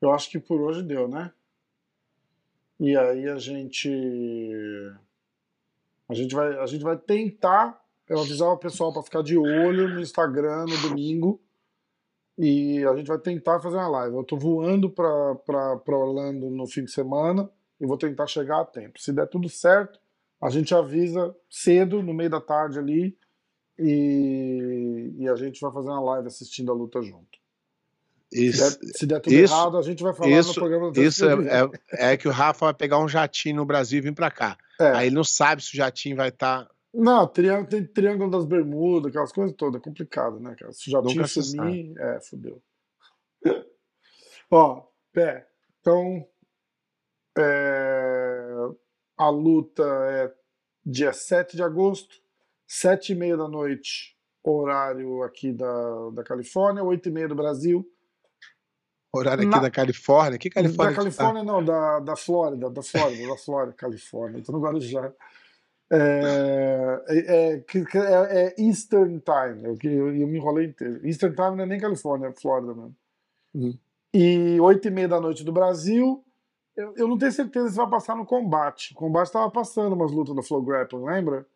eu 0.00 0.12
acho 0.12 0.30
que 0.30 0.38
por 0.38 0.60
hoje 0.60 0.82
deu, 0.84 1.08
né? 1.08 1.32
E 2.78 2.96
aí 2.96 3.28
a 3.28 3.36
gente. 3.38 3.90
A 6.08 6.14
gente 6.14 6.34
vai, 6.34 6.56
a 6.58 6.66
gente 6.66 6.82
vai 6.82 6.96
tentar. 6.96 7.78
Eu 8.10 8.20
avisar 8.20 8.48
o 8.48 8.58
pessoal 8.58 8.92
para 8.92 9.04
ficar 9.04 9.22
de 9.22 9.38
olho 9.38 9.88
no 9.88 10.00
Instagram 10.00 10.66
no 10.66 10.88
domingo. 10.88 11.40
E 12.36 12.84
a 12.84 12.96
gente 12.96 13.06
vai 13.06 13.18
tentar 13.18 13.60
fazer 13.60 13.76
uma 13.76 13.86
live. 13.86 14.16
Eu 14.16 14.24
tô 14.24 14.36
voando 14.36 14.90
para 14.90 15.80
Orlando 15.86 16.50
no 16.50 16.66
fim 16.66 16.84
de 16.84 16.90
semana 16.90 17.48
e 17.80 17.86
vou 17.86 17.96
tentar 17.96 18.26
chegar 18.26 18.62
a 18.62 18.64
tempo. 18.64 19.00
Se 19.00 19.12
der 19.12 19.28
tudo 19.28 19.48
certo, 19.48 20.00
a 20.42 20.50
gente 20.50 20.74
avisa 20.74 21.32
cedo, 21.48 22.02
no 22.02 22.12
meio 22.12 22.30
da 22.30 22.40
tarde 22.40 22.80
ali, 22.80 23.16
e, 23.78 25.14
e 25.18 25.28
a 25.28 25.36
gente 25.36 25.60
vai 25.60 25.72
fazer 25.72 25.88
uma 25.90 26.00
live 26.00 26.26
assistindo 26.26 26.72
a 26.72 26.74
luta 26.74 27.00
junto. 27.02 27.38
Se 28.32 28.46
Isso, 28.46 28.80
der, 28.80 28.92
se 28.92 29.06
der 29.06 29.20
tudo 29.20 29.34
isso- 29.34 29.54
errado, 29.54 29.78
a 29.78 29.82
gente 29.82 30.02
vai 30.02 30.14
falar 30.14 30.30
no 30.30 30.36
isso, 30.36 30.54
programa 30.54 30.90
do 30.90 31.02
isso 31.02 31.24
é, 31.28 31.34
é, 31.92 32.12
é 32.12 32.16
que 32.16 32.26
o 32.26 32.30
Rafa 32.32 32.66
vai 32.66 32.74
pegar 32.74 32.98
um 32.98 33.08
jatinho 33.08 33.56
no 33.56 33.64
Brasil 33.64 33.98
e 33.98 34.02
vir 34.02 34.14
pra 34.14 34.30
cá. 34.30 34.56
É. 34.80 34.90
Aí 34.92 35.06
ele 35.06 35.14
não 35.14 35.24
sabe 35.24 35.62
se 35.62 35.74
o 35.74 35.76
jatinho 35.76 36.16
vai 36.16 36.32
tá 36.32 36.62
estar. 36.62 36.79
Não, 36.92 37.26
triângulo, 37.26 37.68
tem 37.68 37.86
triângulo 37.86 38.30
das 38.30 38.44
bermudas, 38.44 39.10
aquelas 39.10 39.32
coisas 39.32 39.54
todas, 39.56 39.80
é 39.80 39.84
complicado, 39.84 40.40
né, 40.40 40.54
cara? 40.58 40.72
Se 40.72 40.90
já 40.90 41.00
tinha 41.02 41.26
sumir, 41.26 41.94
é, 41.98 42.20
fodeu. 42.20 42.60
Ó, 44.50 44.82
pé, 45.12 45.46
então, 45.80 46.26
é, 47.38 48.54
a 49.16 49.28
luta 49.30 49.84
é 49.84 50.34
dia 50.84 51.12
7 51.12 51.56
de 51.56 51.62
agosto, 51.62 52.16
7 52.66 53.12
e 53.12 53.14
meia 53.14 53.36
da 53.36 53.48
noite, 53.48 54.16
horário 54.42 55.22
aqui 55.22 55.52
da, 55.52 56.10
da 56.10 56.24
Califórnia, 56.24 56.82
8 56.82 57.08
e 57.08 57.12
meia 57.12 57.28
do 57.28 57.36
Brasil. 57.36 57.88
Horário 59.12 59.42
aqui 59.42 59.50
Na- 59.50 59.58
da 59.60 59.70
Califórnia. 59.70 60.38
Que 60.38 60.50
Califórnia? 60.50 60.86
da 60.86 60.90
tu 60.90 60.96
tá? 60.96 61.02
Califórnia, 61.02 61.42
não, 61.44 61.64
da, 61.64 62.00
da 62.00 62.16
Flórida, 62.16 62.70
da 62.70 62.82
Flórida, 62.82 63.28
da 63.28 63.36
Flórida, 63.36 63.72
Califórnia, 63.74 64.42
tô 64.42 64.52
no 64.52 64.60
Guarujá. 64.60 65.12
É, 65.92 67.02
é, 67.08 67.16
é, 67.18 67.64
é- 67.96 68.46
é 68.46 68.54
Eastern 68.62 69.20
Time, 69.20 69.64
eu, 69.64 69.76
que- 69.76 69.88
eu, 69.88 70.14
eu 70.14 70.26
me 70.26 70.38
enrolei 70.38 70.66
inteiro. 70.66 71.04
Eastern 71.06 71.34
Time 71.34 71.56
não 71.56 71.64
é 71.64 71.66
nem 71.66 71.80
Califórnia, 71.80 72.28
é 72.28 72.32
Flórida 72.32 72.74
mesmo. 72.74 72.94
Uhum. 73.54 73.76
E 74.14 74.58
oito 74.60 74.86
e 74.88 74.90
meia 74.90 75.08
da 75.08 75.20
noite 75.20 75.44
do 75.44 75.52
Brasil, 75.52 76.24
eu, 76.76 76.94
eu 76.96 77.08
não 77.08 77.18
tenho 77.18 77.32
certeza 77.32 77.68
se 77.70 77.76
vai 77.76 77.88
passar 77.88 78.16
no 78.16 78.24
combate. 78.26 78.92
O 78.92 78.96
combate 78.96 79.26
estava 79.26 79.50
passando 79.50 79.92
umas 79.94 80.12
lutas 80.12 80.34
do 80.34 80.42
Flow 80.42 80.62
Grappling, 80.62 81.04
lembra? 81.04 81.46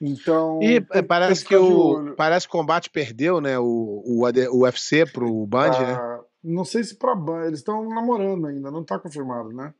Então. 0.00 0.60
E 0.62 0.80
tem- 0.80 0.98
é, 0.98 1.02
parece 1.02 1.42
tem 1.44 1.48
que 1.48 1.56
o 1.56 2.14
parece 2.16 2.46
que 2.46 2.54
o 2.54 2.58
combate 2.60 2.90
perdeu, 2.90 3.40
né? 3.40 3.58
O, 3.58 4.02
o, 4.06 4.26
AD 4.26 4.48
o 4.48 4.60
UFC 4.62 5.06
pro 5.10 5.46
Band, 5.46 5.70
né? 5.70 5.92
Ah, 5.94 6.20
Não 6.44 6.64
sei 6.64 6.84
se 6.84 6.94
pra 6.96 7.14
Ban, 7.14 7.44
eles 7.46 7.60
estão 7.60 7.88
namorando 7.88 8.46
ainda, 8.46 8.70
não 8.70 8.84
tá 8.84 8.98
confirmado, 8.98 9.50
né? 9.52 9.72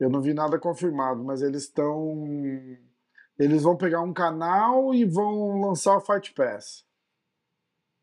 Eu 0.00 0.10
não 0.10 0.20
vi 0.20 0.34
nada 0.34 0.58
confirmado, 0.58 1.22
mas 1.22 1.42
eles 1.42 1.62
estão. 1.64 2.24
Eles 3.38 3.62
vão 3.62 3.76
pegar 3.76 4.00
um 4.00 4.12
canal 4.12 4.92
e 4.94 5.04
vão 5.04 5.60
lançar 5.60 5.96
o 5.96 6.00
Fight 6.00 6.32
Pass. 6.34 6.84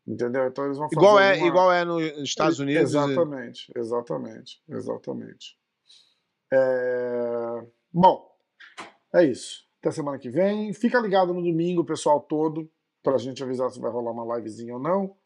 Entendeu? 0.06 0.46
Então 0.48 0.64
eles 0.64 0.78
vão 0.78 0.88
fazer. 0.88 0.96
Igual 1.00 1.20
é, 1.20 1.30
alguma- 1.32 1.46
igual 1.48 1.72
é 1.72 1.84
nos 1.84 2.02
Estados 2.22 2.58
Unidos. 2.58 2.82
Exatamente, 2.94 3.72
exatamente, 3.76 4.62
exatamente. 4.68 5.58
É, 6.52 7.66
Bom, 7.92 8.28
é 9.14 9.24
isso. 9.24 9.64
Até 9.80 9.90
semana 9.92 10.18
que 10.18 10.30
vem. 10.30 10.72
Fica 10.72 10.98
ligado 11.00 11.32
no 11.32 11.42
domingo, 11.42 11.84
pessoal 11.84 12.20
todo, 12.20 12.70
pra 13.02 13.18
gente 13.18 13.42
avisar 13.42 13.70
se 13.70 13.80
vai 13.80 13.90
rolar 13.90 14.12
uma 14.12 14.36
livezinha 14.36 14.74
ou 14.74 14.80
não. 14.80 15.16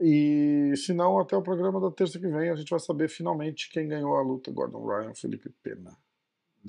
E 0.00 0.74
se 0.76 0.92
não, 0.92 1.18
até 1.18 1.36
o 1.36 1.42
programa 1.42 1.80
da 1.80 1.90
terça 1.90 2.18
que 2.18 2.28
vem 2.28 2.50
a 2.50 2.56
gente 2.56 2.68
vai 2.68 2.78
saber 2.80 3.08
finalmente 3.08 3.70
quem 3.70 3.88
ganhou 3.88 4.16
a 4.16 4.22
luta: 4.22 4.50
Gordon 4.50 4.84
Ryan 4.86 5.14
Felipe 5.14 5.48
Pena. 5.62 5.96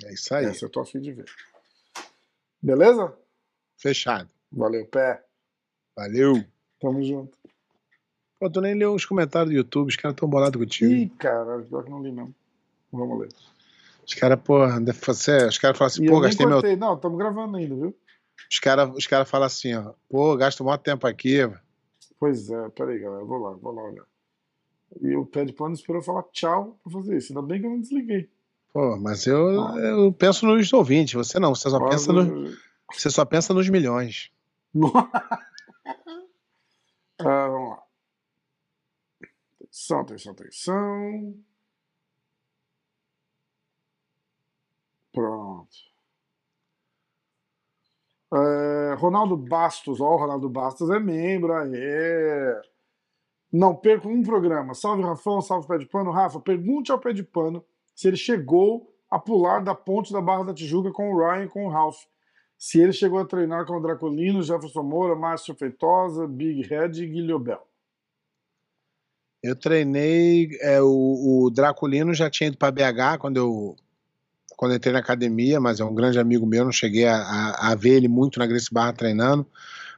É 0.04 0.12
isso 0.14 0.34
aí. 0.34 0.46
Essa 0.46 0.64
eu 0.64 0.70
tô 0.70 0.80
afim 0.80 1.00
de 1.00 1.12
ver. 1.12 1.26
Beleza? 2.62 3.14
Fechado. 3.76 4.28
Valeu, 4.50 4.86
pé. 4.86 5.22
Valeu. 5.96 6.42
Tamo 6.80 7.02
junto. 7.02 7.36
Pô, 8.40 8.48
tu 8.48 8.60
nem 8.60 8.74
leu 8.74 8.94
os 8.94 9.04
comentários 9.04 9.50
do 9.50 9.56
YouTube, 9.56 9.88
os 9.88 9.96
caras 9.96 10.16
tão 10.16 10.28
bolados 10.28 10.60
contigo. 10.60 10.90
Ih, 10.92 11.08
cara, 11.18 11.60
pior 11.62 11.84
que 11.84 11.90
não 11.90 12.02
li 12.02 12.12
mesmo. 12.12 12.34
Vamos 12.92 13.18
ler. 13.20 13.28
Os 14.06 14.14
caras, 14.14 14.40
porra, 14.40 14.80
ser- 15.12 15.48
os 15.48 15.58
caras 15.58 15.76
falam 15.76 15.88
assim, 15.88 16.04
E 16.04 16.08
pô, 16.08 16.20
gastei 16.20 16.46
meu. 16.46 16.54
cortei. 16.56 16.76
Não, 16.76 16.94
estamos 16.94 17.18
gravando 17.18 17.56
ainda, 17.56 17.74
viu? 17.74 17.94
Os 18.50 18.58
caras 18.60 18.90
os 18.96 19.06
cara 19.06 19.24
falam 19.24 19.46
assim, 19.46 19.74
ó, 19.74 19.92
pô, 20.08 20.34
gasto 20.36 20.64
maior 20.64 20.78
tempo 20.78 21.06
aqui. 21.06 21.38
Pois 22.18 22.50
é, 22.50 22.68
peraí, 22.70 22.98
galera, 22.98 23.24
vou 23.24 23.38
lá, 23.38 23.52
vou 23.52 23.72
lá 23.72 23.82
olhar. 23.84 24.04
E 25.00 25.14
o 25.14 25.24
pé 25.26 25.44
de 25.44 25.52
pano 25.52 25.74
esperou 25.74 26.02
falar 26.02 26.22
tchau 26.32 26.78
pra 26.82 26.92
fazer 26.92 27.16
isso. 27.16 27.32
Ainda 27.32 27.42
bem 27.46 27.60
que 27.60 27.66
eu 27.66 27.70
não 27.70 27.80
desliguei. 27.80 28.28
Pô, 28.72 28.96
mas 28.96 29.26
eu, 29.26 29.50
eu 29.78 30.12
penso 30.12 30.46
nos 30.46 30.72
ouvintes, 30.72 31.14
você 31.14 31.38
não, 31.38 31.54
você 31.54 31.70
só, 31.70 31.78
Mas 31.78 31.90
pensa 31.90 32.12
no, 32.12 32.56
você 32.92 33.10
só 33.10 33.24
pensa 33.24 33.54
nos 33.54 33.68
milhões. 33.68 34.30
Ah, 37.20 37.48
vamos 37.48 37.70
lá. 37.70 37.82
Atenção, 39.60 40.00
atenção, 40.00 40.32
atenção. 40.32 41.34
Pronto. 45.12 45.87
É, 48.32 48.94
Ronaldo 48.98 49.36
Bastos, 49.36 50.00
ó, 50.00 50.14
o 50.14 50.16
Ronaldo 50.16 50.48
Bastos 50.48 50.90
é 50.90 50.98
membro, 51.00 51.52
aê. 51.54 52.60
Não 53.50 53.74
perca 53.74 54.06
um 54.08 54.22
programa. 54.22 54.74
Salve 54.74 55.02
Rafão, 55.02 55.40
salve 55.40 55.66
Pé 55.66 55.78
de 55.78 55.86
Pano. 55.86 56.10
Rafa, 56.10 56.38
pergunte 56.38 56.92
ao 56.92 56.98
Pé 56.98 57.12
de 57.12 57.22
Pano 57.22 57.64
se 57.94 58.08
ele 58.08 58.16
chegou 58.16 58.94
a 59.10 59.18
pular 59.18 59.60
da 59.64 59.74
ponte 59.74 60.12
da 60.12 60.20
Barra 60.20 60.44
da 60.44 60.54
Tijuca 60.54 60.92
com 60.92 61.12
o 61.12 61.18
Ryan 61.18 61.48
com 61.48 61.66
o 61.66 61.70
Ralph. 61.70 62.02
Se 62.58 62.80
ele 62.80 62.92
chegou 62.92 63.18
a 63.18 63.24
treinar 63.24 63.64
com 63.64 63.76
o 63.76 63.80
Dracolino, 63.80 64.42
Jefferson 64.42 64.82
Moura, 64.82 65.16
Márcio 65.16 65.54
Feitosa, 65.54 66.26
Big 66.26 66.62
Red 66.62 67.02
e 67.02 67.06
Guilhobel. 67.06 67.66
Eu 69.42 69.54
treinei, 69.54 70.50
é, 70.60 70.82
o, 70.82 71.44
o 71.44 71.50
Draculino 71.50 72.12
já 72.12 72.28
tinha 72.28 72.48
ido 72.48 72.58
para 72.58 72.72
BH 72.72 73.18
quando 73.20 73.36
eu 73.36 73.76
quando 74.58 74.74
entrei 74.74 74.92
na 74.92 74.98
academia, 74.98 75.60
mas 75.60 75.78
é 75.78 75.84
um 75.84 75.94
grande 75.94 76.18
amigo 76.18 76.44
meu, 76.44 76.64
não 76.64 76.72
cheguei 76.72 77.06
a, 77.06 77.16
a- 77.16 77.70
a 77.70 77.74
ver 77.76 77.90
ele 77.90 78.08
muito 78.08 78.40
na 78.40 78.46
Grace 78.46 78.68
Barra 78.74 78.92
treinando. 78.92 79.46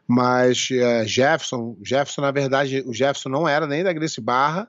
Mas 0.07 0.69
é, 0.71 1.07
Jefferson, 1.07 1.77
Jefferson, 1.83 2.21
na 2.21 2.31
verdade, 2.31 2.85
o 2.87 2.93
Jefferson 2.93 3.31
não 3.31 3.49
era 3.49 3.67
nem 3.67 3.83
da 3.83 3.91
Grace 3.93 4.21
Barra. 4.21 4.69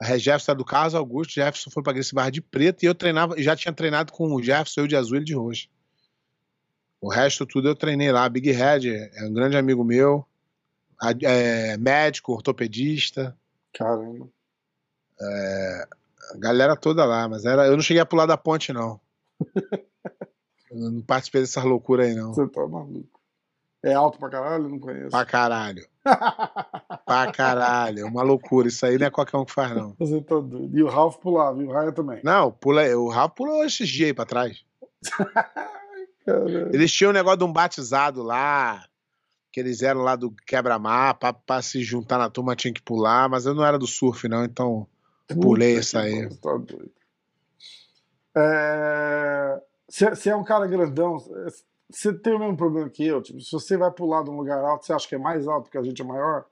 A 0.00 0.16
Jefferson 0.16 0.52
era 0.52 0.58
do 0.58 0.64
Carlos 0.64 0.94
Augusto, 0.94 1.34
Jefferson 1.34 1.70
foi 1.70 1.82
para 1.82 1.92
Grace 1.92 2.14
Barra 2.14 2.30
de 2.30 2.40
preto 2.40 2.82
e 2.84 2.86
eu 2.86 2.94
treinava, 2.94 3.40
já 3.42 3.54
tinha 3.54 3.72
treinado 3.72 4.12
com 4.14 4.32
o 4.34 4.42
Jefferson, 4.42 4.80
eu 4.80 4.86
de 4.86 4.96
azul 4.96 5.18
e 5.18 5.24
de 5.24 5.34
roxo. 5.34 5.68
O 7.00 7.10
resto 7.10 7.44
tudo 7.44 7.68
eu 7.68 7.74
treinei 7.76 8.10
lá. 8.10 8.26
Big 8.30 8.50
Red 8.50 8.88
é 8.88 9.24
um 9.24 9.32
grande 9.34 9.56
amigo 9.58 9.84
meu, 9.84 10.24
é, 11.22 11.76
médico, 11.76 12.32
ortopedista. 12.32 13.36
Caramba. 13.74 14.26
a 16.34 16.36
galera 16.38 16.74
toda 16.76 17.04
lá, 17.04 17.28
mas 17.28 17.44
era, 17.44 17.66
eu 17.66 17.76
não 17.76 17.82
cheguei 17.82 18.00
a 18.00 18.06
pular 18.06 18.24
da 18.26 18.36
ponte, 18.38 18.72
não. 18.72 18.98
eu 20.70 20.90
não 20.90 21.02
participei 21.02 21.40
dessas 21.42 21.64
loucuras 21.64 22.08
aí, 22.08 22.14
não. 22.14 22.32
Você 22.34 22.46
tá 22.48 22.66
maluco. 22.66 23.18
É 23.82 23.94
alto 23.94 24.18
pra 24.18 24.28
caralho? 24.28 24.68
Não 24.68 24.78
conheço. 24.80 25.10
Pra 25.10 25.24
caralho. 25.24 25.86
Pra 26.02 27.30
caralho. 27.32 28.00
É 28.00 28.04
uma 28.04 28.22
loucura. 28.22 28.66
Isso 28.66 28.84
aí 28.84 28.98
não 28.98 29.06
é 29.06 29.10
qualquer 29.10 29.36
um 29.36 29.44
que 29.44 29.52
faz, 29.52 29.74
não. 29.74 29.94
Você 29.98 30.20
tá 30.20 30.40
doido. 30.40 30.76
E 30.76 30.82
o 30.82 30.88
Ralph 30.88 31.16
pulava, 31.18 31.62
e 31.62 31.64
o 31.64 31.70
Ryan 31.70 31.92
também. 31.92 32.20
Não, 32.24 32.50
pula, 32.50 32.82
o 32.96 33.08
Rafa 33.08 33.28
pulou 33.28 33.64
esses 33.64 33.88
dias 33.88 34.08
aí 34.08 34.14
pra 34.14 34.24
trás. 34.26 34.64
Caramba. 36.26 36.70
Eles 36.74 36.92
tinham 36.92 37.10
um 37.10 37.14
negócio 37.14 37.38
de 37.38 37.44
um 37.44 37.52
batizado 37.52 38.20
lá. 38.22 38.84
que 39.52 39.60
eles 39.60 39.80
eram 39.82 40.02
lá 40.02 40.16
do 40.16 40.32
quebra-mar, 40.46 41.14
pra, 41.14 41.32
pra 41.32 41.62
se 41.62 41.82
juntar 41.82 42.18
na 42.18 42.28
turma 42.28 42.56
tinha 42.56 42.74
que 42.74 42.82
pular, 42.82 43.28
mas 43.28 43.46
eu 43.46 43.54
não 43.54 43.64
era 43.64 43.78
do 43.78 43.86
surf, 43.86 44.28
não, 44.28 44.44
então 44.44 44.86
pulei 45.40 45.78
isso 45.78 45.96
aí. 45.96 46.28
tá 46.36 46.56
doido. 46.56 46.90
É, 48.36 49.60
Você 49.88 50.30
é 50.30 50.36
um 50.36 50.44
cara 50.44 50.66
grandão, 50.66 51.18
você 51.90 52.12
tem 52.12 52.34
o 52.34 52.38
mesmo 52.38 52.56
problema 52.56 52.88
que 52.90 53.06
eu. 53.06 53.22
Tipo, 53.22 53.40
se 53.40 53.50
você 53.50 53.76
vai 53.76 53.90
pular 53.90 54.22
de 54.22 54.30
um 54.30 54.36
lugar 54.36 54.62
alto, 54.62 54.84
você 54.84 54.92
acha 54.92 55.08
que 55.08 55.14
é 55.14 55.18
mais 55.18 55.46
alto 55.48 55.64
porque 55.64 55.78
a 55.78 55.82
gente 55.82 56.02
é 56.02 56.04
maior? 56.04 56.44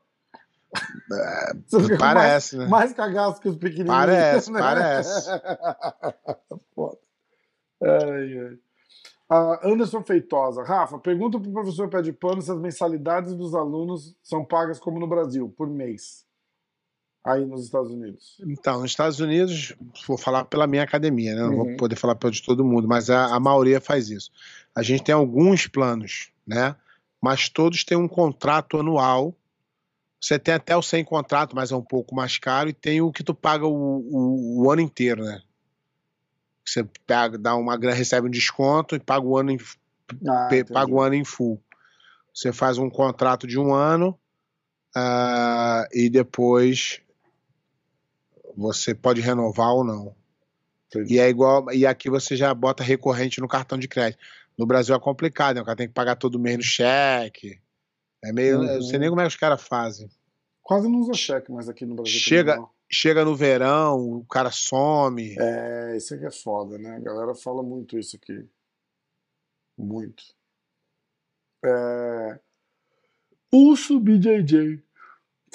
Com 1.70 1.96
Parece, 1.98 2.56
mais, 2.56 2.66
né? 2.66 2.66
mais 2.66 2.92
cagaço 2.92 3.40
que 3.40 3.48
os 3.48 3.56
pequenininhos. 3.56 3.96
Parece, 3.96 4.52
né? 4.52 4.60
parece. 4.60 5.30
Foda. 6.74 6.98
Ai, 7.82 8.38
ai. 8.38 8.58
Ah, 9.28 9.60
Anderson 9.64 10.02
Feitosa. 10.02 10.62
Rafa, 10.62 10.98
pergunta 10.98 11.38
pro 11.40 11.52
professor 11.52 11.88
Pé 11.88 12.00
de 12.00 12.12
Pano 12.12 12.40
se 12.42 12.50
as 12.50 12.58
mensalidades 12.58 13.34
dos 13.34 13.54
alunos 13.54 14.16
são 14.22 14.44
pagas 14.44 14.78
como 14.78 15.00
no 15.00 15.06
Brasil, 15.06 15.52
por 15.56 15.68
mês. 15.68 16.25
Aí 17.26 17.44
nos 17.44 17.64
Estados 17.64 17.90
Unidos. 17.90 18.36
Então, 18.46 18.80
nos 18.80 18.90
Estados 18.92 19.18
Unidos, 19.18 19.74
vou 20.06 20.16
falar 20.16 20.44
pela 20.44 20.66
minha 20.66 20.82
academia, 20.84 21.34
né? 21.34 21.42
Não 21.42 21.50
Uhum. 21.50 21.56
vou 21.64 21.76
poder 21.76 21.96
falar 21.96 22.14
pela 22.14 22.30
de 22.30 22.42
todo 22.42 22.64
mundo, 22.64 22.86
mas 22.86 23.10
a, 23.10 23.34
a 23.34 23.40
maioria 23.40 23.80
faz 23.80 24.10
isso. 24.10 24.30
A 24.74 24.82
gente 24.82 25.02
tem 25.02 25.14
alguns 25.14 25.66
planos, 25.66 26.30
né? 26.46 26.76
Mas 27.20 27.48
todos 27.48 27.82
têm 27.84 27.98
um 27.98 28.06
contrato 28.06 28.78
anual. 28.78 29.34
Você 30.20 30.38
tem 30.38 30.54
até 30.54 30.76
o 30.76 30.82
sem 30.82 31.04
contrato, 31.04 31.56
mas 31.56 31.72
é 31.72 31.76
um 31.76 31.82
pouco 31.82 32.14
mais 32.14 32.38
caro, 32.38 32.68
e 32.70 32.72
tem 32.72 33.00
o 33.00 33.10
que 33.10 33.24
tu 33.24 33.34
paga 33.34 33.66
o, 33.66 33.72
o- 33.72 34.62
o 34.64 34.70
ano 34.70 34.80
inteiro, 34.82 35.24
né? 35.24 35.42
Você 36.64 36.84
pega, 37.06 37.38
dá 37.38 37.54
uma, 37.54 37.76
recebe 37.76 38.26
um 38.26 38.30
desconto 38.30 38.94
e 38.96 39.00
paga 39.00 39.24
o 39.26 39.36
ano 39.36 39.50
em, 39.52 39.58
Ah, 40.28 40.48
paga 40.72 40.92
o 40.92 41.00
ano 41.00 41.14
em 41.14 41.24
full. 41.24 41.60
Você 42.34 42.52
faz 42.52 42.76
um 42.78 42.90
contrato 42.90 43.46
de 43.46 43.58
um 43.58 43.72
ano 43.74 44.18
ah, 44.94 45.86
e 45.92 46.08
depois 46.10 47.00
você 48.56 48.94
pode 48.94 49.20
renovar 49.20 49.74
ou 49.74 49.84
não. 49.84 50.14
Entendi. 50.88 51.14
E 51.14 51.18
é 51.18 51.28
igual. 51.28 51.70
E 51.72 51.86
aqui 51.86 52.08
você 52.08 52.36
já 52.36 52.52
bota 52.54 52.82
recorrente 52.82 53.40
no 53.40 53.48
cartão 53.48 53.76
de 53.76 53.88
crédito. 53.88 54.20
No 54.56 54.66
Brasil 54.66 54.94
é 54.94 55.00
complicado, 55.00 55.56
né? 55.56 55.62
O 55.62 55.64
cara 55.64 55.76
tem 55.76 55.88
que 55.88 55.94
pagar 55.94 56.16
todo 56.16 56.38
mês 56.38 56.56
no 56.56 56.62
cheque. 56.62 57.60
É 58.24 58.32
meio. 58.32 58.58
Uhum. 58.58 58.66
Eu 58.66 58.74
não 58.76 58.82
sei 58.82 58.98
nem 58.98 59.08
como 59.08 59.20
é 59.20 59.24
que 59.24 59.28
os 59.28 59.36
caras 59.36 59.62
fazem. 59.62 60.08
Quase 60.62 60.88
não 60.88 61.00
usa 61.00 61.14
cheque 61.14 61.52
mais 61.52 61.68
aqui 61.68 61.84
no 61.84 61.94
Brasil. 61.94 62.18
Chega-. 62.18 62.66
Chega 62.88 63.24
no 63.24 63.34
verão, 63.34 63.98
o 63.98 64.24
cara 64.26 64.50
some. 64.52 65.34
É, 65.38 65.96
isso 65.96 66.14
aqui 66.14 66.24
é 66.24 66.30
foda, 66.30 66.78
né? 66.78 66.96
A 66.96 67.00
galera 67.00 67.34
fala 67.34 67.60
muito 67.60 67.98
isso 67.98 68.16
aqui. 68.16 68.48
Muito. 69.76 70.22
É... 71.64 72.38
Pulso 73.50 73.98
BJJ. 73.98 74.85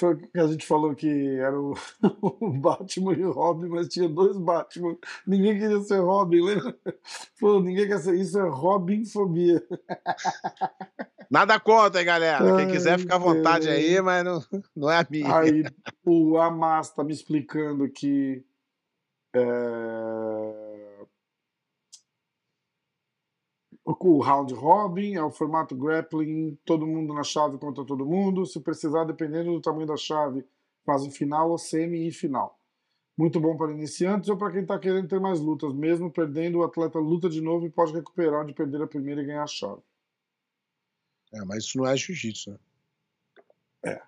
Foi 0.02 0.14
o 0.14 0.16
que 0.16 0.40
a 0.40 0.46
gente 0.48 0.66
falou 0.66 0.96
que 0.96 1.36
era 1.36 1.56
o, 1.56 1.74
o 2.40 2.50
Batman 2.50 3.12
e 3.14 3.24
o 3.24 3.30
Robin, 3.30 3.68
mas 3.68 3.86
tinha 3.86 4.08
dois 4.08 4.36
Batman. 4.36 4.96
Ninguém 5.24 5.56
queria 5.56 5.80
ser 5.80 6.00
Robin, 6.00 6.42
lembra? 6.42 6.76
Pô, 7.38 7.60
ninguém 7.60 7.86
quer 7.86 8.00
ser. 8.00 8.16
Isso 8.16 8.36
é 8.36 8.48
Robinfobia. 8.48 9.62
Nada 11.30 11.60
contra, 11.60 12.00
hein, 12.00 12.06
galera. 12.06 12.56
Quem 12.56 12.72
quiser 12.72 12.98
fica 12.98 13.14
à 13.14 13.18
vontade 13.18 13.68
Deus. 13.68 13.78
aí, 13.78 14.00
mas 14.00 14.24
não, 14.24 14.42
não 14.74 14.90
é 14.90 14.98
a 14.98 15.06
minha. 15.08 15.38
Aí 15.38 15.62
o 16.04 16.36
Amas 16.36 16.90
tá 16.90 17.04
me 17.04 17.12
explicando 17.12 17.88
que 17.88 18.44
é, 19.32 20.61
o 23.84 24.20
round 24.20 24.54
robin 24.54 25.14
é 25.14 25.22
o 25.22 25.30
formato 25.30 25.74
grappling, 25.74 26.56
todo 26.64 26.86
mundo 26.86 27.12
na 27.12 27.24
chave 27.24 27.58
contra 27.58 27.84
todo 27.84 28.06
mundo. 28.06 28.46
Se 28.46 28.60
precisar, 28.60 29.04
dependendo 29.04 29.52
do 29.52 29.60
tamanho 29.60 29.86
da 29.86 29.96
chave, 29.96 30.44
fazem 30.84 31.10
final 31.10 31.50
ou 31.50 31.58
semi 31.58 32.06
e 32.06 32.12
final. 32.12 32.58
Muito 33.16 33.38
bom 33.40 33.56
para 33.56 33.72
iniciantes 33.72 34.28
ou 34.28 34.36
para 34.36 34.52
quem 34.52 34.62
está 34.62 34.78
querendo 34.78 35.08
ter 35.08 35.20
mais 35.20 35.40
lutas. 35.40 35.72
Mesmo 35.74 36.10
perdendo, 36.10 36.58
o 36.58 36.64
atleta 36.64 36.98
luta 36.98 37.28
de 37.28 37.40
novo 37.40 37.66
e 37.66 37.70
pode 37.70 37.92
recuperar 37.92 38.46
de 38.46 38.54
perder 38.54 38.82
a 38.82 38.86
primeira 38.86 39.20
e 39.20 39.26
ganhar 39.26 39.42
a 39.42 39.48
chave. 39.48 39.82
É, 41.32 41.44
mas 41.44 41.64
isso 41.64 41.78
não 41.78 41.86
é 41.86 41.96
jiu-jitsu, 41.96 42.50
né? 42.50 42.58
É. 43.84 44.02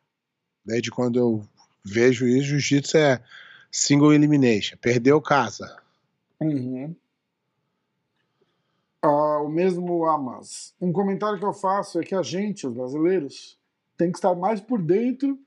Desde 0.64 0.91
quando 0.91 1.18
eu 1.18 1.47
vejo 1.85 2.27
isso, 2.27 2.49
jiu-jitsu 2.49 2.97
é 2.97 3.22
single 3.70 4.14
elimination. 4.14 4.77
Perdeu, 4.79 5.20
casa. 5.20 5.83
Uhum. 6.41 6.95
O 9.45 9.49
mesmo 9.51 10.05
Amas. 10.07 10.74
Um 10.80 10.92
comentário 10.92 11.38
que 11.38 11.45
eu 11.45 11.53
faço 11.53 12.01
é 12.01 12.05
que 12.05 12.14
a 12.14 12.22
gente, 12.22 12.66
os 12.66 12.72
brasileiros, 12.74 13.59
tem 13.97 14.11
que 14.11 14.18
estar 14.18 14.34
mais 14.34 14.61
por 14.61 14.80
dentro 14.82 15.38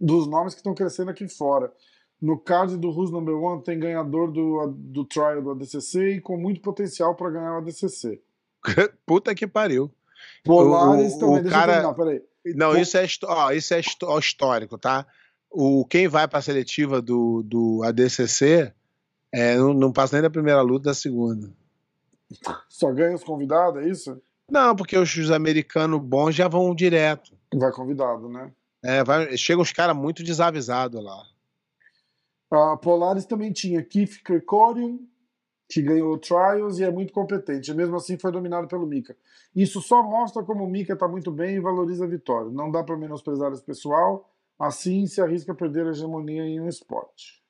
dos 0.00 0.26
nomes 0.26 0.54
que 0.54 0.60
estão 0.60 0.74
crescendo 0.74 1.10
aqui 1.10 1.28
fora. 1.28 1.72
No 2.20 2.38
card 2.38 2.76
do 2.78 2.88
Who's 2.88 3.10
Number 3.10 3.34
One 3.36 3.62
tem 3.62 3.78
ganhador 3.78 4.30
do, 4.32 4.72
do 4.74 5.04
trial 5.04 5.42
do 5.42 5.50
ADCC 5.50 6.16
e 6.16 6.20
com 6.20 6.36
muito 6.36 6.60
potencial 6.60 7.14
para 7.14 7.30
ganhar 7.30 7.54
o 7.54 7.58
ADCC. 7.58 8.20
Puta 9.06 9.34
que 9.34 9.46
pariu. 9.46 9.90
Polaris 10.44 11.14
O- 11.14 11.18
também. 11.18 11.38
o 11.38 11.42
Deixa 11.42 11.56
cara- 11.58 11.72
eu 11.72 11.76
terminar, 11.76 11.94
peraí. 11.94 12.22
Não, 12.56 12.70
Pô- 12.72 12.76
isso 12.78 12.96
é, 12.96 13.06
ó, 13.24 13.50
isso 13.52 13.74
é 13.74 13.80
histó- 13.80 14.18
histórico, 14.18 14.78
tá? 14.78 15.06
O, 15.50 15.84
quem 15.84 16.08
vai 16.08 16.26
pra 16.28 16.40
seletiva 16.40 17.02
do, 17.02 17.42
do 17.42 17.82
ADCC 17.84 18.72
é, 19.32 19.56
não, 19.56 19.74
não 19.74 19.92
passa 19.92 20.14
nem 20.16 20.22
da 20.22 20.30
primeira 20.30 20.62
luta 20.62 20.84
da 20.90 20.94
segunda. 20.94 21.52
Só 22.68 22.92
ganha 22.92 23.14
os 23.14 23.24
convidados, 23.24 23.82
é 23.82 23.88
isso? 23.88 24.20
Não, 24.50 24.74
porque 24.76 24.96
os, 24.96 25.14
os 25.16 25.30
americanos 25.30 26.00
bons 26.00 26.34
já 26.34 26.48
vão 26.48 26.74
direto. 26.74 27.32
Vai 27.54 27.72
convidado, 27.72 28.28
né? 28.28 28.52
É, 28.82 29.02
vai, 29.02 29.36
chegam 29.36 29.62
os 29.62 29.72
caras 29.72 29.96
muito 29.96 30.22
desavisados 30.22 31.02
lá. 31.02 31.22
A 32.50 32.76
Polaris 32.76 33.24
também 33.26 33.52
tinha 33.52 33.82
Keith 33.82 34.22
Kirkorian, 34.24 34.98
que 35.68 35.82
ganhou 35.82 36.14
o 36.14 36.18
Trials 36.18 36.78
e 36.78 36.84
é 36.84 36.90
muito 36.90 37.12
competente. 37.12 37.74
Mesmo 37.74 37.96
assim 37.96 38.16
foi 38.16 38.30
dominado 38.30 38.68
pelo 38.68 38.86
Mika. 38.86 39.16
Isso 39.54 39.80
só 39.80 40.02
mostra 40.02 40.42
como 40.44 40.64
o 40.64 40.70
Mika 40.70 40.92
está 40.92 41.08
muito 41.08 41.32
bem 41.32 41.56
e 41.56 41.60
valoriza 41.60 42.04
a 42.04 42.08
vitória. 42.08 42.50
Não 42.50 42.70
dá 42.70 42.84
para 42.84 42.96
menosprezar 42.96 43.52
esse 43.52 43.62
pessoal, 43.62 44.30
assim 44.58 45.06
se 45.06 45.20
arrisca 45.20 45.52
a 45.52 45.54
perder 45.54 45.86
a 45.86 45.90
hegemonia 45.90 46.44
em 46.44 46.60
um 46.60 46.68
esporte. 46.68 47.42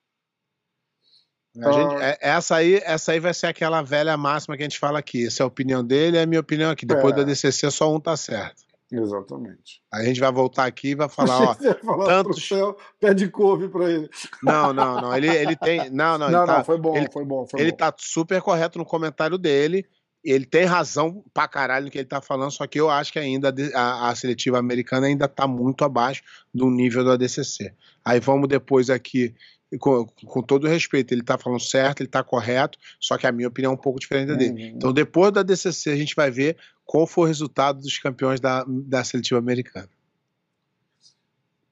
A 1.63 1.73
gente- 1.73 2.03
é- 2.03 2.19
essa, 2.21 2.57
aí, 2.57 2.81
essa 2.85 3.13
aí 3.13 3.21
vai 3.21 3.33
ser 3.35 3.47
aquela 3.47 3.83
velha 3.83 4.17
máxima 4.17 4.57
que 4.57 4.63
a 4.63 4.67
gente 4.67 4.79
fala 4.79 4.99
aqui. 4.99 5.27
Essa 5.27 5.43
é 5.43 5.45
a 5.45 5.47
opinião 5.47 5.85
dele, 5.85 6.17
é 6.19 6.23
a 6.23 6.27
minha 6.27 6.41
opinião 6.41 6.71
aqui. 6.71 6.85
Depois 6.87 7.13
É. 7.15 7.17
da 7.17 7.23
DCC, 7.23 7.71
só 7.71 7.95
um 7.95 7.99
tá 8.01 8.17
certo. 8.17 8.65
Exatamente. 8.93 9.83
A 9.93 10.03
gente 10.05 10.21
vai 10.21 10.31
voltar 10.33 10.65
aqui 10.65 10.91
e 10.91 10.95
vai 10.95 11.09
falar, 11.09 11.41
ó. 11.51 11.55
Falar 11.85 12.07
tantos- 12.07 12.47
céu, 12.47 12.77
pede 13.01 13.29
couve 13.29 13.69
para 13.69 13.91
ele. 13.91 14.09
Não, 14.43 14.73
não, 14.73 15.01
não. 15.01 15.17
Ele, 15.17 15.29
ele 15.29 15.57
tem. 15.57 15.91
Não, 15.91 16.17
não, 16.17 16.19
Não, 16.19 16.27
ele, 16.29 16.37
não, 16.37 16.47
tá, 16.47 16.65
foi 16.65 16.79
bom, 16.79 16.97
ele- 16.97 17.09
foi 17.13 17.25
bom, 17.25 17.47
foi 17.47 17.61
ele 17.61 17.71
bom. 17.73 17.77
tá 17.77 17.93
super 17.97 18.41
correto 18.41 18.79
no 18.79 18.85
comentário 18.85 19.37
dele. 19.39 19.85
Ele 20.25 20.45
tem 20.45 20.65
razão 20.65 21.23
pra 21.33 21.47
caralho 21.47 21.85
no 21.85 21.91
que 21.91 21.99
ele 21.99 22.05
tá 22.05 22.21
falando, 22.21 22.51
só 22.51 22.67
que 22.67 22.81
eu 22.81 22.91
acho 22.91 23.13
que 23.13 23.19
ainda 23.19 23.55
a, 23.75 24.09
a 24.09 24.15
seletiva 24.17 24.59
americana 24.59 25.07
ainda 25.07 25.29
tá 25.29 25.47
muito 25.47 25.85
abaixo 25.85 26.21
do 26.53 26.69
nível 26.69 27.05
do 27.05 27.13
ADCC. 27.13 27.73
Aí 28.05 28.19
vamos 28.19 28.49
depois 28.49 28.91
aqui, 28.91 29.35
com, 29.81 30.07
com 30.07 30.43
todo 30.43 30.69
respeito, 30.69 31.13
ele 31.13 31.23
tá 31.23 31.37
falando 31.37 31.61
certo, 31.61 32.01
ele 32.01 32.09
tá 32.09 32.23
correto, 32.23 32.79
só 33.01 33.17
que 33.19 33.27
a 33.27 33.33
minha 33.33 33.49
opinião 33.49 33.73
é 33.73 33.75
um 33.75 33.79
pouco 33.79 33.99
diferente 33.99 34.29
da 34.29 34.35
dele. 34.35 34.71
Uhum. 34.71 34.77
Então 34.77 34.93
depois 34.93 35.33
da 35.33 35.41
ADCC 35.41 35.91
a 35.91 35.97
gente 35.97 36.15
vai 36.15 36.31
ver 36.31 36.57
qual 36.85 37.07
foi 37.07 37.25
o 37.25 37.27
resultado 37.27 37.81
dos 37.81 37.99
campeões 37.99 38.41
da, 38.41 38.65
da 38.67 39.03
seletiva 39.03 39.39
americana. 39.41 39.89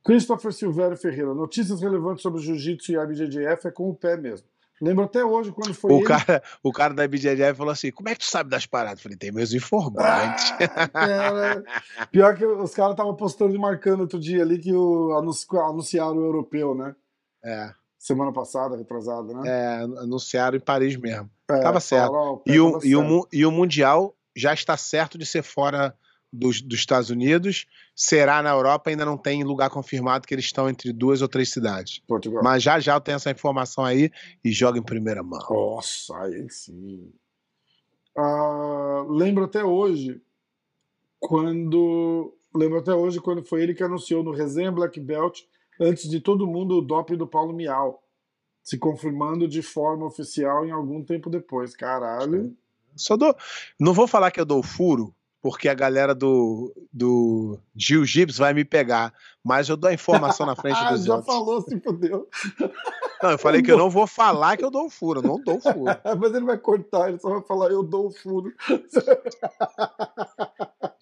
Christopher 0.04 0.52
Silvério 0.52 0.96
Ferreira. 0.96 1.32
Notícias 1.32 1.80
relevantes 1.80 2.22
sobre 2.22 2.42
jiu-jitsu 2.42 2.92
e 2.92 2.96
IBJJF 2.96 3.68
é 3.68 3.70
com 3.70 3.88
o 3.88 3.94
pé 3.94 4.16
mesmo. 4.16 4.46
Lembro 4.82 5.04
até 5.04 5.24
hoje 5.24 5.52
quando 5.52 5.72
foi 5.72 5.92
O 5.92 5.98
ele... 5.98 6.04
cara, 6.04 6.42
o 6.62 6.72
cara 6.72 6.92
da 6.92 7.06
BJJ 7.06 7.54
falou 7.54 7.70
assim: 7.72 7.92
como 7.92 8.08
é 8.08 8.12
que 8.12 8.18
tu 8.18 8.28
sabe 8.28 8.50
das 8.50 8.66
paradas? 8.66 8.98
Eu 8.98 9.02
falei, 9.04 9.16
tem 9.16 9.30
meus 9.30 9.54
informantes. 9.54 10.52
Ah, 10.60 10.88
cara, 10.88 11.64
pior 12.10 12.36
que 12.36 12.44
os 12.44 12.74
caras 12.74 12.92
estavam 12.92 13.14
postando 13.14 13.54
e 13.54 13.58
marcando 13.58 14.00
outro 14.00 14.18
dia 14.18 14.42
ali 14.42 14.58
que 14.58 14.74
o, 14.74 15.16
anunci- 15.16 15.46
anunciaram 15.56 16.18
o 16.18 16.24
europeu, 16.24 16.74
né? 16.74 16.94
É, 17.42 17.72
Semana 18.04 18.34
passada, 18.34 18.76
retrasada, 18.76 19.32
né? 19.32 19.48
é, 19.48 19.76
anunciaram 20.02 20.58
em 20.58 20.60
Paris 20.60 20.94
mesmo. 20.94 21.30
É, 21.50 21.58
tava 21.60 21.80
certo. 21.80 22.12
falaram, 22.12 22.42
E 22.46 22.60
o, 22.60 22.78
e, 22.84 22.94
o, 22.94 23.28
e 23.32 23.46
o 23.46 23.50
Mundial 23.50 24.14
já 24.36 24.52
está 24.52 24.76
certo 24.76 25.16
de 25.16 25.24
ser 25.24 25.42
fora 25.42 25.96
dos, 26.30 26.60
dos 26.60 26.80
Estados 26.80 27.08
Unidos. 27.08 27.64
Será 27.96 28.42
na 28.42 28.50
Europa, 28.50 28.90
ainda 28.90 29.06
não 29.06 29.16
tem 29.16 29.42
lugar 29.42 29.70
confirmado 29.70 30.26
que 30.28 30.34
eles 30.34 30.44
estão 30.44 30.68
entre 30.68 30.92
duas 30.92 31.22
ou 31.22 31.28
três 31.28 31.50
cidades. 31.50 32.02
Portugal. 32.06 32.42
Mas 32.44 32.62
já 32.62 32.78
já 32.78 32.92
eu 32.92 33.00
tenho 33.00 33.16
essa 33.16 33.30
informação 33.30 33.82
aí 33.82 34.10
e 34.44 34.52
joga 34.52 34.78
em 34.78 34.82
primeira 34.82 35.22
mão. 35.22 35.40
Nossa, 35.48 36.14
aí 36.24 36.46
sim. 36.50 37.10
Ah, 38.14 39.06
lembro 39.08 39.44
até 39.44 39.64
hoje 39.64 40.20
quando 41.18 42.36
lembro 42.54 42.80
até 42.80 42.92
hoje 42.92 43.18
quando 43.18 43.42
foi 43.42 43.62
ele 43.62 43.72
que 43.72 43.82
anunciou 43.82 44.22
no 44.22 44.30
Resenha 44.30 44.70
Black 44.70 45.00
Belt 45.00 45.40
antes 45.80 46.08
de 46.08 46.20
todo 46.20 46.46
mundo 46.46 46.78
o 46.78 46.82
doping 46.82 47.16
do 47.16 47.26
Paulo 47.26 47.52
Miau, 47.52 48.02
se 48.62 48.78
confirmando 48.78 49.46
de 49.46 49.60
forma 49.62 50.06
oficial 50.06 50.64
em 50.64 50.70
algum 50.70 51.04
tempo 51.04 51.28
depois. 51.28 51.76
Caralho. 51.76 52.56
Só 52.96 53.16
dou, 53.16 53.34
não 53.78 53.92
vou 53.92 54.06
falar 54.06 54.30
que 54.30 54.40
eu 54.40 54.44
dou 54.44 54.62
furo, 54.62 55.14
porque 55.42 55.68
a 55.68 55.74
galera 55.74 56.14
do, 56.14 56.72
do 56.92 57.58
Jiu-Jitsu 57.76 58.38
vai 58.38 58.54
me 58.54 58.64
pegar. 58.64 59.12
Mas 59.42 59.68
eu 59.68 59.76
dou 59.76 59.90
a 59.90 59.94
informação 59.94 60.46
na 60.46 60.56
frente 60.56 60.76
Ah, 60.80 60.92
dos 60.92 61.04
já 61.04 61.16
outros. 61.16 61.34
falou, 61.34 61.60
se 61.60 61.78
fudeu. 61.80 62.28
Não, 63.22 63.32
eu 63.32 63.38
falei 63.38 63.62
que 63.62 63.70
eu 63.70 63.76
não 63.76 63.90
vou 63.90 64.06
falar 64.06 64.56
que 64.56 64.64
eu 64.64 64.70
dou 64.70 64.88
furo, 64.88 65.20
eu 65.20 65.22
não 65.22 65.38
dou 65.42 65.60
furo. 65.60 65.84
Mas 66.18 66.34
ele 66.34 66.46
vai 66.46 66.56
cortar, 66.56 67.08
ele 67.08 67.18
só 67.18 67.28
vai 67.28 67.42
falar, 67.42 67.70
eu 67.70 67.82
dou 67.82 68.08
o 68.08 68.10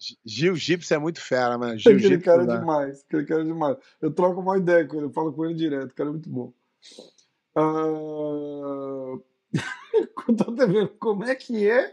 furo. 0.05 0.19
Jiu-Jitsu 0.25 0.93
é 0.93 0.97
muito 0.97 1.21
fera, 1.21 1.57
mano. 1.57 1.73
Aquele 1.73 1.99
Jiu-Jitsu. 1.99 2.25
cara 2.25 2.43
é 2.43 2.45
demais, 2.59 3.03
aquele 3.07 3.25
cara 3.25 3.41
é 3.41 3.45
demais. 3.45 3.77
Eu 4.01 4.11
troco 4.11 4.39
uma 4.41 4.57
ideia 4.57 4.85
com 4.87 4.97
ele, 4.97 5.05
eu 5.05 5.11
falo 5.11 5.31
com 5.33 5.45
ele 5.45 5.53
direto, 5.53 5.91
o 5.91 5.95
cara 5.95 6.09
é 6.09 6.11
muito 6.11 6.29
bom. 6.29 6.51
Eu 10.27 10.35
tô 10.35 10.51
devendo, 10.51 10.87
como 10.99 11.23
é 11.23 11.35
que 11.35 11.69
é? 11.69 11.91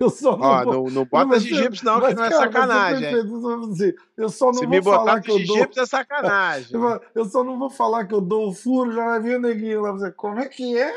Eu 0.00 0.08
só 0.08 0.34
não 0.34 0.46
Ó, 0.46 0.64
vou... 0.64 0.72
não, 0.72 0.84
não 0.84 1.04
bota 1.04 1.38
jiu-jitsu, 1.38 1.84
eu- 1.86 1.92
não, 1.92 2.00
que 2.00 2.06
mas, 2.06 2.14
não 2.14 2.24
é 2.24 2.30
cara, 2.30 2.42
sacanagem. 2.44 3.00
perfeito, 3.02 3.28
você 3.40 3.68
dizer, 3.68 3.96
Eu 4.16 4.28
só 4.30 4.46
não 4.46 4.54
Se 4.54 4.60
vou 4.60 4.68
me 4.70 4.82
falar 4.82 4.98
botar 4.98 5.20
que 5.20 5.30
eu 5.30 5.46
dou. 5.46 5.58
é 5.76 5.86
sacanagem. 5.86 6.70
Eu 7.14 7.24
só 7.26 7.44
não 7.44 7.58
vou 7.58 7.68
falar 7.68 8.06
que 8.06 8.14
eu 8.14 8.20
dou 8.22 8.48
o 8.48 8.52
furo, 8.54 8.92
já 8.92 9.04
vai 9.04 9.20
vir 9.20 9.36
o 9.36 9.40
neguinho 9.40 9.82
lá 9.82 9.92
dizer, 9.92 10.14
como 10.14 10.38
é 10.40 10.48
que 10.48 10.78
é? 10.78 10.90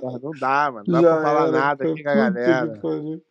Não 0.00 0.30
dá, 0.40 0.70
mano. 0.72 0.84
Não 0.88 1.02
dá 1.02 1.12
pra 1.16 1.22
falar 1.22 1.42
era, 1.48 1.50
nada 1.52 1.84
aqui 1.84 2.02
com 2.02 2.08
a 2.08 2.12
que 2.12 2.18
galera. 2.18 2.80
pariu. 2.80 3.22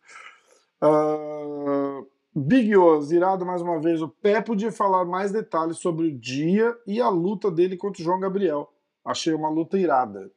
Big 2.34 2.76
Oz, 2.76 3.12
irado 3.12 3.46
mais 3.46 3.62
uma 3.62 3.80
vez. 3.80 4.02
O 4.02 4.08
Pé 4.08 4.40
podia 4.40 4.72
falar 4.72 5.04
mais 5.04 5.30
detalhes 5.30 5.78
sobre 5.78 6.08
o 6.08 6.18
dia 6.18 6.76
e 6.86 7.00
a 7.00 7.08
luta 7.08 7.50
dele 7.50 7.76
contra 7.76 8.02
o 8.02 8.04
João 8.04 8.18
Gabriel. 8.18 8.72
Achei 9.04 9.32
uma 9.32 9.48
luta 9.48 9.78
irada. 9.78 10.30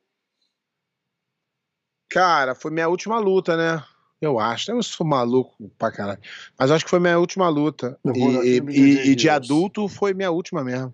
Cara, 2.10 2.54
foi 2.56 2.72
minha 2.72 2.88
última 2.88 3.20
luta, 3.20 3.58
né? 3.58 3.84
Eu 4.22 4.39
acho. 4.39 4.72
Eu 4.72 4.82
sou 4.84 5.06
maluco 5.06 5.70
pra 5.78 5.91
caralho. 5.91 6.20
Mas 6.58 6.72
acho 6.72 6.84
que 6.86 6.89
foi 6.89 7.00
minha 7.00 7.20
última 7.20 7.50
luta. 7.50 8.00
E, 8.45 8.60
e- 8.80 9.12
e 9.12 9.16
de 9.16 9.30
adulto 9.30 9.88
foi 9.88 10.14
minha 10.14 10.32
última 10.32 10.64
mesmo. 10.64 10.93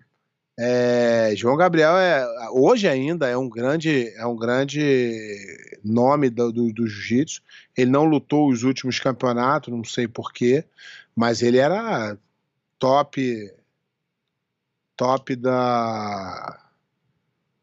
É, 0.56 1.34
João 1.36 1.56
Gabriel 1.56 1.96
é 1.96 2.24
hoje 2.50 2.86
ainda 2.88 3.28
é 3.28 3.36
um 3.36 3.48
grande 3.48 4.08
é 4.16 4.24
um 4.24 4.36
grande 4.36 4.80
nome 5.84 6.30
do, 6.30 6.52
do, 6.52 6.72
do 6.72 6.86
jiu-jitsu. 6.86 7.42
Ele 7.76 7.90
não 7.90 8.04
lutou 8.04 8.48
os 8.48 8.62
últimos 8.62 9.00
campeonatos, 9.00 9.72
não 9.72 9.82
sei 9.84 10.06
porquê, 10.06 10.64
mas 11.16 11.42
ele 11.42 11.58
era 11.58 12.16
top 12.78 13.52
top 14.96 15.30
da, 15.36 16.58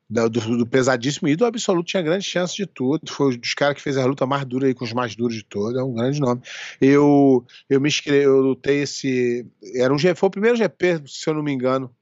da- 0.10 0.28
do, 0.28 0.58
do 0.58 0.68
pesadíssimo 0.68 1.28
e 1.30 1.36
do 1.36 1.46
absoluto 1.46 1.88
tinha 1.88 2.04
grande 2.04 2.26
chance 2.26 2.56
de 2.56 2.66
tudo. 2.66 3.10
Foi 3.12 3.34
um 3.34 3.38
dos 3.38 3.54
caras 3.54 3.76
que 3.76 3.82
fez 3.82 3.98
a 3.98 4.06
luta 4.06 4.26
mais 4.26 4.44
dura 4.46 4.68
aí 4.68 4.74
com 4.74 4.84
os 4.84 4.94
mais 4.94 5.16
duros 5.16 5.36
de 5.36 5.44
todos. 5.44 5.80
É 5.80 5.84
um 5.84 5.94
grande 5.94 6.20
nome. 6.20 6.42
Eu 6.82 7.46
eu 7.70 7.80
me 7.80 7.88
inscrevi, 7.88 8.26
eu 8.26 8.42
lutei 8.42 8.82
esse 8.82 9.46
era 9.76 9.94
um 9.94 9.98
foi 10.00 10.28
o 10.28 10.30
primeiro 10.32 10.58
GP, 10.58 11.02
se 11.08 11.30
eu 11.30 11.34
não 11.34 11.44
me 11.44 11.52
engano, 11.54 11.94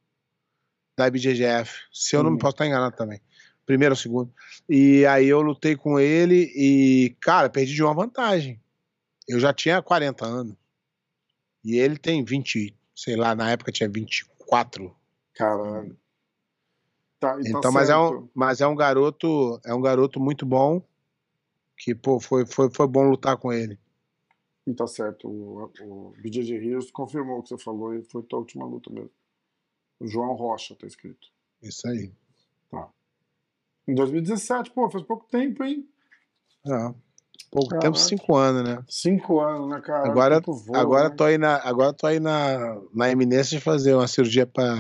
da 1.00 1.08
IBJJF. 1.08 1.80
Se 1.94 2.16
eu 2.16 2.22
não 2.24 2.30
Hum. 2.30 2.34
me 2.34 2.40
posso 2.40 2.56
estar 2.56 2.68
enganado 2.68 2.96
também. 2.96 3.22
Primeiro 3.66 3.94
ou 3.94 3.98
segundo. 3.98 4.34
E 4.68 5.06
aí 5.06 5.28
eu 5.28 5.42
lutei 5.42 5.76
com 5.76 5.98
ele 6.00 6.52
e, 6.56 7.16
cara, 7.22 7.50
perdi 7.50 7.74
de 7.74 7.82
uma 7.82 7.94
vantagem. 7.94 8.60
Eu 9.28 9.40
já 9.40 9.54
tinha 9.54 9.82
40 9.82 10.26
anos. 10.26 10.56
E 11.64 11.78
ele 11.78 11.98
tem 11.98 12.24
20, 12.24 12.76
sei 12.96 13.16
lá, 13.16 13.34
na 13.34 13.50
época 13.52 13.72
tinha 13.72 13.88
24. 13.88 14.94
Caralho. 15.34 15.98
Tá, 17.20 17.36
tá 17.36 17.42
Então, 17.46 17.72
mas 17.72 17.90
é, 17.90 17.98
um, 17.98 18.28
mas 18.34 18.60
é 18.60 18.68
um 18.68 18.76
garoto, 18.76 19.60
é 19.64 19.74
um 19.74 19.82
garoto 19.82 20.20
muito 20.20 20.46
bom. 20.46 20.82
Que, 21.78 21.96
pô, 21.96 22.20
foi, 22.20 22.46
foi, 22.46 22.70
foi 22.74 22.88
bom 22.88 23.04
lutar 23.04 23.38
com 23.38 23.54
ele. 23.54 23.80
E 24.68 24.74
tá 24.74 24.86
certo. 24.88 25.30
O, 25.30 25.72
o 25.82 26.14
BJJ 26.22 26.58
Heroes 26.58 26.92
confirmou 26.92 27.40
o 27.40 27.44
que 27.44 27.50
você 27.50 27.58
falou 27.58 27.94
e 27.94 28.04
foi 28.04 28.22
tua 28.24 28.40
última 28.40 28.66
luta 28.66 28.90
mesmo. 28.92 29.12
João 30.02 30.34
Rocha 30.34 30.76
tá 30.76 30.88
escrito. 30.88 31.28
Isso 31.62 31.88
aí. 31.88 32.12
Em 33.88 33.96
2017, 33.96 34.72
pô, 34.72 34.88
faz 34.90 35.04
pouco 35.04 35.26
tempo, 35.30 35.64
hein? 35.64 35.88
É. 36.66 36.94
Pouco 37.52 37.70
Caraca. 37.70 37.88
tempo, 37.88 37.98
cinco 37.98 38.36
anos, 38.36 38.64
né? 38.64 38.84
Cinco 38.88 39.40
anos, 39.40 39.68
né, 39.68 39.82
cara? 39.82 40.06
Agora, 40.08 40.40
voa, 40.46 40.78
agora 40.80 41.10
né? 41.10 41.16
tô 41.16 41.24
aí 41.24 41.38
na, 41.40 41.56
agora 41.68 41.92
tô 41.92 42.06
aí 42.06 42.20
na, 42.20 42.80
na 42.94 43.10
eminência 43.10 43.58
de 43.58 43.64
fazer 43.64 43.96
uma 43.96 44.08
cirurgia 44.08 44.46
pra, 44.46 44.76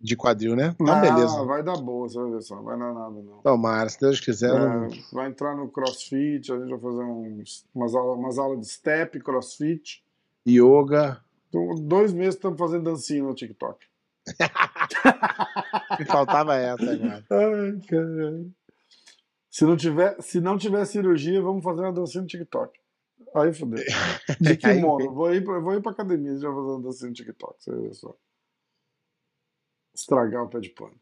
de 0.00 0.16
quadril, 0.16 0.54
né? 0.54 0.76
Então, 0.80 0.94
Ah, 0.94 1.00
beleza. 1.00 1.44
vai 1.44 1.64
dar 1.64 1.76
boa, 1.78 2.08
você 2.08 2.16
vai 2.20 2.30
ver 2.30 2.42
só. 2.42 2.54
Não 2.54 2.62
vai 2.62 2.78
dar 2.78 2.94
nada, 2.94 3.10
não. 3.22 3.38
Tomara, 3.42 3.88
se 3.88 3.98
Deus 3.98 4.20
quiser. 4.20 4.50
eu 4.50 4.60
não- 4.60 4.84
É, 4.84 4.88
vai 5.12 5.28
entrar 5.28 5.56
no 5.56 5.68
crossfit, 5.68 6.52
a 6.52 6.58
gente 6.60 6.70
vai 6.70 6.78
fazer 6.78 7.02
uns, 7.02 7.66
umas, 7.74 7.94
aulas, 7.96 8.18
umas 8.18 8.38
aulas 8.38 8.60
de 8.60 8.68
step, 8.68 9.18
crossfit. 9.20 10.04
Yoga. 10.46 11.20
Então, 11.48 11.74
dois 11.74 12.12
meses 12.12 12.36
estamos 12.36 12.56
fazendo 12.58 12.84
dancinha 12.84 13.24
no 13.24 13.34
TikTok. 13.34 13.84
Me 15.98 16.04
faltava 16.04 16.54
essa 16.56 16.92
agora. 16.92 17.24
Ai, 17.30 17.80
caralho. 17.88 18.54
Se 19.50 19.64
não, 19.64 19.76
tiver, 19.76 20.20
se 20.22 20.40
não 20.40 20.56
tiver 20.56 20.84
cirurgia, 20.86 21.42
vamos 21.42 21.62
fazer 21.62 21.82
uma 21.82 21.92
dancinha 21.92 22.22
no 22.22 22.26
TikTok. 22.26 22.78
Aí 23.34 23.52
fodeu. 23.52 23.84
De 24.40 24.56
kimono. 24.56 25.12
Vou 25.12 25.34
ir 25.34 25.44
pra, 25.44 25.58
vou 25.58 25.74
ir 25.74 25.82
pra 25.82 25.92
academia, 25.92 26.32
vai 26.32 26.40
fazer 26.40 26.50
uma 26.50 26.82
dancinha 26.82 27.08
no 27.08 27.14
TikTok. 27.14 27.62
Você 27.62 27.74
vê 27.74 27.92
só. 27.92 28.16
Estragar 29.94 30.44
o 30.44 30.48
pé 30.48 30.60
de 30.60 30.70
pano. 30.70 30.98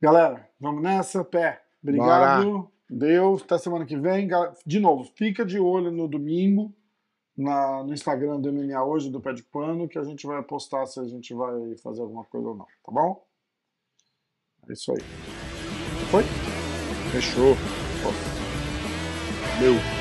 Galera, 0.00 0.48
vamos 0.58 0.82
nessa? 0.82 1.24
Pé. 1.24 1.62
Obrigado. 1.82 2.70
Deus. 2.88 3.42
Até 3.42 3.58
semana 3.58 3.84
que 3.84 3.96
vem. 3.96 4.28
De 4.64 4.78
novo, 4.78 5.04
fica 5.16 5.44
de 5.44 5.58
olho 5.58 5.90
no 5.90 6.06
domingo. 6.06 6.72
Na, 7.36 7.82
no 7.84 7.94
Instagram 7.94 8.40
do 8.40 8.52
MMA 8.52 8.84
hoje, 8.84 9.10
do 9.10 9.20
Pé 9.20 9.32
de 9.32 9.42
Pano, 9.42 9.88
que 9.88 9.98
a 9.98 10.04
gente 10.04 10.26
vai 10.26 10.42
postar 10.42 10.84
se 10.86 11.00
a 11.00 11.04
gente 11.04 11.32
vai 11.32 11.76
fazer 11.78 12.02
alguma 12.02 12.24
coisa 12.24 12.48
ou 12.48 12.56
não, 12.56 12.66
tá 12.84 12.92
bom? 12.92 13.24
É 14.68 14.72
isso 14.72 14.92
aí. 14.92 15.00
Foi? 16.10 16.22
Fechou. 17.12 17.54
Meu. 19.60 19.99